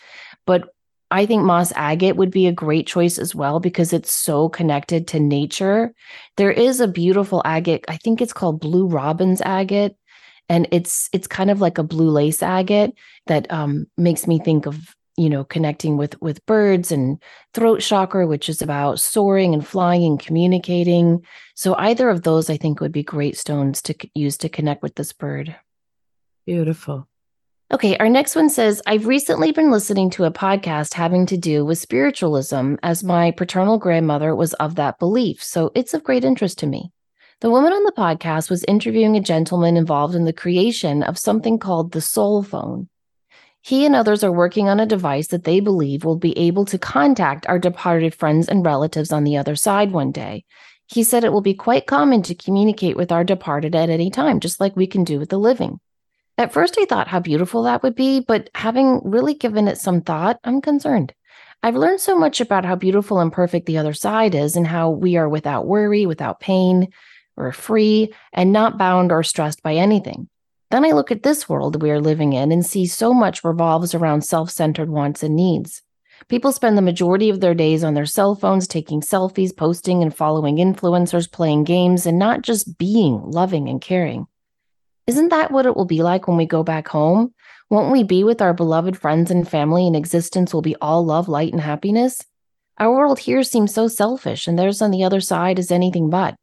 But 0.46 0.74
I 1.12 1.26
think 1.26 1.42
moss 1.42 1.72
agate 1.76 2.16
would 2.16 2.30
be 2.30 2.46
a 2.46 2.52
great 2.52 2.86
choice 2.86 3.18
as 3.18 3.34
well 3.34 3.60
because 3.60 3.92
it's 3.92 4.12
so 4.12 4.48
connected 4.48 5.08
to 5.08 5.20
nature. 5.20 5.92
There 6.36 6.52
is 6.52 6.80
a 6.80 6.88
beautiful 6.88 7.42
agate, 7.44 7.84
I 7.88 7.96
think 7.96 8.20
it's 8.20 8.32
called 8.32 8.60
blue 8.60 8.86
robin's 8.86 9.40
agate 9.42 9.94
and 10.48 10.66
it's 10.72 11.08
it's 11.12 11.28
kind 11.28 11.50
of 11.50 11.60
like 11.60 11.78
a 11.78 11.84
blue 11.84 12.10
lace 12.10 12.42
agate 12.42 12.92
that 13.26 13.50
um, 13.52 13.86
makes 13.96 14.26
me 14.26 14.38
think 14.40 14.66
of 14.66 14.94
you 15.20 15.28
know 15.28 15.44
connecting 15.44 15.96
with 15.98 16.20
with 16.22 16.44
birds 16.46 16.90
and 16.90 17.22
throat 17.52 17.80
chakra 17.80 18.26
which 18.26 18.48
is 18.48 18.62
about 18.62 18.98
soaring 18.98 19.52
and 19.52 19.66
flying 19.66 20.04
and 20.04 20.18
communicating. 20.18 21.22
So 21.54 21.74
either 21.76 22.08
of 22.08 22.22
those 22.22 22.48
i 22.48 22.56
think 22.56 22.80
would 22.80 22.92
be 22.92 23.02
great 23.02 23.36
stones 23.36 23.82
to 23.82 23.94
use 24.14 24.38
to 24.38 24.48
connect 24.48 24.82
with 24.82 24.94
this 24.94 25.12
bird. 25.12 25.54
Beautiful. 26.46 27.06
Okay 27.72 27.98
our 27.98 28.08
next 28.08 28.34
one 28.34 28.48
says 28.48 28.80
i've 28.86 29.06
recently 29.06 29.52
been 29.52 29.70
listening 29.70 30.08
to 30.10 30.24
a 30.24 30.32
podcast 30.32 30.94
having 30.94 31.26
to 31.26 31.36
do 31.36 31.64
with 31.66 31.78
spiritualism 31.78 32.76
as 32.82 33.04
my 33.04 33.30
paternal 33.30 33.78
grandmother 33.78 34.34
was 34.34 34.54
of 34.54 34.76
that 34.76 34.98
belief 34.98 35.42
so 35.42 35.70
it's 35.74 35.92
of 35.92 36.02
great 36.02 36.24
interest 36.24 36.58
to 36.60 36.66
me. 36.66 36.92
The 37.40 37.50
woman 37.50 37.72
on 37.72 37.84
the 37.84 37.92
podcast 37.92 38.50
was 38.50 38.64
interviewing 38.64 39.16
a 39.16 39.20
gentleman 39.20 39.76
involved 39.76 40.14
in 40.14 40.24
the 40.24 40.32
creation 40.32 41.02
of 41.02 41.18
something 41.18 41.58
called 41.58 41.92
the 41.92 42.00
soul 42.02 42.42
phone. 42.42 42.88
He 43.62 43.84
and 43.84 43.94
others 43.94 44.24
are 44.24 44.32
working 44.32 44.68
on 44.68 44.80
a 44.80 44.86
device 44.86 45.28
that 45.28 45.44
they 45.44 45.60
believe 45.60 46.04
will 46.04 46.16
be 46.16 46.36
able 46.38 46.64
to 46.66 46.78
contact 46.78 47.46
our 47.46 47.58
departed 47.58 48.14
friends 48.14 48.48
and 48.48 48.64
relatives 48.64 49.12
on 49.12 49.24
the 49.24 49.36
other 49.36 49.54
side 49.54 49.92
one 49.92 50.12
day. 50.12 50.44
He 50.86 51.04
said 51.04 51.22
it 51.22 51.32
will 51.32 51.40
be 51.40 51.54
quite 51.54 51.86
common 51.86 52.22
to 52.22 52.34
communicate 52.34 52.96
with 52.96 53.12
our 53.12 53.22
departed 53.22 53.74
at 53.74 53.90
any 53.90 54.10
time, 54.10 54.40
just 54.40 54.60
like 54.60 54.74
we 54.74 54.86
can 54.86 55.04
do 55.04 55.18
with 55.18 55.28
the 55.28 55.38
living. 55.38 55.78
At 56.36 56.52
first, 56.52 56.76
I 56.80 56.86
thought 56.86 57.06
how 57.06 57.20
beautiful 57.20 57.64
that 57.64 57.82
would 57.82 57.94
be, 57.94 58.20
but 58.20 58.48
having 58.54 59.02
really 59.04 59.34
given 59.34 59.68
it 59.68 59.78
some 59.78 60.00
thought, 60.00 60.40
I'm 60.42 60.62
concerned. 60.62 61.12
I've 61.62 61.76
learned 61.76 62.00
so 62.00 62.18
much 62.18 62.40
about 62.40 62.64
how 62.64 62.76
beautiful 62.76 63.20
and 63.20 63.30
perfect 63.30 63.66
the 63.66 63.76
other 63.76 63.92
side 63.92 64.34
is 64.34 64.56
and 64.56 64.66
how 64.66 64.90
we 64.90 65.18
are 65.18 65.28
without 65.28 65.66
worry, 65.66 66.06
without 66.06 66.40
pain. 66.40 66.88
We're 67.36 67.52
free 67.52 68.14
and 68.32 68.52
not 68.52 68.78
bound 68.78 69.12
or 69.12 69.22
stressed 69.22 69.62
by 69.62 69.74
anything. 69.74 70.28
Then 70.70 70.84
I 70.84 70.92
look 70.92 71.10
at 71.10 71.24
this 71.24 71.48
world 71.48 71.82
we 71.82 71.90
are 71.90 72.00
living 72.00 72.32
in 72.32 72.52
and 72.52 72.64
see 72.64 72.86
so 72.86 73.12
much 73.12 73.42
revolves 73.42 73.94
around 73.94 74.22
self 74.22 74.50
centered 74.50 74.88
wants 74.88 75.22
and 75.22 75.34
needs. 75.34 75.82
People 76.28 76.52
spend 76.52 76.76
the 76.76 76.82
majority 76.82 77.28
of 77.28 77.40
their 77.40 77.54
days 77.54 77.82
on 77.82 77.94
their 77.94 78.06
cell 78.06 78.34
phones, 78.34 78.68
taking 78.68 79.00
selfies, 79.00 79.56
posting 79.56 80.02
and 80.02 80.14
following 80.14 80.56
influencers, 80.56 81.30
playing 81.30 81.64
games, 81.64 82.06
and 82.06 82.18
not 82.18 82.42
just 82.42 82.78
being 82.78 83.20
loving 83.30 83.68
and 83.68 83.80
caring. 83.80 84.26
Isn't 85.06 85.30
that 85.30 85.50
what 85.50 85.66
it 85.66 85.76
will 85.76 85.86
be 85.86 86.02
like 86.02 86.28
when 86.28 86.36
we 86.36 86.46
go 86.46 86.62
back 86.62 86.86
home? 86.86 87.34
Won't 87.68 87.90
we 87.90 88.04
be 88.04 88.22
with 88.22 88.40
our 88.40 88.54
beloved 88.54 88.96
friends 88.96 89.30
and 89.30 89.48
family, 89.48 89.86
and 89.86 89.96
existence 89.96 90.54
will 90.54 90.62
be 90.62 90.76
all 90.76 91.04
love, 91.04 91.28
light, 91.28 91.52
and 91.52 91.60
happiness? 91.60 92.24
Our 92.78 92.92
world 92.92 93.18
here 93.18 93.42
seems 93.42 93.74
so 93.74 93.88
selfish, 93.88 94.46
and 94.46 94.58
theirs 94.58 94.80
on 94.80 94.92
the 94.92 95.02
other 95.02 95.20
side 95.20 95.58
is 95.58 95.72
anything 95.72 96.10
but. 96.10 96.36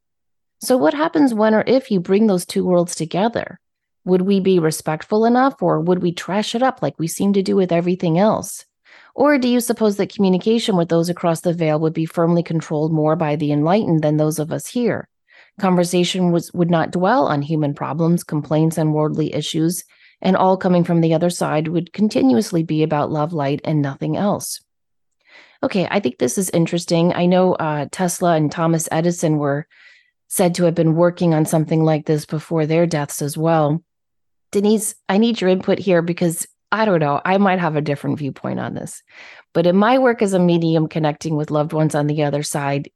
So, 0.60 0.76
what 0.76 0.92
happens 0.92 1.32
when 1.32 1.54
or 1.54 1.64
if 1.66 1.90
you 1.90 2.00
bring 2.00 2.26
those 2.26 2.44
two 2.44 2.66
worlds 2.66 2.94
together? 2.94 3.58
Would 4.08 4.22
we 4.22 4.40
be 4.40 4.58
respectful 4.58 5.26
enough, 5.26 5.62
or 5.62 5.80
would 5.80 6.02
we 6.02 6.12
trash 6.12 6.54
it 6.54 6.62
up 6.62 6.80
like 6.80 6.98
we 6.98 7.06
seem 7.06 7.34
to 7.34 7.42
do 7.42 7.54
with 7.54 7.70
everything 7.70 8.18
else? 8.18 8.64
Or 9.14 9.36
do 9.36 9.48
you 9.48 9.60
suppose 9.60 9.98
that 9.98 10.14
communication 10.14 10.78
with 10.78 10.88
those 10.88 11.10
across 11.10 11.42
the 11.42 11.52
veil 11.52 11.78
would 11.80 11.92
be 11.92 12.06
firmly 12.06 12.42
controlled 12.42 12.90
more 12.90 13.16
by 13.16 13.36
the 13.36 13.52
enlightened 13.52 14.02
than 14.02 14.16
those 14.16 14.38
of 14.38 14.50
us 14.50 14.66
here? 14.66 15.10
Conversation 15.60 16.32
was, 16.32 16.50
would 16.54 16.70
not 16.70 16.90
dwell 16.90 17.26
on 17.26 17.42
human 17.42 17.74
problems, 17.74 18.24
complaints, 18.24 18.78
and 18.78 18.94
worldly 18.94 19.34
issues, 19.34 19.84
and 20.22 20.38
all 20.38 20.56
coming 20.56 20.84
from 20.84 21.02
the 21.02 21.12
other 21.12 21.28
side 21.28 21.68
would 21.68 21.92
continuously 21.92 22.62
be 22.62 22.82
about 22.82 23.12
love, 23.12 23.34
light, 23.34 23.60
and 23.62 23.82
nothing 23.82 24.16
else. 24.16 24.58
Okay, 25.62 25.86
I 25.90 26.00
think 26.00 26.16
this 26.16 26.38
is 26.38 26.48
interesting. 26.48 27.12
I 27.12 27.26
know 27.26 27.52
uh, 27.56 27.88
Tesla 27.92 28.36
and 28.36 28.50
Thomas 28.50 28.88
Edison 28.90 29.36
were 29.36 29.68
said 30.28 30.54
to 30.54 30.64
have 30.64 30.74
been 30.74 30.94
working 30.94 31.34
on 31.34 31.44
something 31.44 31.84
like 31.84 32.06
this 32.06 32.24
before 32.24 32.64
their 32.64 32.86
deaths 32.86 33.20
as 33.20 33.36
well. 33.36 33.82
Denise, 34.50 34.94
I 35.08 35.18
need 35.18 35.40
your 35.40 35.50
input 35.50 35.78
here 35.78 36.02
because 36.02 36.46
I 36.70 36.84
don't 36.84 37.00
know, 37.00 37.20
I 37.24 37.38
might 37.38 37.58
have 37.58 37.76
a 37.76 37.80
different 37.80 38.18
viewpoint 38.18 38.60
on 38.60 38.74
this. 38.74 39.02
But 39.54 39.66
in 39.66 39.76
my 39.76 39.98
work 39.98 40.22
as 40.22 40.32
a 40.34 40.38
medium 40.38 40.88
connecting 40.88 41.36
with 41.36 41.50
loved 41.50 41.72
ones 41.72 41.94
on 41.94 42.06
the 42.06 42.24
other 42.24 42.42
side, 42.42 42.90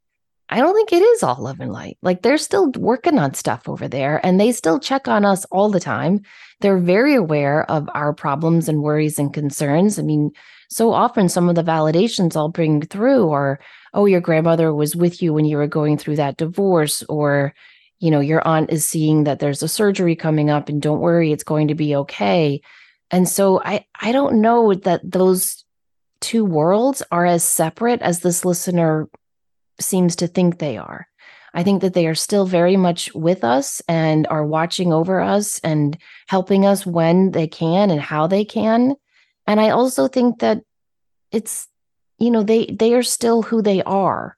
I 0.49 0.57
don't 0.57 0.75
think 0.75 0.93
it 0.93 1.01
is 1.01 1.23
all 1.23 1.37
love 1.39 1.59
and 1.59 1.71
light. 1.71 1.97
Like 2.01 2.21
they're 2.21 2.37
still 2.37 2.71
working 2.71 3.17
on 3.17 3.33
stuff 3.33 3.67
over 3.67 3.87
there 3.87 4.23
and 4.23 4.39
they 4.39 4.51
still 4.51 4.79
check 4.79 5.07
on 5.07 5.25
us 5.25 5.45
all 5.45 5.69
the 5.69 5.79
time. 5.79 6.21
They're 6.59 6.77
very 6.77 7.15
aware 7.15 7.69
of 7.71 7.89
our 7.95 8.13
problems 8.13 8.69
and 8.69 8.83
worries 8.83 9.17
and 9.17 9.33
concerns. 9.33 9.97
I 9.97 10.03
mean, 10.03 10.31
so 10.69 10.93
often 10.93 11.29
some 11.29 11.49
of 11.49 11.55
the 11.55 11.63
validations 11.63 12.35
I'll 12.35 12.49
bring 12.49 12.81
through 12.81 13.31
are 13.31 13.59
oh, 13.93 14.05
your 14.05 14.21
grandmother 14.21 14.73
was 14.73 14.95
with 14.95 15.21
you 15.21 15.33
when 15.33 15.45
you 15.45 15.57
were 15.57 15.67
going 15.67 15.97
through 15.97 16.15
that 16.15 16.37
divorce, 16.37 17.03
or, 17.03 17.53
you 18.03 18.11
know, 18.11 18.19
your 18.19 18.45
aunt 18.45 18.69
is 18.69 18.85
seeing 18.85 19.23
that 19.23 19.39
there's 19.39 19.63
a 19.63 19.67
surgery 19.69 20.13
coming 20.13 20.49
up 20.49 20.67
and 20.67 20.81
don't 20.81 20.99
worry, 20.99 21.31
it's 21.31 21.45
going 21.45 21.69
to 21.69 21.73
be 21.73 21.95
okay. 21.95 22.59
And 23.11 23.29
so 23.29 23.61
I, 23.63 23.85
I 23.97 24.11
don't 24.11 24.41
know 24.41 24.73
that 24.73 25.09
those 25.09 25.63
two 26.19 26.43
worlds 26.43 27.01
are 27.13 27.25
as 27.25 27.45
separate 27.45 28.01
as 28.01 28.19
this 28.19 28.43
listener 28.43 29.07
seems 29.79 30.17
to 30.17 30.27
think 30.27 30.59
they 30.59 30.75
are. 30.75 31.07
I 31.53 31.63
think 31.63 31.81
that 31.81 31.93
they 31.93 32.05
are 32.07 32.13
still 32.13 32.45
very 32.45 32.75
much 32.75 33.09
with 33.15 33.45
us 33.45 33.81
and 33.87 34.27
are 34.27 34.45
watching 34.45 34.91
over 34.91 35.21
us 35.21 35.59
and 35.59 35.97
helping 36.27 36.65
us 36.65 36.85
when 36.85 37.31
they 37.31 37.47
can 37.47 37.89
and 37.89 38.01
how 38.01 38.27
they 38.27 38.43
can. 38.43 38.95
And 39.47 39.61
I 39.61 39.69
also 39.69 40.09
think 40.09 40.39
that 40.39 40.59
it's 41.31 41.69
you 42.19 42.31
know 42.31 42.43
they 42.43 42.65
they 42.65 42.95
are 42.95 43.03
still 43.03 43.43
who 43.43 43.61
they 43.61 43.81
are 43.83 44.37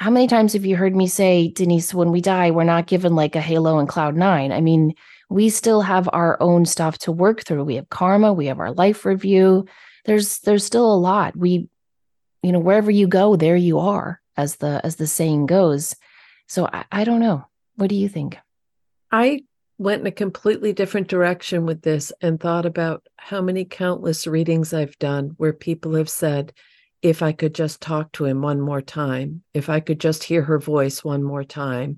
how 0.00 0.08
many 0.08 0.26
times 0.26 0.54
have 0.54 0.64
you 0.64 0.76
heard 0.76 0.96
me 0.96 1.06
say 1.06 1.48
denise 1.48 1.92
when 1.92 2.10
we 2.10 2.22
die 2.22 2.50
we're 2.50 2.64
not 2.64 2.86
given 2.86 3.14
like 3.14 3.36
a 3.36 3.40
halo 3.40 3.78
and 3.78 3.88
cloud 3.88 4.16
nine? 4.16 4.50
I 4.50 4.62
mean 4.62 4.94
we 5.28 5.50
still 5.50 5.82
have 5.82 6.08
our 6.12 6.38
own 6.40 6.64
stuff 6.64 6.96
to 6.98 7.12
work 7.12 7.44
through. 7.44 7.64
We 7.64 7.76
have 7.76 7.90
karma 7.90 8.32
we 8.32 8.46
have 8.46 8.58
our 8.58 8.72
life 8.72 9.04
review. 9.04 9.66
There's 10.06 10.38
there's 10.38 10.64
still 10.64 10.90
a 10.92 10.96
lot. 10.96 11.36
We 11.36 11.68
you 12.42 12.50
know 12.50 12.58
wherever 12.58 12.90
you 12.90 13.06
go 13.06 13.36
there 13.36 13.56
you 13.56 13.78
are 13.78 14.22
as 14.38 14.56
the 14.56 14.80
as 14.82 14.96
the 14.96 15.06
saying 15.06 15.46
goes. 15.46 15.94
So 16.48 16.66
i, 16.72 16.84
I 16.90 17.04
don't 17.04 17.20
know. 17.20 17.44
What 17.76 17.90
do 17.90 17.94
you 17.94 18.08
think? 18.08 18.38
I 19.12 19.42
went 19.76 20.00
in 20.00 20.06
a 20.06 20.12
completely 20.12 20.72
different 20.72 21.08
direction 21.08 21.66
with 21.66 21.82
this 21.82 22.10
and 22.22 22.40
thought 22.40 22.64
about 22.64 23.06
how 23.18 23.42
many 23.42 23.66
countless 23.66 24.26
readings 24.26 24.72
I've 24.72 24.98
done 24.98 25.34
where 25.36 25.52
people 25.52 25.94
have 25.94 26.08
said, 26.08 26.54
if 27.02 27.22
I 27.22 27.32
could 27.32 27.54
just 27.54 27.80
talk 27.80 28.12
to 28.12 28.26
him 28.26 28.42
one 28.42 28.60
more 28.60 28.82
time, 28.82 29.42
if 29.54 29.68
I 29.70 29.80
could 29.80 30.00
just 30.00 30.22
hear 30.22 30.42
her 30.42 30.58
voice 30.58 31.02
one 31.02 31.22
more 31.22 31.44
time, 31.44 31.96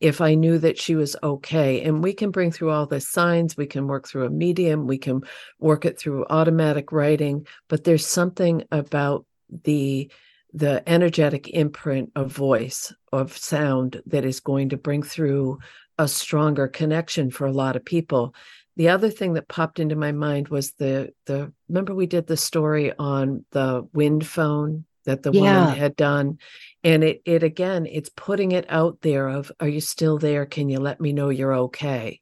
if 0.00 0.20
I 0.20 0.34
knew 0.34 0.58
that 0.58 0.78
she 0.78 0.94
was 0.94 1.16
okay. 1.22 1.82
And 1.82 2.02
we 2.02 2.12
can 2.12 2.30
bring 2.30 2.52
through 2.52 2.70
all 2.70 2.86
the 2.86 3.00
signs, 3.00 3.56
we 3.56 3.66
can 3.66 3.86
work 3.86 4.06
through 4.06 4.26
a 4.26 4.30
medium, 4.30 4.86
we 4.86 4.98
can 4.98 5.22
work 5.58 5.84
it 5.84 5.98
through 5.98 6.26
automatic 6.30 6.92
writing, 6.92 7.46
but 7.68 7.84
there's 7.84 8.06
something 8.06 8.64
about 8.70 9.26
the 9.64 10.10
the 10.56 10.88
energetic 10.88 11.48
imprint 11.48 12.12
of 12.14 12.30
voice 12.30 12.94
of 13.12 13.36
sound 13.36 14.00
that 14.06 14.24
is 14.24 14.38
going 14.38 14.68
to 14.68 14.76
bring 14.76 15.02
through 15.02 15.58
a 15.98 16.06
stronger 16.06 16.68
connection 16.68 17.28
for 17.28 17.44
a 17.44 17.52
lot 17.52 17.74
of 17.74 17.84
people 17.84 18.32
the 18.76 18.88
other 18.88 19.10
thing 19.10 19.34
that 19.34 19.48
popped 19.48 19.78
into 19.78 19.96
my 19.96 20.12
mind 20.12 20.48
was 20.48 20.72
the 20.72 21.12
the 21.26 21.52
remember 21.68 21.94
we 21.94 22.06
did 22.06 22.26
the 22.26 22.36
story 22.36 22.92
on 22.98 23.44
the 23.52 23.86
wind 23.92 24.26
phone 24.26 24.84
that 25.04 25.22
the 25.22 25.32
yeah. 25.32 25.60
woman 25.60 25.76
had 25.76 25.96
done 25.96 26.38
and 26.82 27.04
it 27.04 27.22
it 27.24 27.42
again 27.42 27.86
it's 27.86 28.10
putting 28.16 28.52
it 28.52 28.66
out 28.68 28.98
there 29.02 29.28
of 29.28 29.52
are 29.60 29.68
you 29.68 29.80
still 29.80 30.18
there 30.18 30.46
can 30.46 30.68
you 30.68 30.78
let 30.78 31.00
me 31.00 31.12
know 31.12 31.28
you're 31.28 31.54
okay 31.54 32.20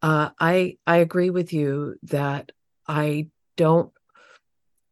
Uh, 0.00 0.30
I 0.38 0.76
I 0.86 0.98
agree 0.98 1.30
with 1.30 1.52
you 1.52 1.96
that 2.04 2.52
I 2.86 3.28
don't 3.56 3.90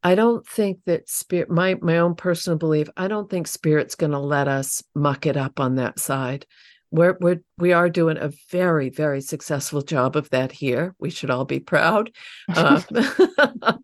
I 0.02 0.14
don't 0.14 0.46
think 0.46 0.80
that 0.86 1.08
spirit 1.08 1.50
my 1.50 1.76
my 1.80 1.98
own 1.98 2.14
personal 2.14 2.58
belief, 2.58 2.88
I 2.96 3.08
don't 3.08 3.28
think 3.28 3.46
spirit's 3.46 3.94
going 3.96 4.12
to 4.12 4.18
let 4.18 4.48
us 4.48 4.82
muck 4.94 5.26
it 5.26 5.36
up 5.36 5.58
on 5.58 5.76
that 5.76 5.98
side. 5.98 6.46
We're 6.90 7.16
we're 7.20 7.40
we 7.58 7.72
are 7.72 7.90
doing 7.90 8.16
a 8.16 8.32
very 8.50 8.90
very 8.90 9.20
successful 9.20 9.82
job 9.82 10.16
of 10.16 10.30
that 10.30 10.52
here. 10.52 10.94
We 10.98 11.10
should 11.10 11.30
all 11.30 11.44
be 11.44 11.60
proud. 11.60 12.10
Uh, 12.48 12.80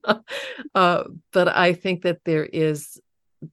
uh, 0.75 1.05
but 1.33 1.49
I 1.49 1.73
think 1.73 2.03
that 2.03 2.21
there 2.25 2.45
is 2.45 3.01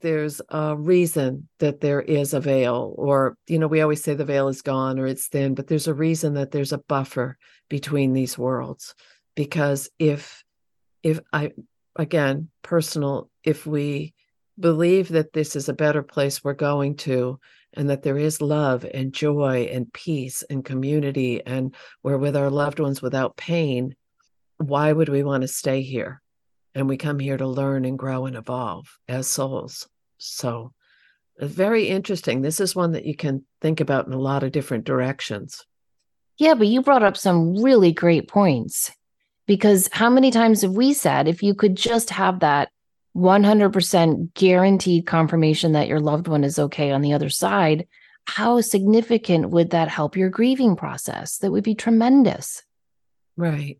there's 0.01 0.39
a 0.49 0.77
reason 0.77 1.47
that 1.59 1.81
there 1.81 2.01
is 2.01 2.33
a 2.33 2.39
veil 2.39 2.93
or 2.97 3.35
you 3.47 3.57
know 3.57 3.67
we 3.67 3.81
always 3.81 4.03
say 4.03 4.13
the 4.13 4.25
veil 4.25 4.47
is 4.47 4.62
gone 4.62 4.99
or 4.99 5.07
it's 5.07 5.27
thin 5.27 5.55
but 5.55 5.67
there's 5.67 5.88
a 5.88 5.93
reason 5.93 6.35
that 6.35 6.51
there's 6.51 6.71
a 6.71 6.77
buffer 6.77 7.38
between 7.69 8.13
these 8.13 8.38
worlds 8.38 8.93
because 9.35 9.89
if 9.97 10.43
if 11.01 11.19
i 11.33 11.51
again 11.95 12.49
personal 12.62 13.29
if 13.43 13.65
we 13.65 14.13
believe 14.59 15.09
that 15.09 15.33
this 15.33 15.55
is 15.55 15.69
a 15.69 15.73
better 15.73 16.03
place 16.03 16.43
we're 16.43 16.53
going 16.53 16.95
to 16.95 17.39
and 17.73 17.89
that 17.89 18.03
there 18.03 18.17
is 18.17 18.41
love 18.41 18.86
and 18.93 19.13
joy 19.13 19.69
and 19.71 19.91
peace 19.93 20.43
and 20.49 20.65
community 20.65 21.45
and 21.45 21.75
we're 22.03 22.17
with 22.17 22.36
our 22.36 22.49
loved 22.49 22.79
ones 22.79 23.01
without 23.01 23.38
pain 23.38 23.95
why 24.58 24.91
would 24.91 25.10
we 25.10 25.23
want 25.23 25.41
to 25.41 25.47
stay 25.47 25.82
here 25.82 26.21
and 26.75 26.88
we 26.88 26.97
come 26.97 27.19
here 27.19 27.38
to 27.38 27.47
learn 27.47 27.86
and 27.86 27.97
grow 27.97 28.25
and 28.25 28.36
evolve 28.36 28.88
as 29.08 29.27
souls. 29.27 29.88
So, 30.17 30.73
uh, 31.39 31.47
very 31.47 31.88
interesting. 31.88 32.41
This 32.41 32.60
is 32.60 32.75
one 32.75 32.91
that 32.93 33.05
you 33.05 33.15
can 33.15 33.45
think 33.62 33.79
about 33.79 34.08
in 34.08 34.13
a 34.13 34.19
lot 34.19 34.43
of 34.43 34.51
different 34.51 34.86
directions. 34.86 35.65
Yeah, 36.38 36.53
but 36.53 36.67
you 36.67 36.82
brought 36.82 37.03
up 37.03 37.17
some 37.17 37.62
really 37.62 37.91
great 37.91 38.27
points 38.27 38.91
because 39.45 39.89
how 39.91 40.10
many 40.10 40.32
times 40.32 40.62
have 40.62 40.71
we 40.71 40.93
said 40.93 41.27
if 41.27 41.41
you 41.41 41.53
could 41.53 41.75
just 41.75 42.12
have 42.12 42.39
that 42.41 42.69
100% 43.15 44.34
guaranteed 44.34 45.06
confirmation 45.06 45.74
that 45.74 45.88
your 45.88 46.00
loved 46.00 46.28
one 46.28 46.43
is 46.43 46.60
okay 46.60 46.91
on 46.91 47.02
the 47.02 47.13
other 47.13 47.30
side, 47.30 47.88
how 48.26 48.62
significant 48.62 49.50
would 49.50 49.72
that 49.72 49.89
help 49.89 50.15
your 50.15 50.30
grieving 50.30 50.76
process? 50.76 51.38
That 51.38 51.52
would 51.52 51.63
be 51.63 51.76
tremendous. 51.76 52.63
Right. 53.36 53.80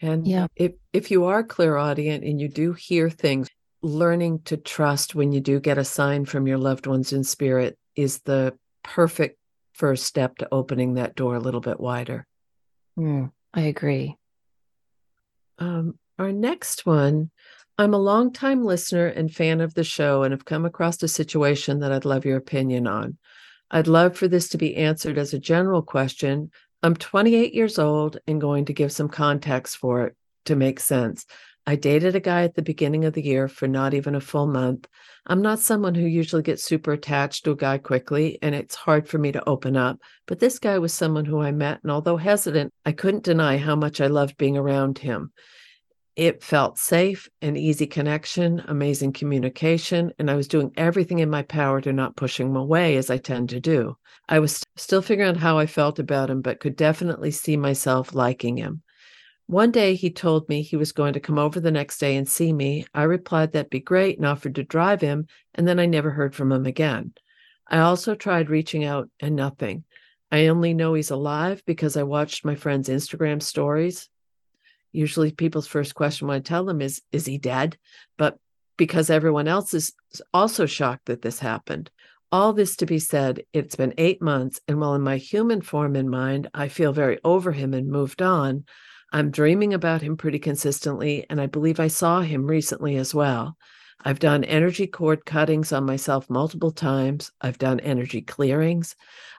And 0.00 0.26
yeah. 0.26 0.48
if 0.56 0.72
if 0.92 1.10
you 1.10 1.26
are 1.26 1.44
clairaudient 1.44 2.24
and 2.24 2.40
you 2.40 2.48
do 2.48 2.72
hear 2.72 3.08
things, 3.08 3.48
learning 3.80 4.40
to 4.46 4.56
trust 4.56 5.14
when 5.14 5.30
you 5.30 5.40
do 5.40 5.60
get 5.60 5.78
a 5.78 5.84
sign 5.84 6.24
from 6.24 6.46
your 6.46 6.58
loved 6.58 6.86
ones 6.86 7.12
in 7.12 7.22
spirit 7.22 7.78
is 7.94 8.20
the 8.20 8.54
perfect 8.82 9.38
first 9.72 10.04
step 10.04 10.38
to 10.38 10.48
opening 10.50 10.94
that 10.94 11.14
door 11.14 11.36
a 11.36 11.40
little 11.40 11.60
bit 11.60 11.78
wider. 11.78 12.26
Mm, 12.98 13.30
I 13.52 13.62
agree. 13.62 14.16
Um, 15.58 15.98
our 16.18 16.32
next 16.32 16.86
one 16.86 17.30
I'm 17.76 17.92
a 17.92 17.98
longtime 17.98 18.64
listener 18.64 19.06
and 19.06 19.34
fan 19.34 19.60
of 19.60 19.74
the 19.74 19.82
show 19.82 20.22
and 20.22 20.32
have 20.32 20.44
come 20.44 20.64
across 20.64 21.02
a 21.02 21.08
situation 21.08 21.80
that 21.80 21.90
I'd 21.90 22.04
love 22.04 22.24
your 22.24 22.36
opinion 22.36 22.86
on. 22.86 23.18
I'd 23.70 23.88
love 23.88 24.16
for 24.16 24.28
this 24.28 24.48
to 24.50 24.58
be 24.58 24.76
answered 24.76 25.18
as 25.18 25.34
a 25.34 25.40
general 25.40 25.82
question, 25.82 26.50
I'm 26.84 26.94
28 26.94 27.54
years 27.54 27.78
old 27.78 28.18
and 28.26 28.38
going 28.38 28.66
to 28.66 28.74
give 28.74 28.92
some 28.92 29.08
context 29.08 29.78
for 29.78 30.02
it 30.02 30.16
to 30.44 30.54
make 30.54 30.78
sense. 30.78 31.24
I 31.66 31.76
dated 31.76 32.14
a 32.14 32.20
guy 32.20 32.42
at 32.44 32.56
the 32.56 32.62
beginning 32.62 33.06
of 33.06 33.14
the 33.14 33.24
year 33.24 33.48
for 33.48 33.66
not 33.66 33.94
even 33.94 34.14
a 34.14 34.20
full 34.20 34.46
month. 34.46 34.86
I'm 35.26 35.40
not 35.40 35.60
someone 35.60 35.94
who 35.94 36.04
usually 36.04 36.42
gets 36.42 36.62
super 36.62 36.92
attached 36.92 37.44
to 37.44 37.52
a 37.52 37.56
guy 37.56 37.78
quickly, 37.78 38.38
and 38.42 38.54
it's 38.54 38.74
hard 38.74 39.08
for 39.08 39.16
me 39.16 39.32
to 39.32 39.48
open 39.48 39.78
up. 39.78 39.98
But 40.26 40.40
this 40.40 40.58
guy 40.58 40.78
was 40.78 40.92
someone 40.92 41.24
who 41.24 41.40
I 41.40 41.52
met, 41.52 41.80
and 41.82 41.90
although 41.90 42.18
hesitant, 42.18 42.70
I 42.84 42.92
couldn't 42.92 43.24
deny 43.24 43.56
how 43.56 43.76
much 43.76 44.02
I 44.02 44.08
loved 44.08 44.36
being 44.36 44.58
around 44.58 44.98
him. 44.98 45.32
It 46.16 46.44
felt 46.44 46.78
safe, 46.78 47.28
and 47.42 47.58
easy 47.58 47.88
connection, 47.88 48.62
amazing 48.68 49.14
communication, 49.14 50.12
and 50.16 50.30
I 50.30 50.36
was 50.36 50.46
doing 50.46 50.70
everything 50.76 51.18
in 51.18 51.28
my 51.28 51.42
power 51.42 51.80
to 51.80 51.92
not 51.92 52.14
push 52.14 52.38
him 52.38 52.54
away 52.54 52.96
as 52.96 53.10
I 53.10 53.18
tend 53.18 53.48
to 53.48 53.58
do. 53.58 53.96
I 54.28 54.38
was 54.38 54.62
still 54.76 55.02
figuring 55.02 55.30
out 55.30 55.36
how 55.38 55.58
I 55.58 55.66
felt 55.66 55.98
about 55.98 56.30
him, 56.30 56.40
but 56.40 56.60
could 56.60 56.76
definitely 56.76 57.32
see 57.32 57.56
myself 57.56 58.14
liking 58.14 58.56
him. 58.56 58.82
One 59.46 59.72
day 59.72 59.96
he 59.96 60.08
told 60.08 60.48
me 60.48 60.62
he 60.62 60.76
was 60.76 60.92
going 60.92 61.14
to 61.14 61.20
come 61.20 61.38
over 61.38 61.58
the 61.58 61.72
next 61.72 61.98
day 61.98 62.16
and 62.16 62.28
see 62.28 62.52
me. 62.52 62.86
I 62.94 63.02
replied 63.02 63.50
that'd 63.50 63.68
be 63.68 63.80
great 63.80 64.16
and 64.16 64.26
offered 64.26 64.54
to 64.54 64.62
drive 64.62 65.00
him, 65.00 65.26
and 65.56 65.66
then 65.66 65.80
I 65.80 65.86
never 65.86 66.10
heard 66.12 66.34
from 66.34 66.52
him 66.52 66.64
again. 66.64 67.12
I 67.66 67.80
also 67.80 68.14
tried 68.14 68.50
reaching 68.50 68.84
out 68.84 69.10
and 69.18 69.34
nothing. 69.34 69.82
I 70.30 70.46
only 70.46 70.74
know 70.74 70.94
he's 70.94 71.10
alive 71.10 71.62
because 71.66 71.96
I 71.96 72.04
watched 72.04 72.44
my 72.44 72.54
friend's 72.54 72.88
Instagram 72.88 73.42
stories 73.42 74.08
usually 74.94 75.32
people's 75.32 75.66
first 75.66 75.94
question 75.94 76.28
when 76.28 76.36
I 76.36 76.40
tell 76.40 76.64
them 76.64 76.80
is, 76.80 77.02
is 77.12 77.26
he 77.26 77.38
dead? 77.38 77.76
But 78.16 78.38
because 78.76 79.10
everyone 79.10 79.48
else 79.48 79.74
is 79.74 79.92
also 80.32 80.66
shocked 80.66 81.06
that 81.06 81.22
this 81.22 81.38
happened. 81.38 81.90
All 82.32 82.52
this 82.52 82.76
to 82.76 82.86
be 82.86 82.98
said, 82.98 83.44
it's 83.52 83.76
been 83.76 83.94
eight 83.98 84.20
months, 84.20 84.60
and 84.66 84.80
while 84.80 84.94
in 84.94 85.02
my 85.02 85.18
human 85.18 85.60
form 85.60 85.94
and 85.94 86.10
mind, 86.10 86.48
I 86.54 86.68
feel 86.68 86.92
very 86.92 87.18
over 87.24 87.52
him 87.52 87.74
and 87.74 87.88
moved 87.88 88.22
on, 88.22 88.64
I'm 89.12 89.30
dreaming 89.30 89.74
about 89.74 90.02
him 90.02 90.16
pretty 90.16 90.40
consistently, 90.40 91.24
and 91.30 91.40
I 91.40 91.46
believe 91.46 91.78
I 91.78 91.86
saw 91.86 92.22
him 92.22 92.46
recently 92.46 92.96
as 92.96 93.14
well. 93.14 93.56
I've 94.02 94.18
done 94.18 94.44
energy 94.44 94.86
cord 94.86 95.24
cuttings 95.24 95.72
on 95.72 95.84
myself 95.84 96.28
multiple 96.30 96.70
times. 96.70 97.32
I've 97.40 97.58
done 97.58 97.80
energy 97.80 98.22
clearings. 98.22 98.96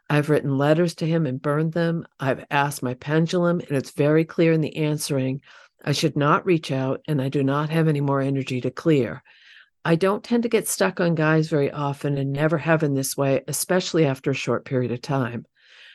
I've 0.10 0.30
written 0.30 0.58
letters 0.58 0.96
to 0.96 1.08
him 1.08 1.26
and 1.26 1.42
burned 1.42 1.74
them. 1.74 2.06
I've 2.20 2.46
asked 2.52 2.84
my 2.84 2.94
pendulum, 2.94 3.60
and 3.60 3.72
it's 3.72 3.92
very 3.92 4.26
clear 4.26 4.52
in 4.54 4.62
the 4.62 4.76
answering. 4.78 5.42
I 5.84 5.92
should 5.92 6.16
not 6.16 6.46
reach 6.46 6.72
out, 6.72 7.02
and 7.08 7.22
I 7.22 7.30
do 7.30 7.44
not 7.44 7.70
have 7.70 7.88
any 7.88 8.02
more 8.02 8.22
energy 8.22 8.62
to 8.62 8.72
clear. 8.72 9.24
I 9.84 9.96
don't 9.96 10.24
tend 10.24 10.44
to 10.44 10.50
get 10.50 10.68
stuck 10.68 11.00
on 11.00 11.14
guys 11.14 11.48
very 11.48 11.72
often 11.72 12.18
and 12.18 12.34
never 12.34 12.58
have 12.58 12.82
in 12.82 12.96
this 12.96 13.16
way, 13.16 13.44
especially 13.48 14.06
after 14.06 14.32
a 14.32 14.36
short 14.36 14.66
period 14.66 14.92
of 14.92 15.02
time. 15.02 15.46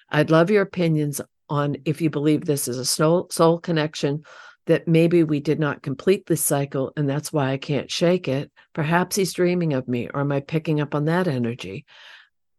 I'd 0.08 0.30
love 0.30 0.50
your 0.50 0.62
opinions 0.62 1.20
on 1.48 1.76
if 1.84 2.00
you 2.00 2.08
believe 2.08 2.44
this 2.44 2.68
is 2.68 2.78
a 2.78 2.84
soul, 2.84 3.58
connection, 3.58 4.22
that 4.66 4.86
maybe 4.86 5.24
we 5.24 5.40
did 5.40 5.58
not 5.58 5.82
complete 5.82 6.26
this 6.26 6.44
cycle 6.44 6.92
and 6.96 7.08
that's 7.08 7.32
why 7.32 7.50
I 7.50 7.56
can't 7.56 7.90
shake 7.90 8.28
it. 8.28 8.50
Perhaps 8.74 9.16
he's 9.16 9.32
dreaming 9.32 9.72
of 9.72 9.88
me, 9.88 10.08
or 10.12 10.20
am 10.20 10.32
I 10.32 10.40
picking 10.40 10.80
up 10.80 10.94
on 10.94 11.06
that 11.06 11.26
energy? 11.26 11.86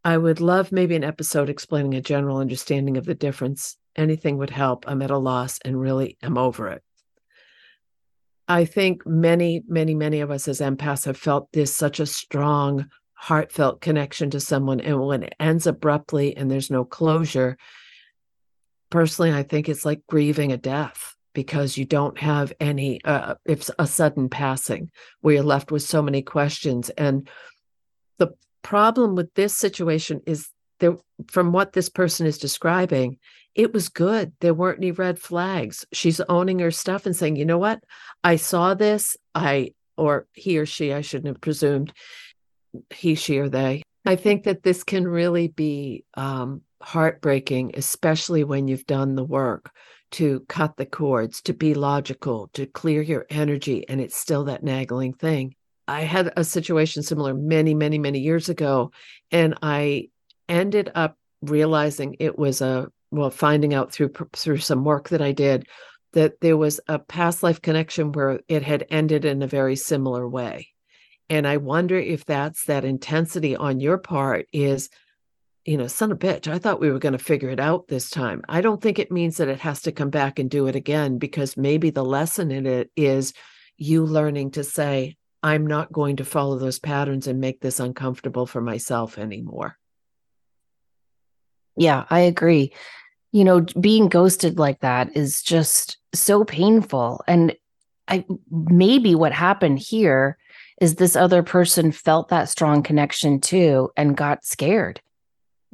I 0.04 0.18
would 0.18 0.42
love 0.42 0.72
maybe 0.72 0.96
an 0.96 1.04
episode 1.04 1.50
explaining 1.50 1.94
a 1.94 2.02
general 2.02 2.38
understanding 2.38 2.98
of 2.98 3.06
the 3.06 3.14
difference. 3.14 3.78
Anything 3.96 4.38
would 4.38 4.50
help. 4.50 4.86
I'm 4.88 5.02
at 5.02 5.12
a 5.12 5.18
loss 5.18 5.60
and 5.64 5.80
really 5.80 6.18
am 6.24 6.38
over 6.38 6.70
it. 6.70 6.84
I 8.48 8.66
think 8.66 9.06
many, 9.06 9.64
many, 9.68 9.94
many 9.94 10.22
of 10.22 10.32
us 10.32 10.48
as 10.48 10.60
empaths 10.60 11.06
have 11.06 11.18
felt 11.18 11.52
this 11.54 11.76
such 11.76 12.00
a 12.00 12.06
strong, 12.06 12.88
heartfelt 13.14 13.80
connection 13.80 14.32
to 14.32 14.40
someone. 14.40 14.82
And 14.82 15.00
when 15.06 15.24
it 15.24 15.36
ends 15.40 15.68
abruptly 15.68 16.36
and 16.36 16.50
there's 16.50 16.72
no 16.72 16.84
closure, 16.84 17.58
personally, 18.90 19.32
I 19.32 19.44
think 19.44 19.70
it's 19.70 19.86
like 19.86 20.02
grieving 20.08 20.52
a 20.52 20.58
death 20.58 21.11
because 21.34 21.78
you 21.78 21.86
don't 21.86 22.18
have 22.20 22.54
any, 22.60 23.04
uh, 23.04 23.36
it's 23.46 23.72
a 23.80 23.88
sudden 23.88 24.30
passing 24.30 24.92
where 25.22 25.36
you're 25.36 25.44
left 25.44 25.72
with 25.72 25.84
so 25.84 26.02
many 26.02 26.22
questions. 26.22 26.90
And 26.92 27.30
the 28.18 28.34
problem 28.62 29.16
with 29.16 29.34
this 29.34 29.54
situation 29.54 30.22
is 30.26 30.50
there 30.80 30.98
from 31.28 31.52
what 31.52 31.74
this 31.74 31.90
person 31.90 32.26
is 32.26 32.38
describing 32.38 33.18
it 33.54 33.74
was 33.74 33.90
good. 33.90 34.32
There 34.40 34.54
weren't 34.54 34.80
any 34.80 34.92
red 34.92 35.20
flags. 35.20 35.86
She's 35.92 36.22
owning 36.22 36.60
her 36.60 36.72
stuff 36.72 37.06
and 37.06 37.14
saying 37.14 37.36
you 37.36 37.46
know 37.46 37.58
what? 37.58 37.84
I 38.24 38.38
saw 38.38 38.74
this. 38.74 39.18
I 39.36 39.74
or 39.98 40.26
he 40.34 40.58
or 40.58 40.66
she 40.66 40.94
i 40.94 41.02
shouldn't 41.02 41.28
have 41.28 41.42
presumed 41.42 41.94
he 42.90 43.16
she 43.16 43.38
or 43.38 43.50
they. 43.50 43.84
I 44.06 44.16
think 44.16 44.44
that 44.46 44.64
this 44.64 44.84
can 44.84 45.08
really 45.08 45.50
be 45.50 46.06
um, 46.16 46.62
heartbreaking 46.82 47.74
especially 47.76 48.44
when 48.44 48.68
you've 48.68 48.86
done 48.86 49.16
the 49.16 49.24
work 49.24 49.72
to 50.12 50.42
cut 50.48 50.78
the 50.78 50.86
cords 50.86 51.42
to 51.42 51.54
be 51.54 51.74
logical 51.74 52.50
to 52.54 52.66
clear 52.66 53.02
your 53.02 53.26
energy 53.30 53.88
and 53.88 54.00
it's 54.02 54.18
still 54.18 54.46
that 54.46 54.64
nagging 54.64 55.14
thing 55.14 55.56
I 55.92 56.02
had 56.02 56.32
a 56.38 56.44
situation 56.46 57.04
similar 57.04 57.34
many, 57.34 57.74
many, 57.74 58.00
many 58.00 58.20
years 58.20 58.48
ago, 58.48 58.92
and 59.30 59.56
I 59.62 60.10
ended 60.48 60.90
up 60.96 61.18
realizing 61.42 62.16
it 62.20 62.38
was 62.40 62.62
a 62.62 62.88
well, 63.12 63.30
finding 63.30 63.74
out 63.74 63.92
through 63.92 64.14
through 64.32 64.60
some 64.60 64.86
work 64.86 65.10
that 65.10 65.22
I 65.22 65.34
did 65.34 65.68
that 66.14 66.40
there 66.40 66.56
was 66.56 66.80
a 66.88 66.98
past 66.98 67.44
life 67.44 67.62
connection 67.62 68.14
where 68.14 68.40
it 68.48 68.64
had 68.64 68.86
ended 68.90 69.26
in 69.26 69.42
a 69.42 69.48
very 69.48 69.76
similar 69.76 70.28
way. 70.28 70.70
And 71.30 71.46
I 71.46 71.58
wonder 71.58 71.98
if 71.98 72.26
that's 72.26 72.66
that 72.66 72.86
intensity 72.86 73.56
on 73.56 73.80
your 73.80 73.98
part 73.98 74.48
is, 74.54 74.90
you 75.66 75.78
know, 75.78 75.88
son 75.88 76.12
of 76.12 76.18
a 76.18 76.20
bitch, 76.20 76.48
I 76.48 76.58
thought 76.58 76.80
we 76.80 76.92
were 76.92 77.00
going 77.00 77.14
to 77.14 77.20
figure 77.20 77.50
it 77.50 77.60
out 77.60 77.88
this 77.88 78.10
time. 78.10 78.42
I 78.50 78.62
don't 78.62 78.82
think 78.82 78.98
it 78.98 79.12
means 79.12 79.38
that 79.38 79.48
it 79.48 79.60
has 79.60 79.82
to 79.84 79.92
come 79.92 80.10
back 80.10 80.40
and 80.40 80.50
do 80.50 80.68
it 80.68 80.76
again 80.76 81.18
because 81.20 81.56
maybe 81.56 81.92
the 81.92 82.04
lesson 82.04 82.52
in 82.52 82.66
it 82.66 82.90
is 82.96 83.34
you 83.78 84.06
learning 84.06 84.52
to 84.52 84.64
say, 84.64 85.18
I'm 85.44 85.68
not 85.68 85.92
going 85.92 86.18
to 86.18 86.26
follow 86.26 86.58
those 86.58 86.80
patterns 86.80 87.28
and 87.28 87.40
make 87.40 87.62
this 87.62 87.80
uncomfortable 87.80 88.46
for 88.46 88.62
myself 88.62 89.18
anymore. 89.18 89.78
Yeah, 91.78 92.06
I 92.10 92.22
agree. 92.22 92.74
you 93.32 93.44
know, 93.44 93.62
being 93.80 94.10
ghosted 94.10 94.60
like 94.60 94.82
that 94.82 95.16
is 95.16 95.42
just 95.42 95.98
so 96.14 96.44
painful. 96.44 97.24
And 97.28 97.56
I 98.08 98.26
maybe 98.50 99.16
what 99.16 99.32
happened 99.32 99.80
here 99.80 100.38
is 100.82 100.96
this 100.96 101.16
other 101.16 101.44
person 101.44 101.92
felt 101.92 102.30
that 102.30 102.50
strong 102.50 102.84
connection 102.84 103.40
too 103.40 103.92
and 103.96 104.18
got 104.18 104.44
scared 104.46 105.02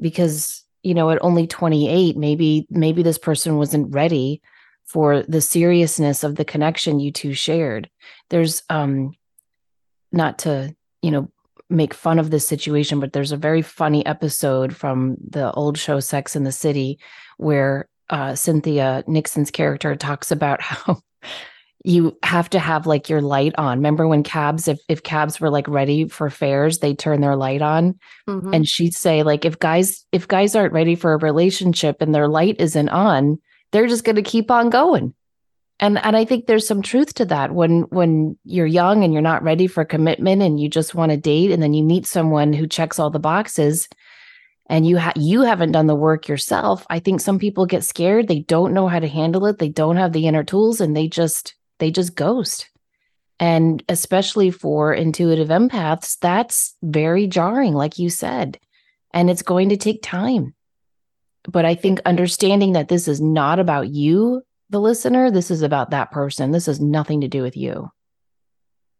because 0.00 0.64
you 0.82 0.94
know 0.94 1.10
at 1.10 1.22
only 1.22 1.46
28 1.46 2.16
maybe 2.16 2.66
maybe 2.70 3.02
this 3.02 3.18
person 3.18 3.56
wasn't 3.56 3.92
ready 3.92 4.40
for 4.86 5.22
the 5.22 5.40
seriousness 5.40 6.24
of 6.24 6.36
the 6.36 6.44
connection 6.44 7.00
you 7.00 7.12
two 7.12 7.34
shared. 7.34 7.90
There's 8.30 8.62
um 8.70 9.12
not 10.12 10.38
to 10.40 10.74
you 11.02 11.10
know 11.10 11.30
make 11.70 11.92
fun 11.92 12.18
of 12.18 12.30
this 12.30 12.48
situation 12.48 12.98
but 12.98 13.12
there's 13.12 13.32
a 13.32 13.36
very 13.36 13.60
funny 13.60 14.04
episode 14.06 14.74
from 14.74 15.16
the 15.28 15.52
old 15.52 15.76
show 15.76 16.00
sex 16.00 16.34
and 16.34 16.46
the 16.46 16.52
city 16.52 16.98
where 17.36 17.88
uh, 18.08 18.34
cynthia 18.34 19.04
nixon's 19.06 19.50
character 19.50 19.94
talks 19.94 20.30
about 20.30 20.62
how 20.62 21.02
you 21.84 22.16
have 22.24 22.50
to 22.50 22.58
have 22.58 22.86
like 22.86 23.08
your 23.08 23.20
light 23.20 23.54
on. 23.56 23.78
Remember 23.78 24.08
when 24.08 24.22
cabs, 24.22 24.66
if 24.66 24.80
if 24.88 25.02
cabs 25.02 25.40
were 25.40 25.50
like 25.50 25.68
ready 25.68 26.08
for 26.08 26.28
fares, 26.28 26.78
they 26.78 26.94
turn 26.94 27.20
their 27.20 27.36
light 27.36 27.62
on. 27.62 27.98
Mm-hmm. 28.28 28.52
And 28.52 28.68
she'd 28.68 28.94
say, 28.94 29.22
like, 29.22 29.44
if 29.44 29.58
guys, 29.58 30.04
if 30.10 30.26
guys 30.26 30.56
aren't 30.56 30.72
ready 30.72 30.96
for 30.96 31.12
a 31.12 31.18
relationship 31.18 32.00
and 32.00 32.14
their 32.14 32.28
light 32.28 32.56
isn't 32.58 32.88
on, 32.88 33.38
they're 33.70 33.86
just 33.86 34.04
gonna 34.04 34.22
keep 34.22 34.50
on 34.50 34.70
going. 34.70 35.14
And 35.78 35.98
and 35.98 36.16
I 36.16 36.24
think 36.24 36.46
there's 36.46 36.66
some 36.66 36.82
truth 36.82 37.14
to 37.14 37.24
that. 37.26 37.52
When 37.54 37.82
when 37.82 38.36
you're 38.44 38.66
young 38.66 39.04
and 39.04 39.12
you're 39.12 39.22
not 39.22 39.44
ready 39.44 39.68
for 39.68 39.84
commitment 39.84 40.42
and 40.42 40.58
you 40.58 40.68
just 40.68 40.96
want 40.96 41.12
to 41.12 41.16
date, 41.16 41.52
and 41.52 41.62
then 41.62 41.74
you 41.74 41.84
meet 41.84 42.06
someone 42.06 42.52
who 42.52 42.66
checks 42.66 42.98
all 42.98 43.10
the 43.10 43.20
boxes 43.20 43.88
and 44.68 44.86
you 44.86 44.98
ha- 44.98 45.12
you 45.16 45.42
haven't 45.42 45.72
done 45.72 45.86
the 45.86 45.94
work 45.94 46.28
yourself 46.28 46.86
i 46.90 46.98
think 46.98 47.22
some 47.22 47.38
people 47.38 47.64
get 47.64 47.82
scared 47.82 48.28
they 48.28 48.40
don't 48.40 48.74
know 48.74 48.86
how 48.86 48.98
to 48.98 49.08
handle 49.08 49.46
it 49.46 49.58
they 49.58 49.70
don't 49.70 49.96
have 49.96 50.12
the 50.12 50.26
inner 50.26 50.44
tools 50.44 50.78
and 50.78 50.94
they 50.94 51.08
just 51.08 51.54
they 51.78 51.90
just 51.90 52.14
ghost. 52.14 52.68
And 53.40 53.84
especially 53.88 54.50
for 54.50 54.92
intuitive 54.92 55.48
empaths, 55.48 56.18
that's 56.18 56.74
very 56.82 57.26
jarring, 57.26 57.74
like 57.74 57.98
you 57.98 58.10
said. 58.10 58.58
And 59.12 59.30
it's 59.30 59.42
going 59.42 59.68
to 59.68 59.76
take 59.76 60.02
time. 60.02 60.54
But 61.44 61.64
I 61.64 61.74
think 61.74 62.00
understanding 62.04 62.72
that 62.72 62.88
this 62.88 63.06
is 63.08 63.20
not 63.20 63.58
about 63.58 63.88
you, 63.88 64.42
the 64.70 64.80
listener, 64.80 65.30
this 65.30 65.50
is 65.50 65.62
about 65.62 65.90
that 65.90 66.10
person. 66.10 66.50
This 66.50 66.66
has 66.66 66.80
nothing 66.80 67.20
to 67.20 67.28
do 67.28 67.42
with 67.42 67.56
you. 67.56 67.90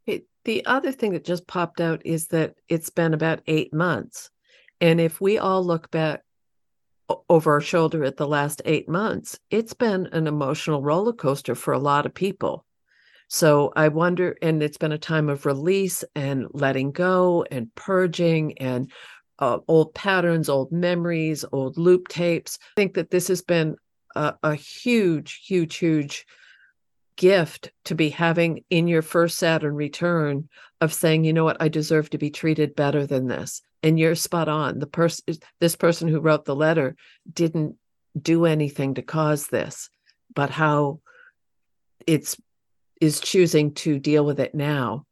It, 0.06 0.26
the 0.44 0.64
other 0.64 0.92
thing 0.92 1.12
that 1.12 1.24
just 1.24 1.46
popped 1.46 1.80
out 1.80 2.02
is 2.06 2.28
that 2.28 2.54
it's 2.68 2.90
been 2.90 3.12
about 3.12 3.42
eight 3.46 3.74
months. 3.74 4.30
And 4.80 5.00
if 5.00 5.20
we 5.20 5.38
all 5.38 5.64
look 5.64 5.90
back 5.90 6.22
over 7.28 7.52
our 7.52 7.60
shoulder 7.60 8.04
at 8.04 8.16
the 8.16 8.28
last 8.28 8.62
eight 8.64 8.88
months, 8.88 9.38
it's 9.50 9.74
been 9.74 10.06
an 10.12 10.26
emotional 10.26 10.80
roller 10.80 11.12
coaster 11.12 11.54
for 11.54 11.74
a 11.74 11.78
lot 11.78 12.06
of 12.06 12.14
people. 12.14 12.64
So 13.28 13.72
I 13.76 13.88
wonder, 13.88 14.36
and 14.40 14.62
it's 14.62 14.78
been 14.78 14.92
a 14.92 14.98
time 14.98 15.28
of 15.28 15.46
release 15.46 16.02
and 16.14 16.46
letting 16.50 16.92
go 16.92 17.44
and 17.50 17.72
purging 17.74 18.58
and 18.58 18.90
uh, 19.38 19.58
old 19.68 19.94
patterns, 19.94 20.48
old 20.48 20.72
memories, 20.72 21.44
old 21.52 21.76
loop 21.76 22.08
tapes. 22.08 22.58
I 22.62 22.80
think 22.80 22.94
that 22.94 23.10
this 23.10 23.28
has 23.28 23.42
been 23.42 23.76
a, 24.16 24.34
a 24.42 24.54
huge, 24.54 25.42
huge, 25.46 25.76
huge 25.76 26.26
gift 27.16 27.70
to 27.84 27.94
be 27.94 28.08
having 28.08 28.64
in 28.70 28.88
your 28.88 29.02
first 29.02 29.36
Saturn 29.36 29.74
return 29.74 30.48
of 30.80 30.94
saying, 30.94 31.24
you 31.24 31.32
know 31.32 31.44
what, 31.44 31.60
I 31.60 31.68
deserve 31.68 32.10
to 32.10 32.18
be 32.18 32.30
treated 32.30 32.74
better 32.74 33.06
than 33.06 33.28
this. 33.28 33.60
And 33.82 33.98
you're 33.98 34.14
spot 34.14 34.48
on. 34.48 34.78
The 34.78 34.86
person, 34.86 35.36
this 35.60 35.76
person 35.76 36.08
who 36.08 36.20
wrote 36.20 36.46
the 36.46 36.56
letter 36.56 36.96
didn't 37.32 37.76
do 38.20 38.46
anything 38.46 38.94
to 38.94 39.02
cause 39.02 39.48
this, 39.48 39.90
but 40.34 40.50
how 40.50 41.00
it's 42.06 42.36
is 43.00 43.20
choosing 43.20 43.74
to 43.74 43.98
deal 43.98 44.24
with 44.24 44.40
it 44.40 44.54
now. 44.54 45.04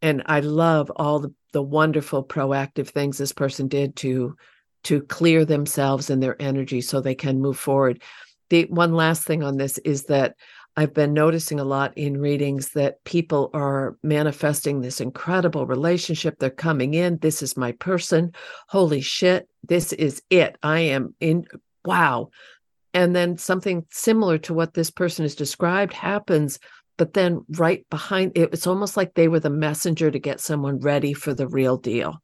And 0.00 0.22
I 0.26 0.40
love 0.40 0.92
all 0.94 1.18
the, 1.18 1.34
the 1.52 1.62
wonderful 1.62 2.24
proactive 2.24 2.88
things 2.88 3.18
this 3.18 3.32
person 3.32 3.68
did 3.68 3.96
to 3.96 4.36
to 4.84 5.02
clear 5.02 5.44
themselves 5.44 6.08
and 6.08 6.22
their 6.22 6.40
energy 6.40 6.80
so 6.80 7.00
they 7.00 7.14
can 7.14 7.40
move 7.40 7.58
forward. 7.58 8.00
The 8.48 8.64
one 8.66 8.94
last 8.94 9.24
thing 9.24 9.42
on 9.42 9.56
this 9.56 9.78
is 9.78 10.04
that 10.04 10.36
I've 10.76 10.94
been 10.94 11.12
noticing 11.12 11.58
a 11.58 11.64
lot 11.64 11.98
in 11.98 12.20
readings 12.20 12.70
that 12.70 13.02
people 13.02 13.50
are 13.52 13.98
manifesting 14.04 14.80
this 14.80 15.00
incredible 15.00 15.66
relationship. 15.66 16.38
They're 16.38 16.50
coming 16.50 16.94
in. 16.94 17.18
This 17.18 17.42
is 17.42 17.56
my 17.56 17.72
person. 17.72 18.32
Holy 18.68 19.00
shit. 19.00 19.48
This 19.64 19.92
is 19.92 20.22
it. 20.30 20.56
I 20.62 20.80
am 20.80 21.14
in. 21.18 21.46
Wow 21.84 22.30
and 22.98 23.14
then 23.14 23.38
something 23.38 23.86
similar 23.90 24.38
to 24.38 24.52
what 24.52 24.74
this 24.74 24.90
person 24.90 25.24
has 25.24 25.36
described 25.36 25.92
happens 25.92 26.58
but 26.96 27.14
then 27.14 27.44
right 27.50 27.88
behind 27.90 28.32
it, 28.34 28.52
it's 28.52 28.66
almost 28.66 28.96
like 28.96 29.14
they 29.14 29.28
were 29.28 29.38
the 29.38 29.48
messenger 29.48 30.10
to 30.10 30.18
get 30.18 30.40
someone 30.40 30.80
ready 30.80 31.12
for 31.12 31.32
the 31.32 31.46
real 31.46 31.76
deal. 31.76 32.20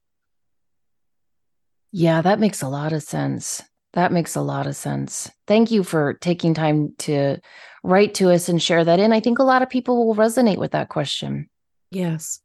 Yeah 1.93 2.23
that 2.23 2.41
makes 2.41 2.61
a 2.61 2.69
lot 2.69 2.93
of 2.93 3.05
sense. 3.05 3.63
That 3.93 4.11
makes 4.11 4.35
a 4.35 4.41
lot 4.41 4.67
of 4.67 4.75
sense. 4.75 5.31
Thank 5.47 5.71
you 5.71 5.85
for 5.85 6.15
taking 6.15 6.55
time 6.55 6.95
to 6.99 7.37
write 7.85 8.15
to 8.15 8.33
us 8.33 8.49
and 8.49 8.61
share 8.61 8.85
that 8.85 8.99
in. 8.99 9.13
I 9.13 9.21
think 9.21 9.39
a 9.39 9.45
lot 9.45 9.63
of 9.63 9.71
people 9.71 10.05
will 10.05 10.17
resonate 10.17 10.59
with 10.59 10.73
that 10.73 10.89
question. 10.89 11.49
Yes. 11.93 12.41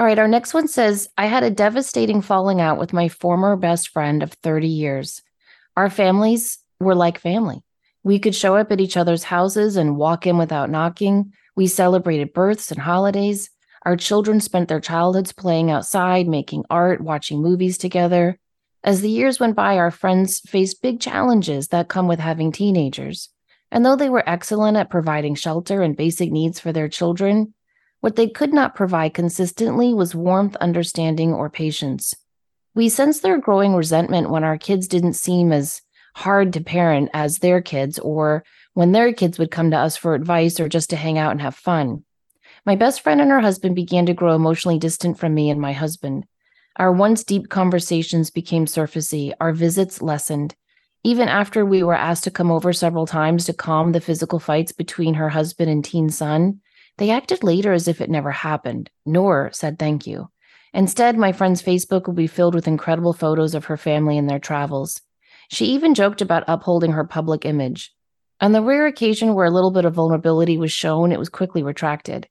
All 0.00 0.06
right 0.06 0.18
our 0.18 0.26
next 0.26 0.54
one 0.54 0.66
says 0.66 1.08
i 1.16 1.26
had 1.26 1.44
a 1.44 1.50
devastating 1.50 2.20
falling 2.20 2.60
out 2.60 2.78
with 2.78 2.92
my 2.92 3.08
former 3.08 3.54
best 3.54 3.90
friend 3.90 4.24
of 4.24 4.32
30 4.32 4.66
years. 4.66 5.22
Our 5.76 5.88
families 5.88 6.61
were 6.82 6.94
like 6.94 7.18
family. 7.18 7.62
We 8.04 8.18
could 8.18 8.34
show 8.34 8.56
up 8.56 8.72
at 8.72 8.80
each 8.80 8.96
other's 8.96 9.24
houses 9.24 9.76
and 9.76 9.96
walk 9.96 10.26
in 10.26 10.36
without 10.36 10.70
knocking. 10.70 11.32
We 11.54 11.66
celebrated 11.66 12.32
births 12.32 12.70
and 12.70 12.80
holidays. 12.80 13.50
Our 13.84 13.96
children 13.96 14.40
spent 14.40 14.68
their 14.68 14.80
childhoods 14.80 15.32
playing 15.32 15.70
outside, 15.70 16.28
making 16.28 16.64
art, 16.70 17.00
watching 17.00 17.42
movies 17.42 17.78
together. 17.78 18.38
As 18.84 19.00
the 19.00 19.10
years 19.10 19.38
went 19.38 19.54
by, 19.54 19.78
our 19.78 19.90
friends 19.90 20.40
faced 20.40 20.82
big 20.82 21.00
challenges 21.00 21.68
that 21.68 21.88
come 21.88 22.08
with 22.08 22.18
having 22.18 22.50
teenagers. 22.50 23.28
And 23.70 23.86
though 23.86 23.96
they 23.96 24.10
were 24.10 24.28
excellent 24.28 24.76
at 24.76 24.90
providing 24.90 25.34
shelter 25.34 25.82
and 25.82 25.96
basic 25.96 26.30
needs 26.30 26.58
for 26.60 26.72
their 26.72 26.88
children, 26.88 27.54
what 28.00 28.16
they 28.16 28.28
could 28.28 28.52
not 28.52 28.74
provide 28.74 29.14
consistently 29.14 29.94
was 29.94 30.14
warmth, 30.14 30.56
understanding, 30.56 31.32
or 31.32 31.48
patience. 31.48 32.14
We 32.74 32.88
sensed 32.88 33.22
their 33.22 33.38
growing 33.38 33.74
resentment 33.74 34.30
when 34.30 34.42
our 34.42 34.58
kids 34.58 34.88
didn't 34.88 35.12
seem 35.12 35.52
as 35.52 35.82
hard 36.14 36.52
to 36.52 36.60
parent 36.60 37.10
as 37.12 37.38
their 37.38 37.60
kids 37.60 37.98
or 37.98 38.44
when 38.74 38.92
their 38.92 39.12
kids 39.12 39.38
would 39.38 39.50
come 39.50 39.70
to 39.70 39.78
us 39.78 39.96
for 39.96 40.14
advice 40.14 40.60
or 40.60 40.68
just 40.68 40.90
to 40.90 40.96
hang 40.96 41.18
out 41.18 41.32
and 41.32 41.42
have 41.42 41.54
fun. 41.54 42.04
My 42.64 42.76
best 42.76 43.00
friend 43.00 43.20
and 43.20 43.30
her 43.30 43.40
husband 43.40 43.74
began 43.74 44.06
to 44.06 44.14
grow 44.14 44.34
emotionally 44.34 44.78
distant 44.78 45.18
from 45.18 45.34
me 45.34 45.50
and 45.50 45.60
my 45.60 45.72
husband. 45.72 46.24
Our 46.76 46.92
once 46.92 47.24
deep 47.24 47.48
conversations 47.48 48.30
became 48.30 48.66
surfacey, 48.66 49.32
our 49.40 49.52
visits 49.52 50.00
lessened. 50.00 50.54
Even 51.04 51.28
after 51.28 51.66
we 51.66 51.82
were 51.82 51.94
asked 51.94 52.24
to 52.24 52.30
come 52.30 52.50
over 52.50 52.72
several 52.72 53.06
times 53.06 53.44
to 53.46 53.52
calm 53.52 53.92
the 53.92 54.00
physical 54.00 54.38
fights 54.38 54.72
between 54.72 55.14
her 55.14 55.28
husband 55.28 55.68
and 55.68 55.84
teen 55.84 56.08
son, 56.08 56.60
they 56.98 57.10
acted 57.10 57.42
later 57.42 57.72
as 57.72 57.88
if 57.88 58.00
it 58.00 58.10
never 58.10 58.30
happened, 58.30 58.88
nor 59.04 59.50
said 59.52 59.78
thank 59.78 60.06
you. 60.06 60.30
Instead, 60.72 61.18
my 61.18 61.32
friend's 61.32 61.62
Facebook 61.62 62.06
would 62.06 62.16
be 62.16 62.26
filled 62.26 62.54
with 62.54 62.68
incredible 62.68 63.12
photos 63.12 63.54
of 63.54 63.66
her 63.66 63.76
family 63.76 64.16
and 64.16 64.30
their 64.30 64.38
travels. 64.38 65.02
She 65.52 65.66
even 65.66 65.92
joked 65.92 66.22
about 66.22 66.44
upholding 66.48 66.92
her 66.92 67.04
public 67.04 67.44
image. 67.44 67.94
On 68.40 68.52
the 68.52 68.62
rare 68.62 68.86
occasion 68.86 69.34
where 69.34 69.44
a 69.44 69.50
little 69.50 69.70
bit 69.70 69.84
of 69.84 69.92
vulnerability 69.92 70.56
was 70.56 70.72
shown, 70.72 71.12
it 71.12 71.18
was 71.18 71.28
quickly 71.28 71.62
retracted. 71.62 72.26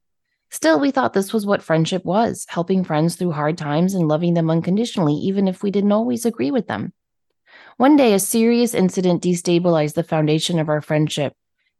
Still, 0.50 0.80
we 0.80 0.90
thought 0.90 1.14
this 1.14 1.32
was 1.32 1.46
what 1.46 1.62
friendship 1.62 2.04
was 2.04 2.48
helping 2.50 2.84
friends 2.84 3.16
through 3.16 3.34
hard 3.34 3.60
times 3.60 3.94
and 3.94 4.08
loving 4.08 4.34
them 4.34 4.50
unconditionally, 4.50 5.14
even 5.14 5.48
if 5.48 5.62
we 5.62 5.70
didn't 5.70 5.92
always 5.92 6.26
agree 6.26 6.50
with 6.50 6.66
them. 6.66 6.94
One 7.78 7.96
day, 7.96 8.16
a 8.16 8.20
serious 8.20 8.74
incident 8.74 9.22
destabilized 9.22 9.94
the 9.94 10.04
foundation 10.04 10.58
of 10.58 10.68
our 10.68 10.82
friendship. 10.82 11.34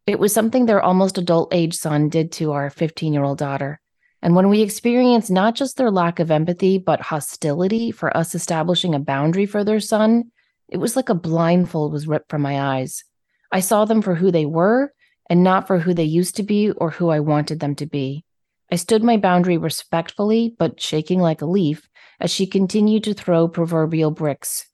It 0.06 0.20
was 0.20 0.32
something 0.32 0.68
their 0.68 0.84
almost 0.84 1.18
adult 1.18 1.56
age 1.56 1.74
son 1.74 2.10
did 2.10 2.32
to 2.34 2.52
our 2.52 2.70
15 2.70 3.14
year 3.14 3.24
old 3.24 3.40
daughter. 3.40 3.82
And 4.22 4.36
when 4.36 4.50
we 4.50 4.62
experienced 4.62 5.32
not 5.32 5.56
just 5.56 5.78
their 5.78 5.90
lack 5.90 6.20
of 6.20 6.30
empathy, 6.30 6.78
but 6.78 7.02
hostility 7.02 7.90
for 7.90 8.16
us 8.16 8.36
establishing 8.36 8.94
a 8.94 9.00
boundary 9.00 9.48
for 9.48 9.64
their 9.64 9.80
son, 9.80 10.26
it 10.72 10.78
was 10.78 10.96
like 10.96 11.10
a 11.10 11.14
blindfold 11.14 11.92
was 11.92 12.08
ripped 12.08 12.30
from 12.30 12.42
my 12.42 12.60
eyes. 12.60 13.04
I 13.52 13.60
saw 13.60 13.86
them 13.86 14.02
for 14.02 14.16
who 14.16 14.32
they 14.32 14.46
were 14.46 14.94
and 15.30 15.44
not 15.44 15.68
for 15.68 15.80
who 15.80 15.94
they 15.94 16.06
used 16.06 16.38
to 16.38 16.44
be 16.44 16.72
or 16.72 16.90
who 16.92 17.10
I 17.10 17.20
wanted 17.20 17.60
them 17.60 17.76
to 17.76 17.86
be. 17.86 18.24
I 18.72 18.78
stood 18.78 19.04
my 19.04 19.18
boundary 19.18 19.58
respectfully, 19.58 20.56
but 20.58 20.80
shaking 20.80 21.20
like 21.20 21.42
a 21.42 21.46
leaf 21.46 21.90
as 22.22 22.32
she 22.32 22.48
continued 22.48 23.04
to 23.04 23.14
throw 23.14 23.50
proverbial 23.50 24.12
bricks 24.12 24.66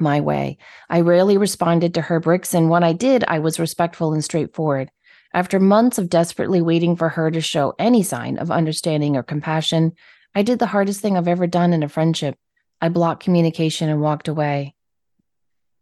my 0.00 0.20
way. 0.20 0.58
I 0.90 1.02
rarely 1.02 1.36
responded 1.36 1.94
to 1.94 2.00
her 2.00 2.18
bricks, 2.18 2.54
and 2.54 2.68
when 2.68 2.82
I 2.82 2.92
did, 2.92 3.24
I 3.28 3.38
was 3.38 3.60
respectful 3.60 4.12
and 4.12 4.24
straightforward. 4.24 4.90
After 5.32 5.60
months 5.60 5.98
of 5.98 6.08
desperately 6.08 6.60
waiting 6.60 6.96
for 6.96 7.10
her 7.10 7.30
to 7.30 7.40
show 7.40 7.74
any 7.78 8.02
sign 8.02 8.38
of 8.38 8.50
understanding 8.50 9.16
or 9.16 9.22
compassion, 9.22 9.92
I 10.34 10.42
did 10.42 10.58
the 10.58 10.66
hardest 10.66 11.00
thing 11.00 11.16
I've 11.16 11.28
ever 11.28 11.46
done 11.46 11.72
in 11.72 11.82
a 11.82 11.88
friendship 11.88 12.36
I 12.80 12.88
blocked 12.88 13.22
communication 13.22 13.88
and 13.88 14.00
walked 14.00 14.28
away. 14.28 14.74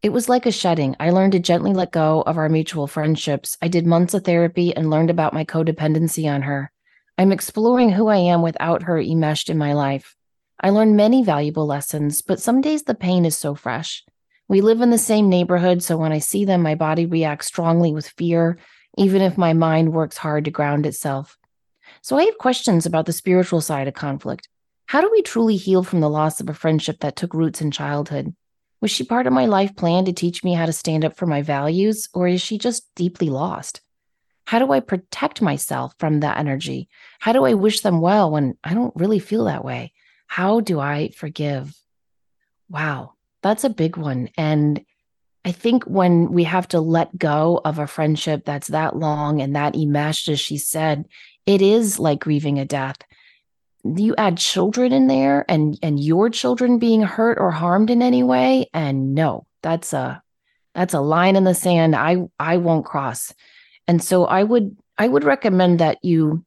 It 0.03 0.12
was 0.12 0.28
like 0.28 0.47
a 0.47 0.53
shedding. 0.53 0.97
I 0.99 1.11
learned 1.11 1.32
to 1.32 1.38
gently 1.38 1.72
let 1.72 1.93
go 1.93 2.22
of 2.22 2.36
our 2.36 2.49
mutual 2.49 2.86
friendships. 2.86 3.57
I 3.62 3.68
did 3.68 3.86
months 3.86 4.14
of 4.14 4.24
therapy 4.24 4.74
and 4.74 4.90
learned 4.90 5.11
about 5.11 5.32
my 5.32 5.45
codependency 5.45 6.32
on 6.32 6.43
her. 6.43 6.72
I'm 7.16 7.30
exploring 7.30 7.90
who 7.90 8.09
I 8.09 8.16
am 8.16 8.43
without 8.43 8.82
her 8.84 8.99
enmeshed 8.99 9.49
in 9.49 9.59
my 9.59 9.74
life. 9.74 10.16
I 10.61 10.70
learned 10.70 10.97
many 10.97 11.22
valuable 11.22 11.66
lessons, 11.66 12.22
but 12.22 12.40
some 12.40 12.61
days 12.61 12.82
the 12.82 12.95
pain 12.95 13.24
is 13.24 13.36
so 13.36 13.55
fresh. 13.55 14.05
We 14.49 14.61
live 14.61 14.80
in 14.80 14.90
the 14.90 14.99
same 14.99 15.28
neighborhood, 15.28 15.82
so 15.82 15.97
when 15.97 16.12
I 16.12 16.18
see 16.18 16.45
them, 16.45 16.62
my 16.62 16.74
body 16.74 17.07
reacts 17.07 17.47
strongly 17.47 17.93
with 17.93 18.09
fear, 18.09 18.59
even 18.99 19.22
if 19.22 19.38
my 19.38 19.53
mind 19.53 19.93
works 19.93 20.16
hard 20.16 20.45
to 20.45 20.51
ground 20.51 20.84
itself. 20.84 21.38
So 22.01 22.16
I 22.16 22.24
have 22.24 22.38
questions 22.38 22.86
about 22.86 23.07
the 23.07 23.12
spiritual 23.12 23.61
side 23.61 23.88
of 23.88 23.95
conflict. 23.95 24.49
How 24.93 25.01
do 25.01 25.09
we 25.11 25.22
truly 25.22 25.57
heal 25.57 25.82
from 25.82 26.01
the 26.01 26.11
loss 26.11 26.38
of 26.38 26.51
a 26.51 26.53
friendship 26.53 27.01
that 27.01 27.16
took 27.16 27.32
roots 27.32 27.62
in 27.62 27.70
childhood? 27.70 28.36
Was 28.82 28.90
she 28.90 29.05
part 29.05 29.26
of 29.26 29.32
my 29.32 29.47
life 29.47 29.74
plan 29.74 30.05
to 30.05 30.12
teach 30.12 30.45
me 30.45 30.53
how 30.53 30.66
to 30.66 30.72
stand 30.74 31.03
up 31.03 31.16
for 31.16 31.24
my 31.24 31.40
values, 31.40 32.11
or 32.12 32.28
is 32.28 32.43
she 32.43 32.59
just 32.59 32.95
deeply 32.95 33.30
lost? 33.30 33.80
How 34.45 34.59
do 34.59 34.70
I 34.70 34.80
protect 34.80 35.40
myself 35.40 35.95
from 35.99 36.20
that 36.20 36.36
energy? 36.36 36.90
How 37.20 37.32
do 37.32 37.47
I 37.47 37.55
wish 37.55 37.80
them 37.80 38.03
well 38.03 38.30
when 38.30 38.59
I 38.62 38.74
don't 38.74 38.95
really 38.95 39.18
feel 39.18 39.45
that 39.45 39.64
way? 39.64 39.95
How 40.26 40.61
do 40.61 40.78
I 40.78 41.09
forgive? 41.16 41.74
Wow, 42.68 43.14
that's 43.40 43.64
a 43.64 43.70
big 43.70 43.97
one. 43.97 44.28
And 44.36 44.84
I 45.43 45.53
think 45.53 45.84
when 45.84 46.32
we 46.32 46.45
have 46.45 46.68
to 46.68 46.82
let 46.82 47.16
go 47.16 47.62
of 47.64 47.78
a 47.78 47.86
friendship 47.86 48.45
that's 48.45 48.68
that 48.68 48.95
long 48.95 49.40
and 49.40 49.57
that 49.57 49.74
enmeshed, 49.74 50.28
as 50.28 50.38
she 50.38 50.59
said, 50.59 51.07
it 51.47 51.62
is 51.62 51.99
like 51.99 52.20
grieving 52.20 52.59
a 52.59 52.66
death 52.66 52.99
you 53.85 54.14
add 54.16 54.39
children 54.39 54.93
in 54.93 55.07
there 55.07 55.45
and 55.49 55.78
and 55.83 56.03
your 56.03 56.30
children 56.30 56.78
being 56.78 57.03
hurt 57.03 57.39
or 57.39 57.51
harmed 57.51 57.91
in 57.91 58.03
any 58.03 58.22
way? 58.22 58.66
And 58.72 59.14
no 59.14 59.47
that's 59.62 59.93
a 59.93 60.22
that's 60.74 60.95
a 60.95 61.01
line 61.01 61.37
in 61.37 61.45
the 61.45 61.55
sand 61.55 61.95
i 61.95 62.16
i 62.39 62.57
won't 62.57 62.85
cross. 62.85 63.33
And 63.89 64.03
so 64.03 64.24
i 64.24 64.43
would 64.43 64.76
i 64.99 65.09
would 65.09 65.24
recommend 65.24 65.80
that 65.80 65.99
you 66.03 66.45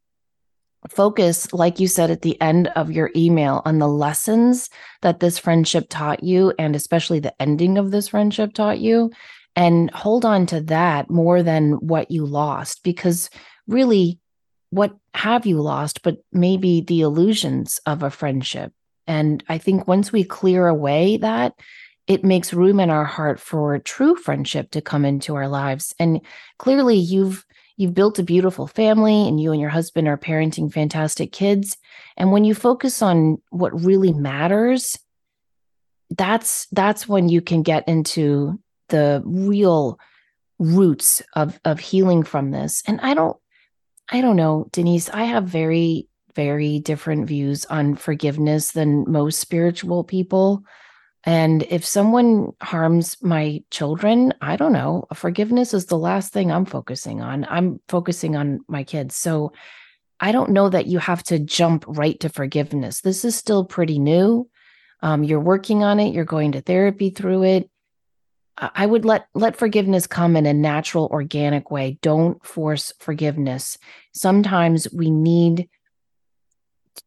focus 0.90 1.52
like 1.54 1.80
you 1.80 1.88
said 1.88 2.12
at 2.12 2.22
the 2.22 2.40
end 2.42 2.68
of 2.70 2.92
your 2.92 3.12
email 3.16 3.62
on 3.66 3.80
the 3.80 3.88
lessons 3.88 4.70
that 5.02 5.20
this 5.20 5.38
friendship 5.38 5.88
taught 5.90 6.24
you 6.24 6.54
and 6.60 6.76
especially 6.76 7.20
the 7.20 7.42
ending 7.42 7.78
of 7.78 7.92
this 7.92 8.10
friendship 8.10 8.54
taught 8.54 8.80
you 8.80 9.12
and 9.56 9.90
hold 9.92 10.26
on 10.26 10.46
to 10.46 10.62
that 10.62 11.10
more 11.10 11.42
than 11.42 11.74
what 11.74 12.12
you 12.12 12.26
lost 12.26 12.84
because 12.84 13.30
really 13.68 14.20
what 14.70 14.96
have 15.16 15.46
you 15.46 15.62
lost, 15.62 16.04
but 16.04 16.18
maybe 16.32 16.82
the 16.82 17.02
illusions 17.02 17.80
of 17.86 18.04
a 18.04 18.10
friendship. 18.10 18.74
And 19.08 19.44
I 19.48 19.58
think 19.58 19.88
once 19.88 20.12
we 20.12 20.24
clear 20.24 20.68
away 20.68 21.18
that, 21.18 21.54
it 22.08 22.24
makes 22.24 22.54
room 22.54 22.80
in 22.80 22.90
our 22.90 23.06
heart 23.06 23.40
for 23.40 23.80
true 23.80 24.16
friendship 24.16 24.72
to 24.72 24.82
come 24.82 25.06
into 25.06 25.36
our 25.36 25.48
lives. 25.48 25.94
And 26.00 26.22
clearly 26.58 26.98
you've 26.98 27.46
you've 27.78 27.94
built 27.94 28.20
a 28.20 28.24
beautiful 28.24 28.68
family 28.68 29.28
and 29.28 29.40
you 29.40 29.52
and 29.52 29.60
your 29.60 29.70
husband 29.70 30.08
are 30.08 30.18
parenting 30.18 30.72
fantastic 30.72 31.32
kids. 31.32 31.78
And 32.16 32.32
when 32.32 32.46
you 32.46 32.56
focus 32.56 33.02
on 33.02 33.42
what 33.50 33.84
really 33.84 34.14
matters, 34.14 34.98
that's 36.10 36.68
that's 36.72 37.08
when 37.08 37.28
you 37.28 37.42
can 37.42 37.64
get 37.64 37.88
into 37.88 38.60
the 38.90 39.22
real 39.26 40.00
roots 40.60 41.22
of 41.36 41.60
of 41.66 41.80
healing 41.80 42.24
from 42.24 42.52
this. 42.52 42.84
And 42.88 43.02
I 43.02 43.14
don't 43.14 43.38
I 44.10 44.22
don't 44.22 44.36
know, 44.36 44.68
Denise. 44.72 45.10
I 45.10 45.24
have 45.24 45.46
very, 45.46 46.08
very 46.36 46.80
different 46.80 47.28
views 47.28 47.66
on 47.66 47.96
forgiveness 47.96 48.72
than 48.72 49.10
most 49.10 49.40
spiritual 49.40 50.04
people. 50.04 50.64
And 51.24 51.64
if 51.64 51.84
someone 51.84 52.52
harms 52.62 53.18
my 53.22 53.64
children, 53.72 54.34
I 54.42 54.58
don't 54.58 54.74
know, 54.74 55.06
forgiveness 55.16 55.74
is 55.74 55.88
the 55.88 55.98
last 55.98 56.32
thing 56.32 56.52
I'm 56.52 56.66
focusing 56.66 57.22
on. 57.22 57.48
I'm 57.50 57.80
focusing 57.88 58.36
on 58.36 58.60
my 58.68 58.84
kids. 58.84 59.16
So 59.16 59.54
I 60.20 60.32
don't 60.32 60.52
know 60.52 60.70
that 60.70 60.86
you 60.86 61.00
have 61.00 61.24
to 61.24 61.40
jump 61.40 61.84
right 61.88 62.20
to 62.20 62.30
forgiveness. 62.30 63.02
This 63.02 63.26
is 63.26 63.36
still 63.36 63.66
pretty 63.66 63.98
new. 63.98 64.48
Um, 65.02 65.24
you're 65.24 65.40
working 65.40 65.84
on 65.84 66.00
it, 66.00 66.14
you're 66.14 66.26
going 66.26 66.54
to 66.54 66.62
therapy 66.62 67.10
through 67.10 67.44
it. 67.44 67.70
I 68.58 68.86
would 68.86 69.04
let 69.04 69.28
let 69.34 69.58
forgiveness 69.58 70.08
come 70.08 70.38
in 70.38 70.46
a 70.46 70.54
natural 70.54 71.08
organic 71.12 71.72
way. 71.72 71.98
Don't 72.02 72.44
force 72.46 72.94
forgiveness. 73.00 73.78
Sometimes 74.14 74.88
we 74.94 75.12
need 75.12 75.68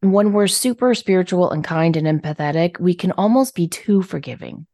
when 0.00 0.32
we're 0.32 0.46
super 0.46 0.94
spiritual 0.94 1.50
and 1.50 1.64
kind 1.64 1.96
and 1.96 2.06
empathetic, 2.06 2.78
we 2.78 2.94
can 2.94 3.12
almost 3.12 3.54
be 3.54 3.66
too 3.66 4.02
forgiving. 4.02 4.66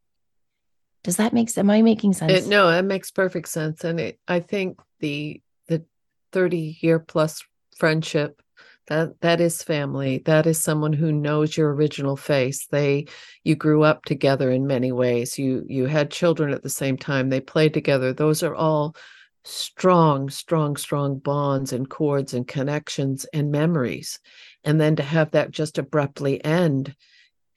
Does 1.05 1.17
that 1.19 1.33
make 1.33 1.57
am 1.57 1.71
I 1.71 1.83
making 1.83 2.15
sense? 2.15 2.33
It, 2.33 2.49
no, 2.49 2.69
it 2.71 2.83
makes 2.83 3.11
perfect 3.11 3.49
sense 3.49 3.85
and 3.85 4.01
it, 4.01 4.19
I 4.27 4.41
think 4.41 4.81
the 5.01 5.41
the 5.69 5.85
30 6.33 6.79
year 6.81 6.99
plus 6.99 7.45
friendship 7.77 8.43
that 8.89 9.21
that 9.21 9.41
is 9.41 9.63
family. 9.63 10.23
That 10.27 10.47
is 10.47 10.61
someone 10.61 10.93
who 10.93 11.13
knows 11.13 11.57
your 11.57 11.75
original 11.75 12.17
face. 12.17 12.67
They 12.67 13.07
you 13.43 13.57
grew 13.57 13.83
up 13.83 14.05
together 14.05 14.51
in 14.51 14.67
many 14.67 14.93
ways. 14.93 15.39
You 15.39 15.65
you 15.69 15.87
had 15.87 16.11
children 16.11 16.53
at 16.53 16.63
the 16.63 16.71
same 16.71 16.97
time. 16.97 17.29
They 17.31 17.41
played 17.41 17.75
together. 17.75 18.13
Those 18.13 18.43
are 18.43 18.55
all 18.55 18.97
strong 19.45 20.31
strong 20.31 20.77
strong 20.77 21.19
bonds 21.19 21.73
and 21.73 21.89
cords 21.91 22.35
and 22.35 22.49
connections 22.49 23.27
and 23.33 23.51
memories. 23.51 24.19
And 24.65 24.81
then 24.81 24.97
to 24.97 25.03
have 25.03 25.31
that 25.33 25.51
just 25.51 25.79
abruptly 25.79 26.43
end 26.45 26.95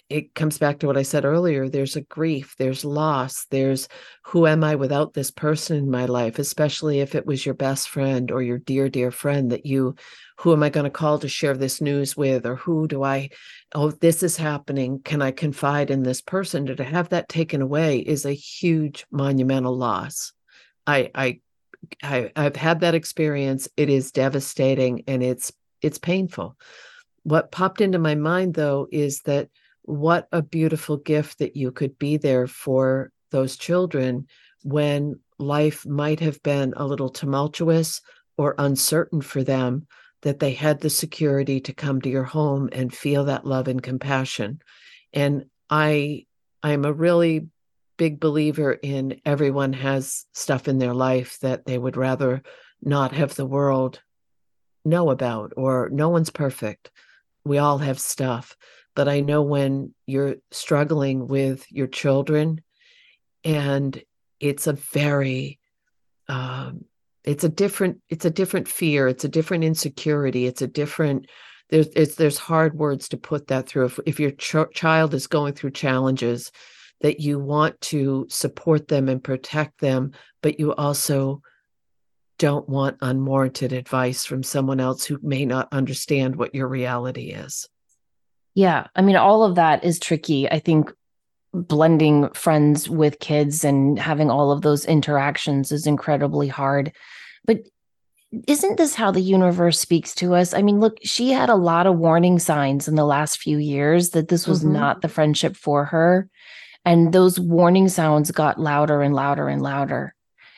it 0.09 0.33
comes 0.35 0.57
back 0.57 0.79
to 0.79 0.87
what 0.87 0.97
I 0.97 1.03
said 1.03 1.25
earlier. 1.25 1.67
There's 1.67 1.97
a 1.97 2.01
grief, 2.01 2.55
there's 2.57 2.85
loss, 2.85 3.45
there's 3.51 3.89
who 4.23 4.47
am 4.47 4.63
I 4.63 4.75
without 4.75 5.13
this 5.13 5.31
person 5.31 5.77
in 5.77 5.91
my 5.91 6.05
life, 6.05 6.39
especially 6.39 7.01
if 7.01 7.13
it 7.13 7.25
was 7.25 7.45
your 7.45 7.55
best 7.55 7.89
friend 7.89 8.31
or 8.31 8.41
your 8.41 8.57
dear, 8.57 8.87
dear 8.87 9.11
friend 9.11 9.51
that 9.51 9.65
you, 9.65 9.95
who 10.37 10.53
am 10.53 10.63
I 10.63 10.69
going 10.69 10.85
to 10.85 10.89
call 10.89 11.19
to 11.19 11.27
share 11.27 11.57
this 11.57 11.81
news 11.81 12.15
with? 12.15 12.45
Or 12.45 12.55
who 12.55 12.87
do 12.87 13.03
I, 13.03 13.29
oh, 13.75 13.91
this 13.91 14.23
is 14.23 14.37
happening. 14.37 15.01
Can 15.03 15.21
I 15.21 15.31
confide 15.31 15.91
in 15.91 16.03
this 16.03 16.21
person? 16.21 16.65
To 16.67 16.83
have 16.83 17.09
that 17.09 17.27
taken 17.27 17.61
away 17.61 17.99
is 17.99 18.25
a 18.25 18.31
huge 18.31 19.05
monumental 19.11 19.75
loss. 19.75 20.31
I, 20.85 21.11
I, 21.13 21.39
I 22.01 22.31
I've 22.35 22.55
had 22.55 22.79
that 22.79 22.95
experience. 22.95 23.67
It 23.75 23.89
is 23.89 24.11
devastating 24.11 25.03
and 25.07 25.21
it's 25.21 25.51
it's 25.81 25.99
painful. 25.99 26.55
What 27.23 27.51
popped 27.51 27.81
into 27.81 27.99
my 27.99 28.15
mind 28.15 28.53
though 28.53 28.87
is 28.91 29.21
that 29.21 29.49
what 29.87 30.27
a 30.33 30.41
beautiful 30.41 30.97
gift 30.97 31.39
that 31.39 31.55
you 31.55 31.71
could 31.71 31.97
be 31.97 32.17
there 32.17 32.45
for 32.45 33.09
those 33.31 33.55
children 33.55 34.27
when 34.63 35.17
life 35.39 35.85
might 35.85 36.19
have 36.19 36.43
been 36.43 36.73
a 36.75 36.85
little 36.85 37.09
tumultuous 37.09 38.01
or 38.37 38.53
uncertain 38.57 39.21
for 39.21 39.43
them 39.43 39.87
that 40.23 40.39
they 40.39 40.51
had 40.51 40.81
the 40.81 40.89
security 40.89 41.61
to 41.61 41.73
come 41.73 42.01
to 42.01 42.09
your 42.09 42.25
home 42.25 42.67
and 42.73 42.93
feel 42.93 43.23
that 43.25 43.45
love 43.45 43.69
and 43.69 43.81
compassion. 43.81 44.61
And 45.13 45.45
i 45.69 46.25
i'm 46.63 46.85
a 46.85 46.93
really 46.93 47.47
big 47.97 48.19
believer 48.19 48.71
in 48.73 49.19
everyone 49.25 49.73
has 49.73 50.25
stuff 50.33 50.67
in 50.67 50.79
their 50.79 50.93
life 50.93 51.39
that 51.39 51.65
they 51.65 51.77
would 51.77 51.97
rather 51.97 52.41
not 52.81 53.11
have 53.11 53.35
the 53.35 53.45
world 53.45 54.01
know 54.85 55.09
about 55.09 55.53
or 55.57 55.89
no 55.91 56.09
one's 56.09 56.29
perfect. 56.29 56.91
We 57.43 57.57
all 57.57 57.77
have 57.77 57.99
stuff 57.99 58.55
but 58.97 59.07
I 59.07 59.19
know 59.19 59.43
when 59.43 59.93
you're 60.07 60.37
struggling 60.49 61.27
with 61.27 61.71
your 61.71 61.85
children, 61.85 62.61
and 63.43 64.01
it's 64.39 64.65
a 64.65 64.73
very, 64.73 65.59
um, 66.27 66.85
it's 67.23 67.43
a 67.43 67.49
different, 67.49 68.01
it's 68.09 68.25
a 68.25 68.31
different 68.31 68.67
fear, 68.67 69.07
it's 69.07 69.23
a 69.23 69.29
different 69.29 69.65
insecurity, 69.65 70.47
it's 70.47 70.63
a 70.63 70.67
different. 70.67 71.27
There's 71.69 72.15
there's 72.15 72.39
hard 72.39 72.73
words 72.73 73.09
to 73.09 73.17
put 73.17 73.47
that 73.47 73.67
through. 73.67 73.85
If 73.85 73.99
if 74.07 74.19
your 74.19 74.31
ch- 74.31 74.73
child 74.73 75.13
is 75.13 75.27
going 75.27 75.53
through 75.53 75.71
challenges, 75.71 76.51
that 77.01 77.19
you 77.19 77.37
want 77.37 77.79
to 77.81 78.25
support 78.29 78.87
them 78.87 79.09
and 79.09 79.23
protect 79.23 79.79
them, 79.79 80.13
but 80.41 80.59
you 80.59 80.73
also 80.73 81.43
don't 82.39 82.67
want 82.67 82.97
unwarranted 83.01 83.73
advice 83.73 84.25
from 84.25 84.41
someone 84.41 84.79
else 84.79 85.05
who 85.05 85.19
may 85.21 85.45
not 85.45 85.67
understand 85.71 86.35
what 86.35 86.55
your 86.55 86.67
reality 86.67 87.29
is. 87.29 87.67
Yeah. 88.57 88.87
I 88.95 89.03
mean, 89.03 89.15
all 89.15 89.43
of 89.43 89.53
that 89.53 89.83
is 89.83 89.99
tricky. 89.99 90.49
I 90.49 90.57
think 90.57 90.91
blending 91.53 92.27
friends 92.29 92.89
with 92.89 93.19
kids 93.19 93.63
and 93.63 93.99
having 93.99 94.31
all 94.31 94.51
of 94.51 94.63
those 94.63 94.83
interactions 94.83 95.71
is 95.71 95.85
incredibly 95.85 96.47
hard. 96.47 96.91
But 97.45 97.59
isn't 98.47 98.77
this 98.77 98.95
how 98.95 99.11
the 99.11 99.21
universe 99.21 99.79
speaks 99.79 100.15
to 100.15 100.33
us? 100.33 100.55
I 100.55 100.63
mean, 100.63 100.79
look, 100.79 100.97
she 101.03 101.29
had 101.29 101.49
a 101.49 101.55
lot 101.55 101.85
of 101.85 101.99
warning 101.99 102.39
signs 102.39 102.87
in 102.87 102.95
the 102.95 103.05
last 103.05 103.37
few 103.37 103.59
years 103.59 104.09
that 104.09 104.29
this 104.29 104.47
was 104.47 104.61
mm-hmm. 104.61 104.73
not 104.73 105.01
the 105.03 105.07
friendship 105.07 105.55
for 105.55 105.85
her. 105.85 106.27
And 106.83 107.13
those 107.13 107.39
warning 107.39 107.89
sounds 107.89 108.31
got 108.31 108.59
louder 108.59 109.03
and 109.03 109.13
louder 109.13 109.47
and 109.47 109.61
louder. 109.61 110.15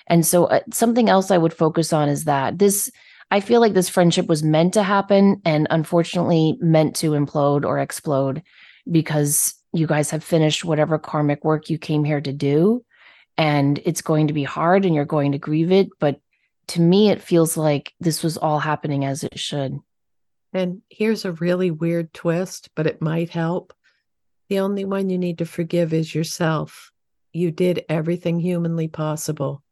And 0.07 0.25
so, 0.25 0.45
uh, 0.45 0.61
something 0.71 1.09
else 1.09 1.31
I 1.31 1.37
would 1.37 1.53
focus 1.53 1.91
on 1.91 2.07
is 2.07 2.23
that 2.23 2.59
this 2.59 2.89
I 3.31 3.39
feel 3.41 3.61
like 3.61 3.73
this 3.73 3.89
friendship 3.89 4.27
was 4.27 4.43
meant 4.43 4.73
to 4.73 4.83
happen 4.83 5.41
and 5.45 5.67
unfortunately 5.69 6.57
meant 6.59 6.95
to 6.97 7.11
implode 7.11 7.63
or 7.63 7.79
explode 7.79 8.41
because 8.89 9.53
you 9.71 9.85
guys 9.85 10.09
have 10.09 10.23
finished 10.23 10.65
whatever 10.65 10.97
karmic 10.97 11.43
work 11.43 11.69
you 11.69 11.77
came 11.77 12.03
here 12.03 12.21
to 12.21 12.33
do. 12.33 12.83
and 13.37 13.79
it's 13.85 14.01
going 14.01 14.27
to 14.27 14.33
be 14.33 14.43
hard 14.43 14.83
and 14.85 14.93
you're 14.93 15.05
going 15.05 15.31
to 15.31 15.37
grieve 15.37 15.71
it. 15.71 15.87
But 15.97 16.19
to 16.67 16.81
me, 16.81 17.09
it 17.09 17.21
feels 17.21 17.55
like 17.55 17.93
this 18.01 18.21
was 18.21 18.35
all 18.35 18.59
happening 18.59 19.05
as 19.05 19.23
it 19.23 19.39
should. 19.39 19.79
And 20.51 20.81
here's 20.89 21.23
a 21.23 21.31
really 21.31 21.71
weird 21.71 22.13
twist, 22.13 22.69
but 22.75 22.85
it 22.85 23.01
might 23.01 23.29
help. 23.29 23.73
The 24.49 24.59
only 24.59 24.83
one 24.83 25.09
you 25.09 25.17
need 25.17 25.37
to 25.37 25.45
forgive 25.45 25.93
is 25.93 26.13
yourself. 26.13 26.91
You 27.31 27.51
did 27.51 27.85
everything 27.87 28.39
humanly 28.41 28.89
possible. 28.89 29.63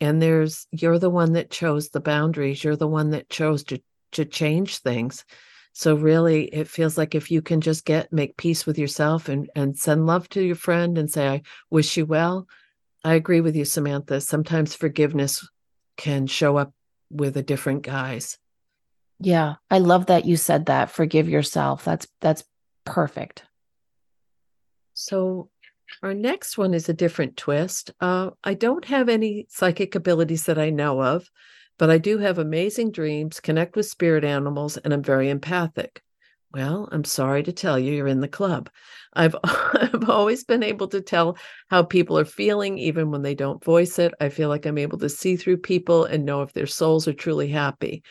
And 0.00 0.20
there's 0.20 0.66
you're 0.70 0.98
the 0.98 1.10
one 1.10 1.34
that 1.34 1.50
chose 1.50 1.90
the 1.90 2.00
boundaries. 2.00 2.64
You're 2.64 2.76
the 2.76 2.88
one 2.88 3.10
that 3.10 3.28
chose 3.28 3.64
to 3.64 3.80
to 4.12 4.24
change 4.24 4.78
things. 4.78 5.24
So 5.72 5.94
really 5.94 6.44
it 6.46 6.68
feels 6.68 6.98
like 6.98 7.14
if 7.14 7.30
you 7.30 7.42
can 7.42 7.60
just 7.60 7.84
get 7.84 8.12
make 8.12 8.36
peace 8.36 8.66
with 8.66 8.78
yourself 8.78 9.28
and 9.28 9.50
and 9.54 9.78
send 9.78 10.06
love 10.06 10.28
to 10.30 10.42
your 10.42 10.56
friend 10.56 10.98
and 10.98 11.10
say 11.10 11.28
I 11.28 11.42
wish 11.70 11.96
you 11.96 12.06
well. 12.06 12.48
I 13.04 13.14
agree 13.14 13.40
with 13.40 13.56
you 13.56 13.64
Samantha. 13.64 14.20
Sometimes 14.20 14.74
forgiveness 14.74 15.46
can 15.96 16.26
show 16.26 16.56
up 16.56 16.72
with 17.10 17.36
a 17.36 17.42
different 17.42 17.82
guise. 17.82 18.38
Yeah, 19.18 19.56
I 19.70 19.78
love 19.78 20.06
that 20.06 20.24
you 20.24 20.36
said 20.36 20.66
that. 20.66 20.90
Forgive 20.90 21.28
yourself. 21.28 21.84
That's 21.84 22.06
that's 22.20 22.44
perfect. 22.84 23.44
So 24.94 25.50
our 26.02 26.14
next 26.14 26.56
one 26.56 26.74
is 26.74 26.88
a 26.88 26.94
different 26.94 27.36
twist. 27.36 27.90
Uh, 28.00 28.30
I 28.44 28.54
don't 28.54 28.84
have 28.86 29.08
any 29.08 29.46
psychic 29.48 29.94
abilities 29.94 30.46
that 30.46 30.58
I 30.58 30.70
know 30.70 31.02
of, 31.02 31.28
but 31.78 31.90
I 31.90 31.98
do 31.98 32.18
have 32.18 32.38
amazing 32.38 32.92
dreams, 32.92 33.40
connect 33.40 33.76
with 33.76 33.86
spirit 33.86 34.24
animals, 34.24 34.76
and 34.76 34.92
I'm 34.92 35.02
very 35.02 35.28
empathic. 35.30 36.02
Well, 36.52 36.88
I'm 36.90 37.04
sorry 37.04 37.42
to 37.44 37.52
tell 37.52 37.78
you, 37.78 37.92
you're 37.92 38.08
in 38.08 38.20
the 38.20 38.28
club. 38.28 38.70
I've 39.12 39.36
I've 39.44 40.08
always 40.08 40.44
been 40.44 40.62
able 40.62 40.88
to 40.88 41.00
tell 41.00 41.36
how 41.68 41.82
people 41.82 42.18
are 42.18 42.24
feeling, 42.24 42.78
even 42.78 43.10
when 43.10 43.22
they 43.22 43.34
don't 43.34 43.62
voice 43.62 43.98
it. 43.98 44.14
I 44.20 44.30
feel 44.30 44.48
like 44.48 44.66
I'm 44.66 44.78
able 44.78 44.98
to 44.98 45.08
see 45.08 45.36
through 45.36 45.58
people 45.58 46.04
and 46.04 46.24
know 46.24 46.42
if 46.42 46.52
their 46.52 46.66
souls 46.66 47.06
are 47.06 47.12
truly 47.12 47.48
happy. 47.48 48.02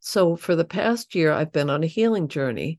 So 0.00 0.36
for 0.36 0.54
the 0.54 0.64
past 0.64 1.14
year, 1.14 1.32
I've 1.32 1.52
been 1.52 1.70
on 1.70 1.82
a 1.82 1.88
healing 1.88 2.28
journey. 2.28 2.78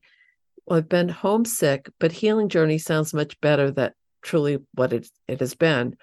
I've 0.70 0.88
been 0.88 1.08
homesick, 1.08 1.90
but 1.98 2.12
healing 2.12 2.48
journey 2.48 2.78
sounds 2.78 3.12
much 3.12 3.40
better 3.40 3.70
than 3.70 3.92
truly 4.22 4.58
what 4.74 4.92
it, 4.92 5.08
it 5.28 5.40
has 5.40 5.54
been. 5.54 5.96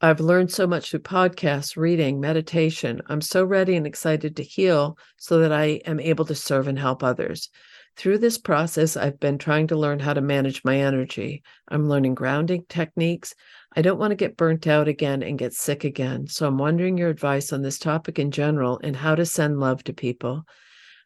I've 0.00 0.20
learned 0.20 0.52
so 0.52 0.66
much 0.66 0.90
through 0.90 1.00
podcasts, 1.00 1.76
reading, 1.76 2.20
meditation. 2.20 3.02
I'm 3.06 3.20
so 3.20 3.44
ready 3.44 3.74
and 3.74 3.86
excited 3.86 4.36
to 4.36 4.44
heal 4.44 4.96
so 5.16 5.40
that 5.40 5.52
I 5.52 5.80
am 5.86 5.98
able 5.98 6.24
to 6.26 6.36
serve 6.36 6.68
and 6.68 6.78
help 6.78 7.02
others. 7.02 7.50
Through 7.96 8.18
this 8.18 8.38
process, 8.38 8.96
I've 8.96 9.18
been 9.18 9.38
trying 9.38 9.66
to 9.66 9.76
learn 9.76 9.98
how 9.98 10.14
to 10.14 10.20
manage 10.20 10.62
my 10.62 10.76
energy. 10.76 11.42
I'm 11.66 11.88
learning 11.88 12.14
grounding 12.14 12.64
techniques. 12.68 13.34
I 13.74 13.82
don't 13.82 13.98
want 13.98 14.12
to 14.12 14.16
get 14.16 14.36
burnt 14.36 14.68
out 14.68 14.86
again 14.86 15.24
and 15.24 15.36
get 15.36 15.52
sick 15.52 15.82
again. 15.82 16.28
So 16.28 16.46
I'm 16.46 16.58
wondering 16.58 16.96
your 16.96 17.08
advice 17.08 17.52
on 17.52 17.62
this 17.62 17.80
topic 17.80 18.20
in 18.20 18.30
general 18.30 18.78
and 18.84 18.94
how 18.94 19.16
to 19.16 19.26
send 19.26 19.58
love 19.58 19.82
to 19.82 19.92
people. 19.92 20.44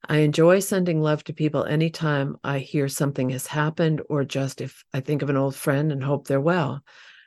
I 0.08 0.18
enjoy 0.18 0.58
sending 0.58 1.00
love 1.00 1.22
to 1.24 1.32
people 1.32 1.64
anytime 1.64 2.36
I 2.42 2.58
hear 2.58 2.88
something 2.88 3.30
has 3.30 3.46
happened 3.46 4.02
or 4.08 4.24
just 4.24 4.60
if 4.60 4.84
I 4.92 5.00
think 5.00 5.22
of 5.22 5.30
an 5.30 5.36
old 5.36 5.54
friend 5.54 5.92
and 5.92 6.02
hope 6.02 6.26
they're 6.26 6.40
well. 6.40 6.82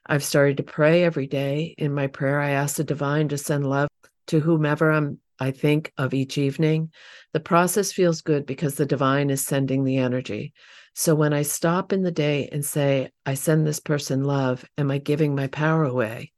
I've 0.06 0.24
started 0.24 0.58
to 0.58 0.64
pray 0.64 1.04
every 1.04 1.26
day. 1.26 1.74
In 1.78 1.94
my 1.94 2.08
prayer, 2.08 2.40
I 2.40 2.52
ask 2.52 2.76
the 2.76 2.84
divine 2.84 3.30
to 3.30 3.38
send 3.38 3.68
love 3.68 3.90
to 4.28 4.40
whomever 4.40 4.92
I'm 4.92 5.20
I 5.40 5.52
think 5.52 5.92
of 5.98 6.14
each 6.14 6.38
evening. 6.38 6.92
The 7.34 7.40
process 7.40 7.92
feels 7.92 8.22
good 8.22 8.46
because 8.46 8.76
the 8.76 8.86
divine 8.86 9.30
is 9.30 9.46
sending 9.46 9.84
the 9.84 9.98
energy. 9.98 10.54
So 10.94 11.14
when 11.14 11.34
I 11.34 11.42
stop 11.42 11.92
in 11.92 12.04
the 12.04 12.12
day 12.12 12.48
and 12.52 12.64
say, 12.64 13.10
I 13.26 13.34
send 13.34 13.68
this 13.68 13.82
person 13.82 14.24
love, 14.24 14.64
am 14.78 14.92
I 14.92 14.98
giving 14.98 15.36
my 15.36 15.48
power 15.48 15.84
away? 15.84 16.32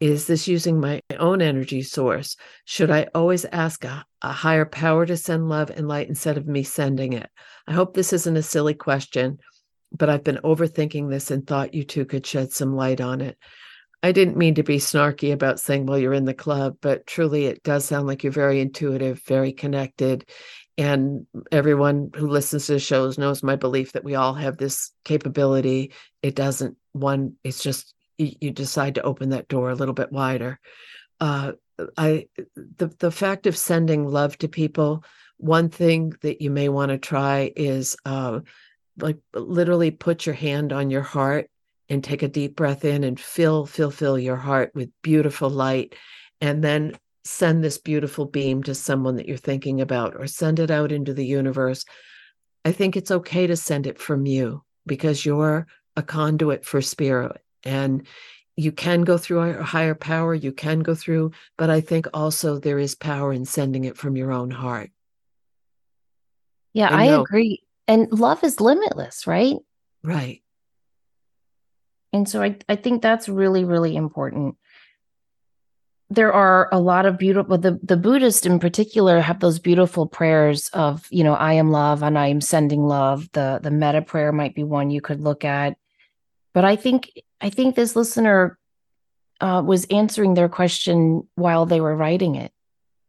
Is 0.00 0.28
this 0.28 0.46
using 0.46 0.80
my 0.80 1.02
own 1.18 1.42
energy 1.42 1.82
source? 1.82 2.36
Should 2.64 2.90
I 2.90 3.08
always 3.14 3.44
ask 3.46 3.84
a, 3.84 4.04
a 4.22 4.32
higher 4.32 4.64
power 4.64 5.04
to 5.04 5.16
send 5.16 5.48
love 5.48 5.70
and 5.70 5.88
light 5.88 6.08
instead 6.08 6.36
of 6.36 6.46
me 6.46 6.62
sending 6.62 7.14
it? 7.14 7.28
I 7.66 7.72
hope 7.72 7.94
this 7.94 8.12
isn't 8.12 8.36
a 8.36 8.42
silly 8.42 8.74
question, 8.74 9.38
but 9.90 10.08
I've 10.08 10.22
been 10.22 10.38
overthinking 10.44 11.10
this 11.10 11.32
and 11.32 11.44
thought 11.44 11.74
you 11.74 11.82
two 11.82 12.04
could 12.04 12.24
shed 12.24 12.52
some 12.52 12.76
light 12.76 13.00
on 13.00 13.20
it. 13.20 13.36
I 14.00 14.12
didn't 14.12 14.36
mean 14.36 14.54
to 14.54 14.62
be 14.62 14.78
snarky 14.78 15.32
about 15.32 15.58
saying, 15.58 15.86
well, 15.86 15.98
you're 15.98 16.12
in 16.12 16.24
the 16.24 16.34
club, 16.34 16.76
but 16.80 17.04
truly 17.04 17.46
it 17.46 17.64
does 17.64 17.84
sound 17.84 18.06
like 18.06 18.22
you're 18.22 18.32
very 18.32 18.60
intuitive, 18.60 19.20
very 19.26 19.52
connected. 19.52 20.28
And 20.76 21.26
everyone 21.50 22.10
who 22.14 22.28
listens 22.28 22.66
to 22.66 22.74
the 22.74 22.78
shows 22.78 23.18
knows 23.18 23.42
my 23.42 23.56
belief 23.56 23.92
that 23.92 24.04
we 24.04 24.14
all 24.14 24.34
have 24.34 24.56
this 24.56 24.92
capability. 25.04 25.92
It 26.22 26.36
doesn't 26.36 26.76
one, 26.92 27.34
it's 27.42 27.60
just 27.60 27.92
you 28.18 28.50
decide 28.50 28.96
to 28.96 29.02
open 29.02 29.30
that 29.30 29.48
door 29.48 29.70
a 29.70 29.74
little 29.74 29.94
bit 29.94 30.12
wider. 30.12 30.58
Uh, 31.20 31.52
I 31.96 32.26
the 32.54 32.88
the 32.98 33.10
fact 33.10 33.46
of 33.46 33.56
sending 33.56 34.06
love 34.06 34.36
to 34.38 34.48
people. 34.48 35.04
One 35.38 35.68
thing 35.68 36.14
that 36.22 36.42
you 36.42 36.50
may 36.50 36.68
want 36.68 36.90
to 36.90 36.98
try 36.98 37.52
is 37.54 37.96
uh, 38.04 38.40
like 38.98 39.18
literally 39.34 39.92
put 39.92 40.26
your 40.26 40.34
hand 40.34 40.72
on 40.72 40.90
your 40.90 41.02
heart 41.02 41.48
and 41.88 42.02
take 42.02 42.22
a 42.22 42.28
deep 42.28 42.56
breath 42.56 42.84
in 42.84 43.04
and 43.04 43.18
fill, 43.18 43.64
fill, 43.64 43.90
fill 43.90 44.18
your 44.18 44.36
heart 44.36 44.72
with 44.74 44.90
beautiful 45.02 45.48
light. 45.48 45.94
And 46.40 46.62
then 46.62 46.96
send 47.24 47.62
this 47.62 47.78
beautiful 47.78 48.24
beam 48.24 48.62
to 48.62 48.74
someone 48.74 49.16
that 49.16 49.28
you're 49.28 49.36
thinking 49.36 49.80
about 49.80 50.14
or 50.16 50.26
send 50.26 50.58
it 50.58 50.70
out 50.70 50.92
into 50.92 51.12
the 51.12 51.26
universe. 51.26 51.84
I 52.64 52.72
think 52.72 52.96
it's 52.96 53.10
okay 53.10 53.46
to 53.46 53.56
send 53.56 53.86
it 53.86 53.98
from 53.98 54.26
you 54.26 54.62
because 54.86 55.24
you're 55.24 55.66
a 55.96 56.02
conduit 56.02 56.64
for 56.64 56.80
spirit. 56.80 57.40
And 57.68 58.06
you 58.56 58.72
can 58.72 59.02
go 59.02 59.18
through 59.18 59.40
a 59.40 59.62
higher 59.62 59.94
power, 59.94 60.34
you 60.34 60.52
can 60.52 60.80
go 60.80 60.94
through, 60.94 61.32
but 61.56 61.70
I 61.70 61.80
think 61.80 62.08
also 62.14 62.58
there 62.58 62.78
is 62.78 62.94
power 62.94 63.32
in 63.32 63.44
sending 63.44 63.84
it 63.84 63.96
from 63.96 64.16
your 64.16 64.32
own 64.32 64.50
heart. 64.50 64.90
Yeah, 66.72 66.88
I 66.88 67.04
agree. 67.04 67.62
And 67.86 68.10
love 68.10 68.42
is 68.42 68.60
limitless, 68.60 69.26
right? 69.26 69.56
Right. 70.02 70.42
And 72.12 72.28
so 72.28 72.42
I, 72.42 72.56
I 72.68 72.76
think 72.76 73.02
that's 73.02 73.28
really, 73.28 73.64
really 73.64 73.94
important. 73.96 74.56
There 76.10 76.32
are 76.32 76.68
a 76.72 76.80
lot 76.80 77.04
of 77.04 77.18
beautiful 77.18 77.58
the 77.58 77.78
the 77.82 77.98
Buddhists 77.98 78.46
in 78.46 78.58
particular 78.58 79.20
have 79.20 79.40
those 79.40 79.58
beautiful 79.58 80.06
prayers 80.06 80.68
of, 80.72 81.06
you 81.10 81.22
know, 81.22 81.34
I 81.34 81.52
am 81.54 81.70
love 81.70 82.02
and 82.02 82.18
I 82.18 82.28
am 82.28 82.40
sending 82.40 82.86
love. 82.86 83.28
The 83.32 83.60
the 83.62 83.70
metta 83.70 84.00
prayer 84.00 84.32
might 84.32 84.54
be 84.54 84.64
one 84.64 84.90
you 84.90 85.02
could 85.02 85.20
look 85.20 85.44
at. 85.44 85.76
But 86.54 86.64
I 86.64 86.76
think 86.76 87.12
I 87.40 87.50
think 87.50 87.74
this 87.74 87.94
listener 87.94 88.58
uh, 89.40 89.62
was 89.64 89.86
answering 89.90 90.34
their 90.34 90.48
question 90.48 91.28
while 91.34 91.66
they 91.66 91.80
were 91.80 91.96
writing 91.96 92.34
it. 92.34 92.52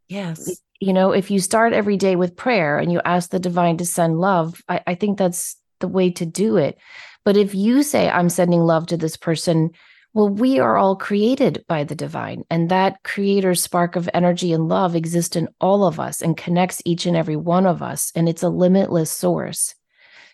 Yes. 0.08 0.62
You 0.80 0.94
know, 0.94 1.12
if 1.12 1.30
you 1.30 1.40
start 1.40 1.74
every 1.74 1.98
day 1.98 2.16
with 2.16 2.36
prayer 2.36 2.78
and 2.78 2.92
you 2.92 3.02
ask 3.04 3.30
the 3.30 3.40
divine 3.40 3.78
to 3.78 3.86
send 3.86 4.20
love, 4.20 4.62
I, 4.70 4.82
I 4.88 4.96
think 4.96 5.18
that's 5.18 5.58
the 5.80 5.88
way 5.88 6.12
to 6.12 6.26
do 6.26 6.58
it. 6.58 6.78
But 7.26 7.38
if 7.38 7.54
you 7.54 7.84
say, 7.84 8.10
I'm 8.10 8.30
sending 8.30 8.62
love 8.62 8.88
to 8.88 8.98
this 8.98 9.18
person, 9.18 9.72
well, 10.14 10.30
we 10.30 10.60
are 10.60 10.78
all 10.78 10.96
created 10.96 11.64
by 11.68 11.84
the 11.84 11.96
divine, 11.96 12.44
and 12.50 12.70
that 12.70 13.04
creator's 13.04 13.62
spark 13.62 13.96
of 13.96 14.10
energy 14.14 14.54
and 14.54 14.68
love 14.68 14.96
exists 14.96 15.36
in 15.36 15.48
all 15.62 15.86
of 15.86 16.00
us 16.00 16.22
and 16.22 16.36
connects 16.36 16.82
each 16.86 17.06
and 17.06 17.16
every 17.16 17.36
one 17.36 17.68
of 17.68 17.84
us. 17.84 18.12
And 18.16 18.28
it's 18.28 18.42
a 18.42 18.50
limitless 18.50 19.12
source. 19.12 19.76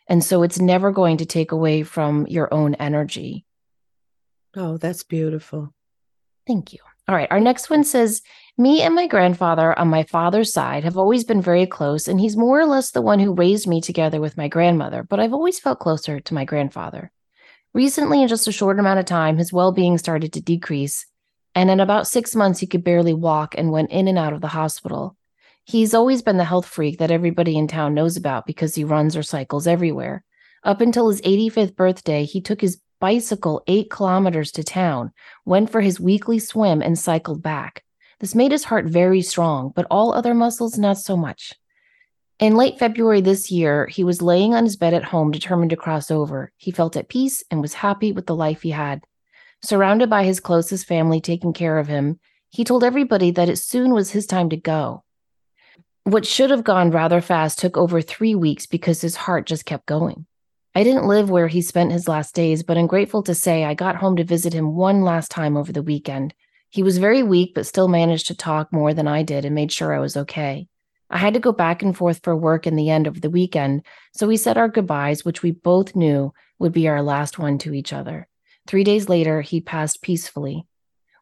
And 0.08 0.24
so 0.24 0.44
it's 0.44 0.60
never 0.60 0.92
going 0.92 1.18
to 1.18 1.26
take 1.26 1.52
away 1.52 1.84
from 1.84 2.26
your 2.28 2.54
own 2.54 2.76
energy. 2.76 3.45
Oh, 4.56 4.78
that's 4.78 5.04
beautiful. 5.04 5.74
Thank 6.48 6.74
you. 6.74 6.80
All 7.08 7.16
right. 7.16 7.28
Our 7.30 7.40
next 7.40 7.70
one 7.70 7.84
says 7.84 8.22
Me 8.58 8.82
and 8.82 8.96
my 8.96 9.08
grandfather 9.08 9.78
on 9.78 9.90
my 9.90 10.04
father's 10.04 10.54
side 10.54 10.84
have 10.84 10.98
always 10.98 11.24
been 11.24 11.42
very 11.42 11.66
close, 11.66 12.08
and 12.08 12.20
he's 12.20 12.38
more 12.38 12.60
or 12.60 12.66
less 12.66 12.92
the 12.92 13.02
one 13.02 13.20
who 13.20 13.34
raised 13.34 13.68
me 13.68 13.82
together 13.82 14.22
with 14.22 14.38
my 14.38 14.48
grandmother, 14.48 15.04
but 15.04 15.20
I've 15.20 15.34
always 15.34 15.60
felt 15.60 15.80
closer 15.80 16.20
to 16.20 16.34
my 16.34 16.46
grandfather. 16.46 17.12
Recently, 17.74 18.22
in 18.22 18.28
just 18.28 18.48
a 18.48 18.52
short 18.52 18.80
amount 18.80 19.00
of 19.00 19.06
time, 19.06 19.38
his 19.38 19.52
well 19.52 19.72
being 19.72 19.98
started 19.98 20.34
to 20.34 20.42
decrease, 20.42 21.06
and 21.54 21.70
in 21.70 21.80
about 21.80 22.08
six 22.08 22.36
months, 22.36 22.60
he 22.60 22.68
could 22.68 22.84
barely 22.84 23.14
walk 23.14 23.56
and 23.58 23.72
went 23.72 23.92
in 23.92 24.08
and 24.08 24.18
out 24.18 24.34
of 24.34 24.42
the 24.42 24.48
hospital. 24.48 25.18
He's 25.66 25.94
always 25.94 26.22
been 26.22 26.38
the 26.38 26.44
health 26.44 26.66
freak 26.66 27.00
that 27.00 27.12
everybody 27.12 27.58
in 27.58 27.68
town 27.68 27.94
knows 27.94 28.18
about 28.18 28.46
because 28.46 28.76
he 28.76 28.84
runs 28.84 29.18
or 29.18 29.24
cycles 29.24 29.68
everywhere. 29.68 30.24
Up 30.64 30.80
until 30.80 31.10
his 31.10 31.22
85th 31.22 31.76
birthday, 31.76 32.24
he 32.24 32.40
took 32.40 32.62
his 32.62 32.80
bicycle 33.06 33.62
eight 33.68 33.92
kilometers 33.92 34.52
to 34.52 34.64
town, 34.64 35.12
went 35.46 35.70
for 35.70 35.80
his 35.80 36.00
weekly 36.00 36.40
swim, 36.40 36.82
and 36.82 36.98
cycled 36.98 37.40
back. 37.44 37.84
This 38.20 38.34
made 38.34 38.52
his 38.52 38.64
heart 38.64 38.86
very 38.86 39.22
strong, 39.22 39.72
but 39.76 39.86
all 39.92 40.12
other 40.12 40.34
muscles 40.34 40.80
not 40.80 40.98
so 40.98 41.16
much. 41.16 41.54
In 42.40 42.56
late 42.56 42.80
February 42.80 43.22
this 43.22 43.52
year, 43.52 43.86
he 43.86 44.04
was 44.04 44.24
laying 44.24 44.56
on 44.56 44.64
his 44.64 44.76
bed 44.76 44.96
at 44.96 45.04
home, 45.04 45.30
determined 45.30 45.70
to 45.70 45.76
cross 45.76 46.10
over. 46.10 46.52
He 46.58 46.72
felt 46.72 46.98
at 46.98 47.08
peace 47.08 47.44
and 47.52 47.62
was 47.62 47.76
happy 47.76 48.12
with 48.12 48.26
the 48.26 48.36
life 48.36 48.64
he 48.64 48.72
had. 48.72 49.04
Surrounded 49.62 50.10
by 50.10 50.24
his 50.24 50.40
closest 50.40 50.88
family 50.88 51.22
taking 51.22 51.54
care 51.54 51.78
of 51.78 51.88
him, 51.88 52.20
he 52.50 52.64
told 52.64 52.84
everybody 52.84 53.30
that 53.30 53.50
it 53.50 53.58
soon 53.58 53.94
was 53.94 54.10
his 54.10 54.26
time 54.26 54.50
to 54.50 54.58
go. 54.58 55.04
What 56.06 56.26
should 56.26 56.50
have 56.50 56.64
gone 56.64 56.90
rather 56.90 57.22
fast 57.22 57.60
took 57.60 57.78
over 57.78 58.02
three 58.02 58.34
weeks 58.34 58.66
because 58.66 59.00
his 59.02 59.16
heart 59.16 59.46
just 59.46 59.64
kept 59.64 59.86
going. 59.86 60.26
I 60.78 60.84
didn't 60.84 61.08
live 61.08 61.30
where 61.30 61.48
he 61.48 61.62
spent 61.62 61.94
his 61.94 62.10
last 62.10 62.36
days, 62.36 62.62
but 62.62 62.78
I'm 62.78 62.86
grateful 62.86 63.24
to 63.24 63.34
say 63.34 63.64
I 63.64 63.74
got 63.74 63.96
home 63.96 64.18
to 64.18 64.26
visit 64.26 64.52
him 64.52 64.76
one 64.76 65.04
last 65.04 65.32
time 65.32 65.56
over 65.56 65.72
the 65.72 65.82
weekend. 65.82 66.34
He 66.70 66.84
was 66.84 66.98
very 66.98 67.24
weak, 67.24 67.54
but 67.56 67.66
still 67.66 67.88
managed 67.88 68.28
to 68.28 68.36
talk 68.36 68.74
more 68.74 68.94
than 68.94 69.08
I 69.08 69.24
did 69.24 69.46
and 69.46 69.56
made 69.56 69.72
sure 69.72 69.94
I 69.94 70.00
was 70.00 70.18
okay. 70.18 70.68
I 71.10 71.18
had 71.18 71.34
to 71.36 71.40
go 71.40 71.54
back 71.54 71.82
and 71.82 71.96
forth 71.96 72.20
for 72.24 72.36
work 72.36 72.68
in 72.68 72.76
the 72.76 72.90
end 72.90 73.08
of 73.08 73.22
the 73.22 73.30
weekend, 73.30 73.84
so 74.12 74.28
we 74.28 74.36
said 74.36 74.58
our 74.58 74.68
goodbyes, 74.68 75.24
which 75.24 75.42
we 75.42 75.52
both 75.52 75.96
knew 75.96 76.34
would 76.60 76.74
be 76.74 76.90
our 76.90 77.02
last 77.02 77.40
one 77.40 77.58
to 77.60 77.74
each 77.74 77.94
other. 77.94 78.28
Three 78.68 78.84
days 78.84 79.08
later, 79.08 79.40
he 79.40 79.62
passed 79.62 80.02
peacefully. 80.02 80.66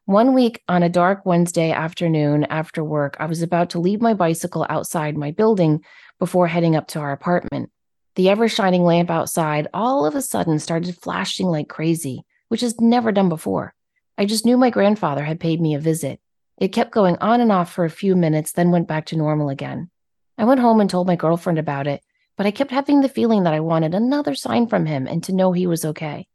One 0.04 0.34
week 0.34 0.64
on 0.66 0.82
a 0.82 0.88
dark 0.88 1.24
Wednesday 1.24 1.70
afternoon 1.70 2.42
after 2.44 2.82
work, 2.82 3.16
I 3.20 3.26
was 3.26 3.40
about 3.40 3.70
to 3.70 3.78
leave 3.78 4.00
my 4.00 4.14
bicycle 4.14 4.66
outside 4.68 5.16
my 5.16 5.30
building 5.30 5.84
before 6.18 6.48
heading 6.48 6.74
up 6.74 6.88
to 6.88 6.98
our 6.98 7.12
apartment. 7.12 7.70
The 8.16 8.28
ever 8.28 8.48
shining 8.48 8.84
lamp 8.84 9.10
outside 9.10 9.66
all 9.74 10.06
of 10.06 10.14
a 10.14 10.22
sudden 10.22 10.60
started 10.60 10.96
flashing 10.96 11.46
like 11.46 11.68
crazy, 11.68 12.24
which 12.48 12.60
has 12.60 12.80
never 12.80 13.10
done 13.10 13.28
before. 13.28 13.74
I 14.16 14.24
just 14.24 14.46
knew 14.46 14.56
my 14.56 14.70
grandfather 14.70 15.24
had 15.24 15.40
paid 15.40 15.60
me 15.60 15.74
a 15.74 15.80
visit. 15.80 16.20
It 16.56 16.68
kept 16.68 16.92
going 16.92 17.16
on 17.16 17.40
and 17.40 17.50
off 17.50 17.72
for 17.72 17.84
a 17.84 17.90
few 17.90 18.14
minutes, 18.14 18.52
then 18.52 18.70
went 18.70 18.86
back 18.86 19.06
to 19.06 19.16
normal 19.16 19.48
again. 19.48 19.90
I 20.38 20.44
went 20.44 20.60
home 20.60 20.80
and 20.80 20.88
told 20.88 21.08
my 21.08 21.16
girlfriend 21.16 21.58
about 21.58 21.88
it, 21.88 22.04
but 22.36 22.46
I 22.46 22.52
kept 22.52 22.70
having 22.70 23.00
the 23.00 23.08
feeling 23.08 23.42
that 23.42 23.54
I 23.54 23.58
wanted 23.58 23.94
another 23.94 24.36
sign 24.36 24.68
from 24.68 24.86
him 24.86 25.08
and 25.08 25.22
to 25.24 25.34
know 25.34 25.50
he 25.50 25.66
was 25.66 25.84
okay. 25.84 26.28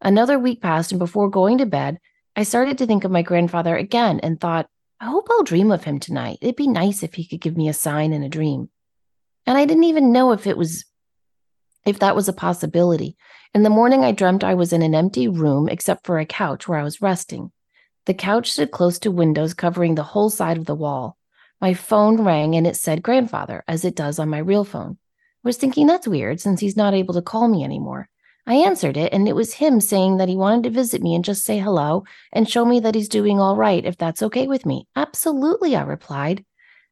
Another 0.00 0.38
week 0.38 0.62
passed, 0.62 0.92
and 0.92 1.00
before 1.00 1.28
going 1.28 1.58
to 1.58 1.66
bed, 1.66 1.98
I 2.36 2.44
started 2.44 2.78
to 2.78 2.86
think 2.86 3.02
of 3.02 3.10
my 3.10 3.22
grandfather 3.22 3.76
again 3.76 4.20
and 4.20 4.40
thought, 4.40 4.68
I 5.00 5.06
hope 5.06 5.26
I'll 5.30 5.42
dream 5.42 5.72
of 5.72 5.82
him 5.82 5.98
tonight. 5.98 6.38
It'd 6.40 6.54
be 6.54 6.68
nice 6.68 7.02
if 7.02 7.14
he 7.14 7.26
could 7.26 7.40
give 7.40 7.56
me 7.56 7.68
a 7.68 7.72
sign 7.72 8.12
in 8.12 8.22
a 8.22 8.28
dream. 8.28 8.70
And 9.44 9.58
I 9.58 9.64
didn't 9.64 9.84
even 9.84 10.12
know 10.12 10.30
if 10.32 10.46
it 10.46 10.56
was 10.56 10.84
if 11.88 11.98
that 12.00 12.16
was 12.16 12.28
a 12.28 12.32
possibility. 12.32 13.16
In 13.54 13.62
the 13.62 13.70
morning, 13.70 14.04
I 14.04 14.12
dreamt 14.12 14.44
I 14.44 14.54
was 14.54 14.72
in 14.72 14.82
an 14.82 14.94
empty 14.94 15.26
room 15.26 15.68
except 15.68 16.06
for 16.06 16.18
a 16.18 16.26
couch 16.26 16.68
where 16.68 16.78
I 16.78 16.84
was 16.84 17.02
resting. 17.02 17.50
The 18.06 18.14
couch 18.14 18.52
stood 18.52 18.70
close 18.70 18.98
to 19.00 19.10
windows 19.10 19.54
covering 19.54 19.94
the 19.94 20.02
whole 20.02 20.30
side 20.30 20.56
of 20.56 20.66
the 20.66 20.74
wall. 20.74 21.16
My 21.60 21.74
phone 21.74 22.22
rang 22.22 22.54
and 22.54 22.66
it 22.66 22.76
said 22.76 23.02
grandfather, 23.02 23.64
as 23.66 23.84
it 23.84 23.96
does 23.96 24.18
on 24.18 24.28
my 24.28 24.38
real 24.38 24.64
phone. 24.64 24.98
I 25.44 25.48
was 25.48 25.56
thinking 25.56 25.86
that's 25.86 26.06
weird 26.06 26.40
since 26.40 26.60
he's 26.60 26.76
not 26.76 26.94
able 26.94 27.14
to 27.14 27.22
call 27.22 27.48
me 27.48 27.64
anymore. 27.64 28.08
I 28.46 28.54
answered 28.54 28.96
it, 28.96 29.12
and 29.12 29.28
it 29.28 29.36
was 29.36 29.54
him 29.54 29.80
saying 29.80 30.16
that 30.16 30.28
he 30.28 30.36
wanted 30.36 30.62
to 30.64 30.70
visit 30.70 31.02
me 31.02 31.14
and 31.14 31.24
just 31.24 31.44
say 31.44 31.58
hello 31.58 32.04
and 32.32 32.48
show 32.48 32.64
me 32.64 32.80
that 32.80 32.94
he's 32.94 33.08
doing 33.08 33.38
all 33.38 33.56
right 33.56 33.84
if 33.84 33.98
that's 33.98 34.22
okay 34.22 34.46
with 34.46 34.64
me. 34.64 34.86
Absolutely, 34.96 35.76
I 35.76 35.82
replied. 35.82 36.44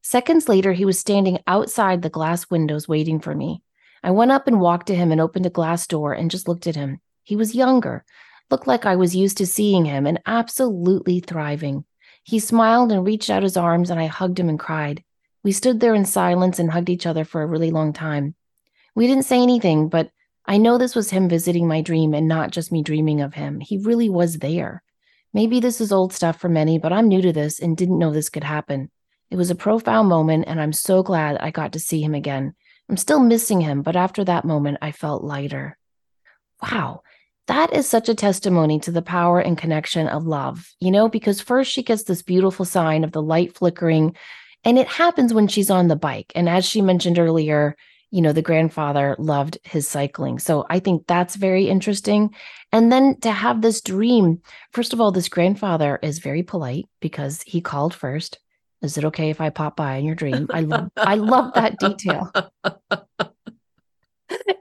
Seconds 0.03 0.49
later, 0.49 0.75
he 0.75 0.85
was 0.85 0.99
standing 0.99 1.39
outside 1.47 2.03
the 2.03 2.11
glass 2.11 2.51
windows 2.51 2.87
waiting 2.87 3.21
for 3.21 3.35
me. 3.35 3.63
I 4.07 4.11
went 4.11 4.31
up 4.31 4.47
and 4.47 4.61
walked 4.61 4.87
to 4.87 4.95
him 4.95 5.11
and 5.11 5.21
opened 5.21 5.47
a 5.47 5.51
glass 5.51 5.85
door 5.89 6.13
and 6.13 6.31
just 6.31 6.47
looked 6.47 6.69
at 6.69 6.77
him. 6.77 7.01
He 7.25 7.35
was 7.35 7.57
younger, 7.57 8.05
looked 8.53 8.69
like 8.69 8.87
I 8.87 8.95
was 8.95 9.17
used 9.17 9.37
to 9.39 9.47
seeing 9.47 9.85
him 9.85 10.07
and 10.07 10.21
absolutely 10.25 11.19
thriving. 11.19 11.85
He 12.23 12.39
smiled 12.39 12.93
and 12.93 13.05
reached 13.05 13.31
out 13.31 13.43
his 13.43 13.57
arms, 13.57 13.91
and 13.91 13.99
I 13.99 14.07
hugged 14.07 14.39
him 14.39 14.49
and 14.49 14.61
cried. 14.61 15.03
We 15.43 15.51
stood 15.51 15.81
there 15.81 15.93
in 15.93 16.05
silence 16.05 16.61
and 16.61 16.71
hugged 16.71 16.89
each 16.89 17.05
other 17.05 17.25
for 17.25 17.43
a 17.43 17.47
really 17.47 17.73
long 17.73 17.93
time. 17.93 18.37
We 18.95 19.09
didn't 19.09 19.25
say 19.25 19.43
anything, 19.43 19.89
but 19.89 20.13
I 20.47 20.57
know 20.57 20.79
this 20.79 20.95
was 20.95 21.11
him 21.11 21.29
visiting 21.29 21.67
my 21.67 21.83
dream 21.83 22.15
and 22.15 22.29
not 22.29 22.53
just 22.53 22.71
me 22.71 22.85
dreaming 22.85 23.21
of 23.21 23.35
him. 23.35 23.59
He 23.59 23.79
really 23.79 24.09
was 24.09 24.39
there. 24.39 24.85
Maybe 25.35 25.59
this 25.59 25.81
is 25.81 25.91
old 25.91 26.13
stuff 26.13 26.39
for 26.39 26.49
many, 26.49 26.79
but 26.79 26.93
I'm 26.93 27.09
new 27.09 27.23
to 27.23 27.33
this 27.33 27.59
and 27.59 27.77
didn't 27.77 27.99
know 27.99 28.13
this 28.13 28.29
could 28.29 28.45
happen. 28.45 28.89
It 29.33 29.37
was 29.37 29.51
a 29.51 29.57
profound 29.57 30.09
moment, 30.09 30.45
and 30.47 30.61
I'm 30.61 30.73
so 30.73 31.03
glad 31.03 31.39
I 31.39 31.51
got 31.51 31.73
to 31.73 31.81
see 31.81 32.01
him 32.01 32.15
again. 32.15 32.55
I'm 32.89 32.97
still 32.97 33.21
missing 33.21 33.61
him, 33.61 33.83
but 33.83 33.97
after 33.97 34.25
that 34.25 34.45
moment, 34.45 34.79
I 34.81 34.93
felt 34.93 35.25
lighter. 35.25 35.77
Wow, 36.63 37.03
that 37.49 37.73
is 37.73 37.89
such 37.89 38.09
a 38.09 38.15
testimony 38.15 38.79
to 38.81 38.93
the 38.93 39.03
power 39.03 39.41
and 39.41 39.59
connection 39.59 40.09
of 40.09 40.27
love, 40.27 40.73
you 40.81 40.91
know, 40.91 41.09
because 41.09 41.41
first 41.41 41.71
she 41.71 41.83
gets 41.83 42.05
this 42.05 42.23
beautiful 42.23 42.65
sign 42.65 43.05
of 43.05 43.13
the 43.13 43.23
light 43.23 43.55
flickering, 43.55 44.17
and 44.65 44.79
it 44.79 44.89
happens 44.89 45.35
when 45.35 45.49
she's 45.49 45.71
on 45.71 45.89
the 45.89 45.97
bike. 45.97 46.33
And 46.35 46.49
as 46.49 46.65
she 46.65 46.81
mentioned 46.81 47.19
earlier, 47.19 47.77
you 48.11 48.23
know, 48.23 48.33
the 48.33 48.43
grandfather 48.43 49.17
loved 49.19 49.59
his 49.65 49.87
cycling. 49.87 50.39
So 50.39 50.65
I 50.71 50.79
think 50.79 51.07
that's 51.07 51.37
very 51.37 51.69
interesting. 51.69 52.35
And 52.73 52.91
then 52.91 53.19
to 53.21 53.31
have 53.31 53.63
this 53.63 53.81
dream, 53.81 54.43
first 54.73 54.93
of 54.93 55.01
all, 55.01 55.11
this 55.11 55.29
grandfather 55.29 55.99
is 56.03 56.21
very 56.21 56.43
polite 56.43 56.87
because 57.01 57.43
he 57.43 57.61
called 57.61 57.95
first. 57.95 58.39
Is 58.83 58.99
it 58.99 59.05
okay 59.07 59.31
if 59.31 59.41
I 59.41 59.51
pop 59.51 59.77
by 59.77 59.97
in 59.97 60.05
your 60.05 60.15
dream? 60.15 60.49
I 60.53 60.61
love 60.61 60.91
I 60.97 61.15
love 61.17 61.55
that 61.55 61.79
detail. 61.79 62.31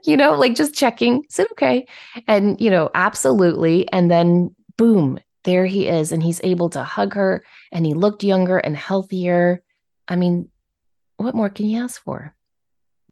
you 0.04 0.16
know, 0.16 0.34
like 0.34 0.54
just 0.54 0.74
checking, 0.74 1.24
is 1.28 1.38
it 1.38 1.50
okay? 1.52 1.86
And 2.26 2.60
you 2.60 2.70
know, 2.70 2.90
absolutely. 2.94 3.90
And 3.92 4.10
then 4.10 4.54
boom, 4.76 5.18
there 5.44 5.66
he 5.66 5.86
is. 5.88 6.12
And 6.12 6.22
he's 6.22 6.40
able 6.42 6.70
to 6.70 6.82
hug 6.82 7.14
her 7.14 7.44
and 7.72 7.86
he 7.86 7.94
looked 7.94 8.24
younger 8.24 8.58
and 8.58 8.76
healthier. 8.76 9.62
I 10.08 10.16
mean, 10.16 10.48
what 11.16 11.34
more 11.34 11.48
can 11.48 11.66
you 11.66 11.82
ask 11.82 12.02
for? 12.02 12.34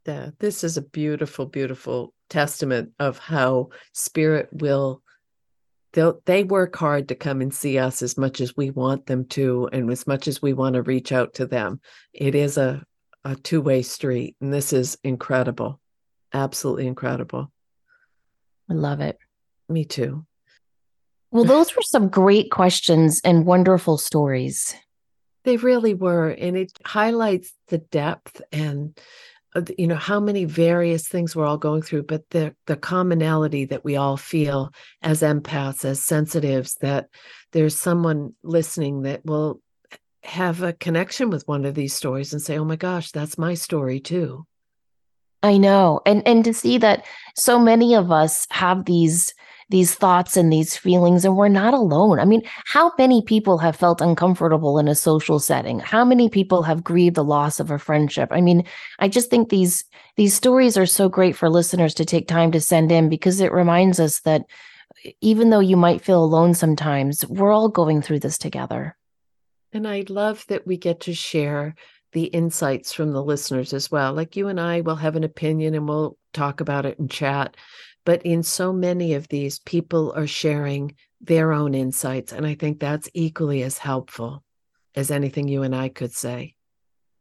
Yeah, 0.07 0.31
this 0.39 0.65
is 0.65 0.77
a 0.77 0.83
beautiful, 0.83 1.47
beautiful 1.47 2.13
testament 2.29 2.93
of 2.99 3.19
how 3.19 3.71
spirit 3.93 4.49
will 4.53 5.03
they 5.95 6.11
they 6.27 6.45
work 6.45 6.77
hard 6.77 7.09
to 7.09 7.15
come 7.15 7.41
and 7.41 7.55
see 7.55 7.79
us 7.79 8.03
as 8.03 8.19
much 8.19 8.41
as 8.41 8.57
we 8.57 8.71
want 8.71 9.07
them 9.07 9.25
to 9.27 9.69
and 9.73 9.91
as 9.91 10.07
much 10.07 10.29
as 10.29 10.43
we 10.43 10.53
want 10.53 10.75
to 10.75 10.83
reach 10.83 11.13
out 11.13 11.35
to 11.35 11.47
them. 11.47 11.81
It 12.13 12.35
is 12.35 12.59
a 12.59 12.85
a 13.25 13.35
two-way 13.37 13.81
street 13.81 14.37
and 14.41 14.53
this 14.53 14.73
is 14.75 14.99
incredible. 15.03 15.81
Absolutely 16.35 16.87
incredible. 16.87 17.51
I 18.69 18.75
love 18.75 19.01
it. 19.01 19.19
Me 19.69 19.85
too. 19.85 20.27
Well 21.31 21.45
those 21.45 21.75
were 21.75 21.83
some 21.83 22.09
great 22.09 22.51
questions 22.51 23.21
and 23.25 23.47
wonderful 23.47 23.97
stories. 23.97 24.75
They 25.45 25.57
really 25.57 25.95
were 25.95 26.29
and 26.29 26.57
it 26.57 26.73
highlights 26.85 27.53
the 27.69 27.79
depth 27.79 28.43
and 28.53 28.99
Uh, 29.55 29.63
you 29.79 29.87
know 29.87 29.95
how 29.95 30.19
many 30.19 30.45
various 30.45 31.07
things 31.07 31.37
we're 31.37 31.47
all 31.47 31.57
going 31.57 31.81
through 31.81 32.03
but 32.03 32.29
the 32.31 32.55
the 32.67 32.77
commonality 32.77 33.65
that 33.65 33.85
we 33.85 33.97
all 33.97 34.17
feel 34.17 34.73
as 35.03 35.23
empaths 35.23 35.85
as 35.85 36.03
sensitives 36.03 36.75
that 36.81 37.09
there's 37.53 37.77
someone 37.77 38.35
listening 38.43 39.03
that 39.03 39.25
will 39.25 39.61
have 40.25 40.63
a 40.63 40.73
connection 40.73 41.31
with 41.31 41.47
one 41.47 41.65
of 41.65 41.75
these 41.75 41.95
stories 41.95 42.33
and 42.33 42.43
say 42.43 42.59
oh 42.59 42.65
my 42.65 42.77
gosh 42.77 43.13
that's 43.13 43.39
my 43.39 43.55
story 43.55 44.01
too. 44.01 44.45
I 45.43 45.59
know 45.59 46.01
and 46.07 46.27
and 46.27 46.45
to 46.45 46.55
see 46.55 46.79
that 46.79 47.05
so 47.37 47.59
many 47.59 47.95
of 47.95 48.11
us 48.11 48.47
have 48.51 48.87
these 48.87 49.35
these 49.71 49.95
thoughts 49.95 50.37
and 50.37 50.53
these 50.53 50.77
feelings 50.77 51.25
and 51.25 51.37
we're 51.37 51.49
not 51.49 51.75
alone. 51.75 52.19
I 52.19 52.25
mean, 52.25 52.43
how 52.67 52.93
many 52.99 53.23
people 53.23 53.59
have 53.59 53.77
felt 53.77 54.01
uncomfortable 54.01 54.79
in 54.79 54.89
a 54.89 54.95
social 54.95 55.39
setting? 55.39 55.81
How 55.81 56.05
many 56.05 56.29
people 56.29 56.63
have 56.63 56.85
grieved 56.85 57.17
the 57.17 57.25
loss 57.25 57.61
of 57.61 57.71
a 57.71 57.79
friendship? 57.79 58.29
I 58.31 58.41
mean, 58.41 58.65
I 58.99 59.09
just 59.09 59.31
think 59.31 59.49
these 59.49 59.85
these 60.17 60.35
stories 60.35 60.77
are 60.77 60.87
so 60.87 61.09
great 61.09 61.37
for 61.37 61.51
listeners 61.51 61.95
to 61.95 62.05
take 62.05 62.29
time 62.29 62.53
to 62.53 62.61
send 62.61 62.93
in 62.93 63.09
because 63.09 63.41
it 63.41 63.53
reminds 63.53 63.99
us 63.99 64.21
that 64.21 64.43
even 65.21 65.51
though 65.51 65.61
you 65.61 65.77
might 65.77 66.03
feel 66.03 66.23
alone 66.23 66.55
sometimes, 66.55 67.27
we're 67.27 67.53
all 67.53 67.69
going 67.69 68.01
through 68.01 68.21
this 68.21 68.39
together. 68.39 68.97
And 69.73 69.89
I 69.89 70.05
love 70.09 70.45
that 70.49 70.67
we 70.67 70.77
get 70.77 71.01
to 71.01 71.15
share 71.15 71.75
the 72.13 72.25
insights 72.25 72.93
from 72.93 73.13
the 73.13 73.23
listeners 73.23 73.73
as 73.73 73.91
well. 73.91 74.13
Like 74.13 74.37
you 74.37 74.49
and 74.49 74.61
I 74.61 74.83
will 74.83 74.97
have 74.97 75.17
an 75.17 75.25
opinion 75.25 75.75
and 75.75 75.89
we'll 75.89 76.17
talk 76.33 76.61
about 76.61 76.87
it 76.87 76.99
and 76.99 77.11
chat. 77.11 77.57
But 78.05 78.23
in 78.23 78.43
so 78.43 78.73
many 78.73 79.15
of 79.15 79.29
these, 79.29 79.59
people 79.59 80.13
are 80.15 80.27
sharing 80.27 80.95
their 81.21 81.53
own 81.53 81.75
insights. 81.75 82.33
And 82.33 82.47
I 82.47 82.55
think 82.55 82.79
that's 82.79 83.09
equally 83.15 83.63
as 83.63 83.79
helpful 83.79 84.43
as 84.95 85.11
anything 85.11 85.49
you 85.49 85.63
and 85.63 85.75
I 85.75 85.89
could 85.89 86.13
say. 86.13 86.55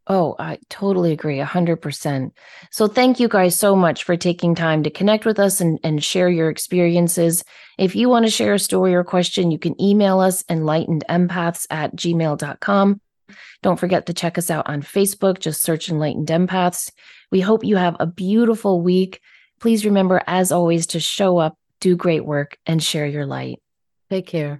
Oh, 0.06 0.36
I 0.38 0.60
totally 0.70 1.14
agree, 1.14 1.38
100%. 1.38 2.32
So, 2.72 2.88
thank 2.88 3.22
you 3.22 3.30
guys 3.30 3.58
so 3.58 3.74
much 3.74 4.04
for 4.04 4.18
taking 4.18 4.54
time 4.54 4.84
to 4.84 4.90
connect 4.90 5.26
with 5.26 5.40
us 5.40 5.62
and, 5.62 5.80
and 5.82 6.04
share 6.04 6.28
your 6.28 6.50
experiences. 6.50 7.46
If 7.78 7.96
you 7.96 8.10
want 8.10 8.26
to 8.26 8.32
share 8.32 8.54
a 8.54 8.60
story 8.60 8.94
or 8.94 9.06
question, 9.06 9.50
you 9.50 9.58
can 9.58 9.82
email 9.82 10.20
us 10.20 10.44
enlightenedempaths 10.44 11.68
at 11.72 11.96
gmail.com. 11.96 13.00
Don't 13.62 13.80
forget 13.80 14.06
to 14.08 14.14
check 14.14 14.38
us 14.38 14.52
out 14.52 14.68
on 14.68 14.82
Facebook. 14.82 15.40
Just 15.40 15.62
search 15.62 15.88
Enlightened 15.88 16.28
Empaths. 16.28 16.92
We 17.32 17.40
hope 17.40 17.64
you 17.64 17.78
have 17.78 17.96
a 18.02 18.06
beautiful 18.06 18.82
week. 18.82 19.22
Please 19.64 19.86
remember, 19.86 20.22
as 20.28 20.52
always, 20.52 20.88
to 20.88 21.00
show 21.00 21.38
up, 21.38 21.56
do 21.80 21.96
great 21.96 22.26
work, 22.26 22.58
and 22.66 22.84
share 22.84 23.06
your 23.06 23.26
light. 23.26 23.62
Take 24.10 24.28
care. 24.28 24.60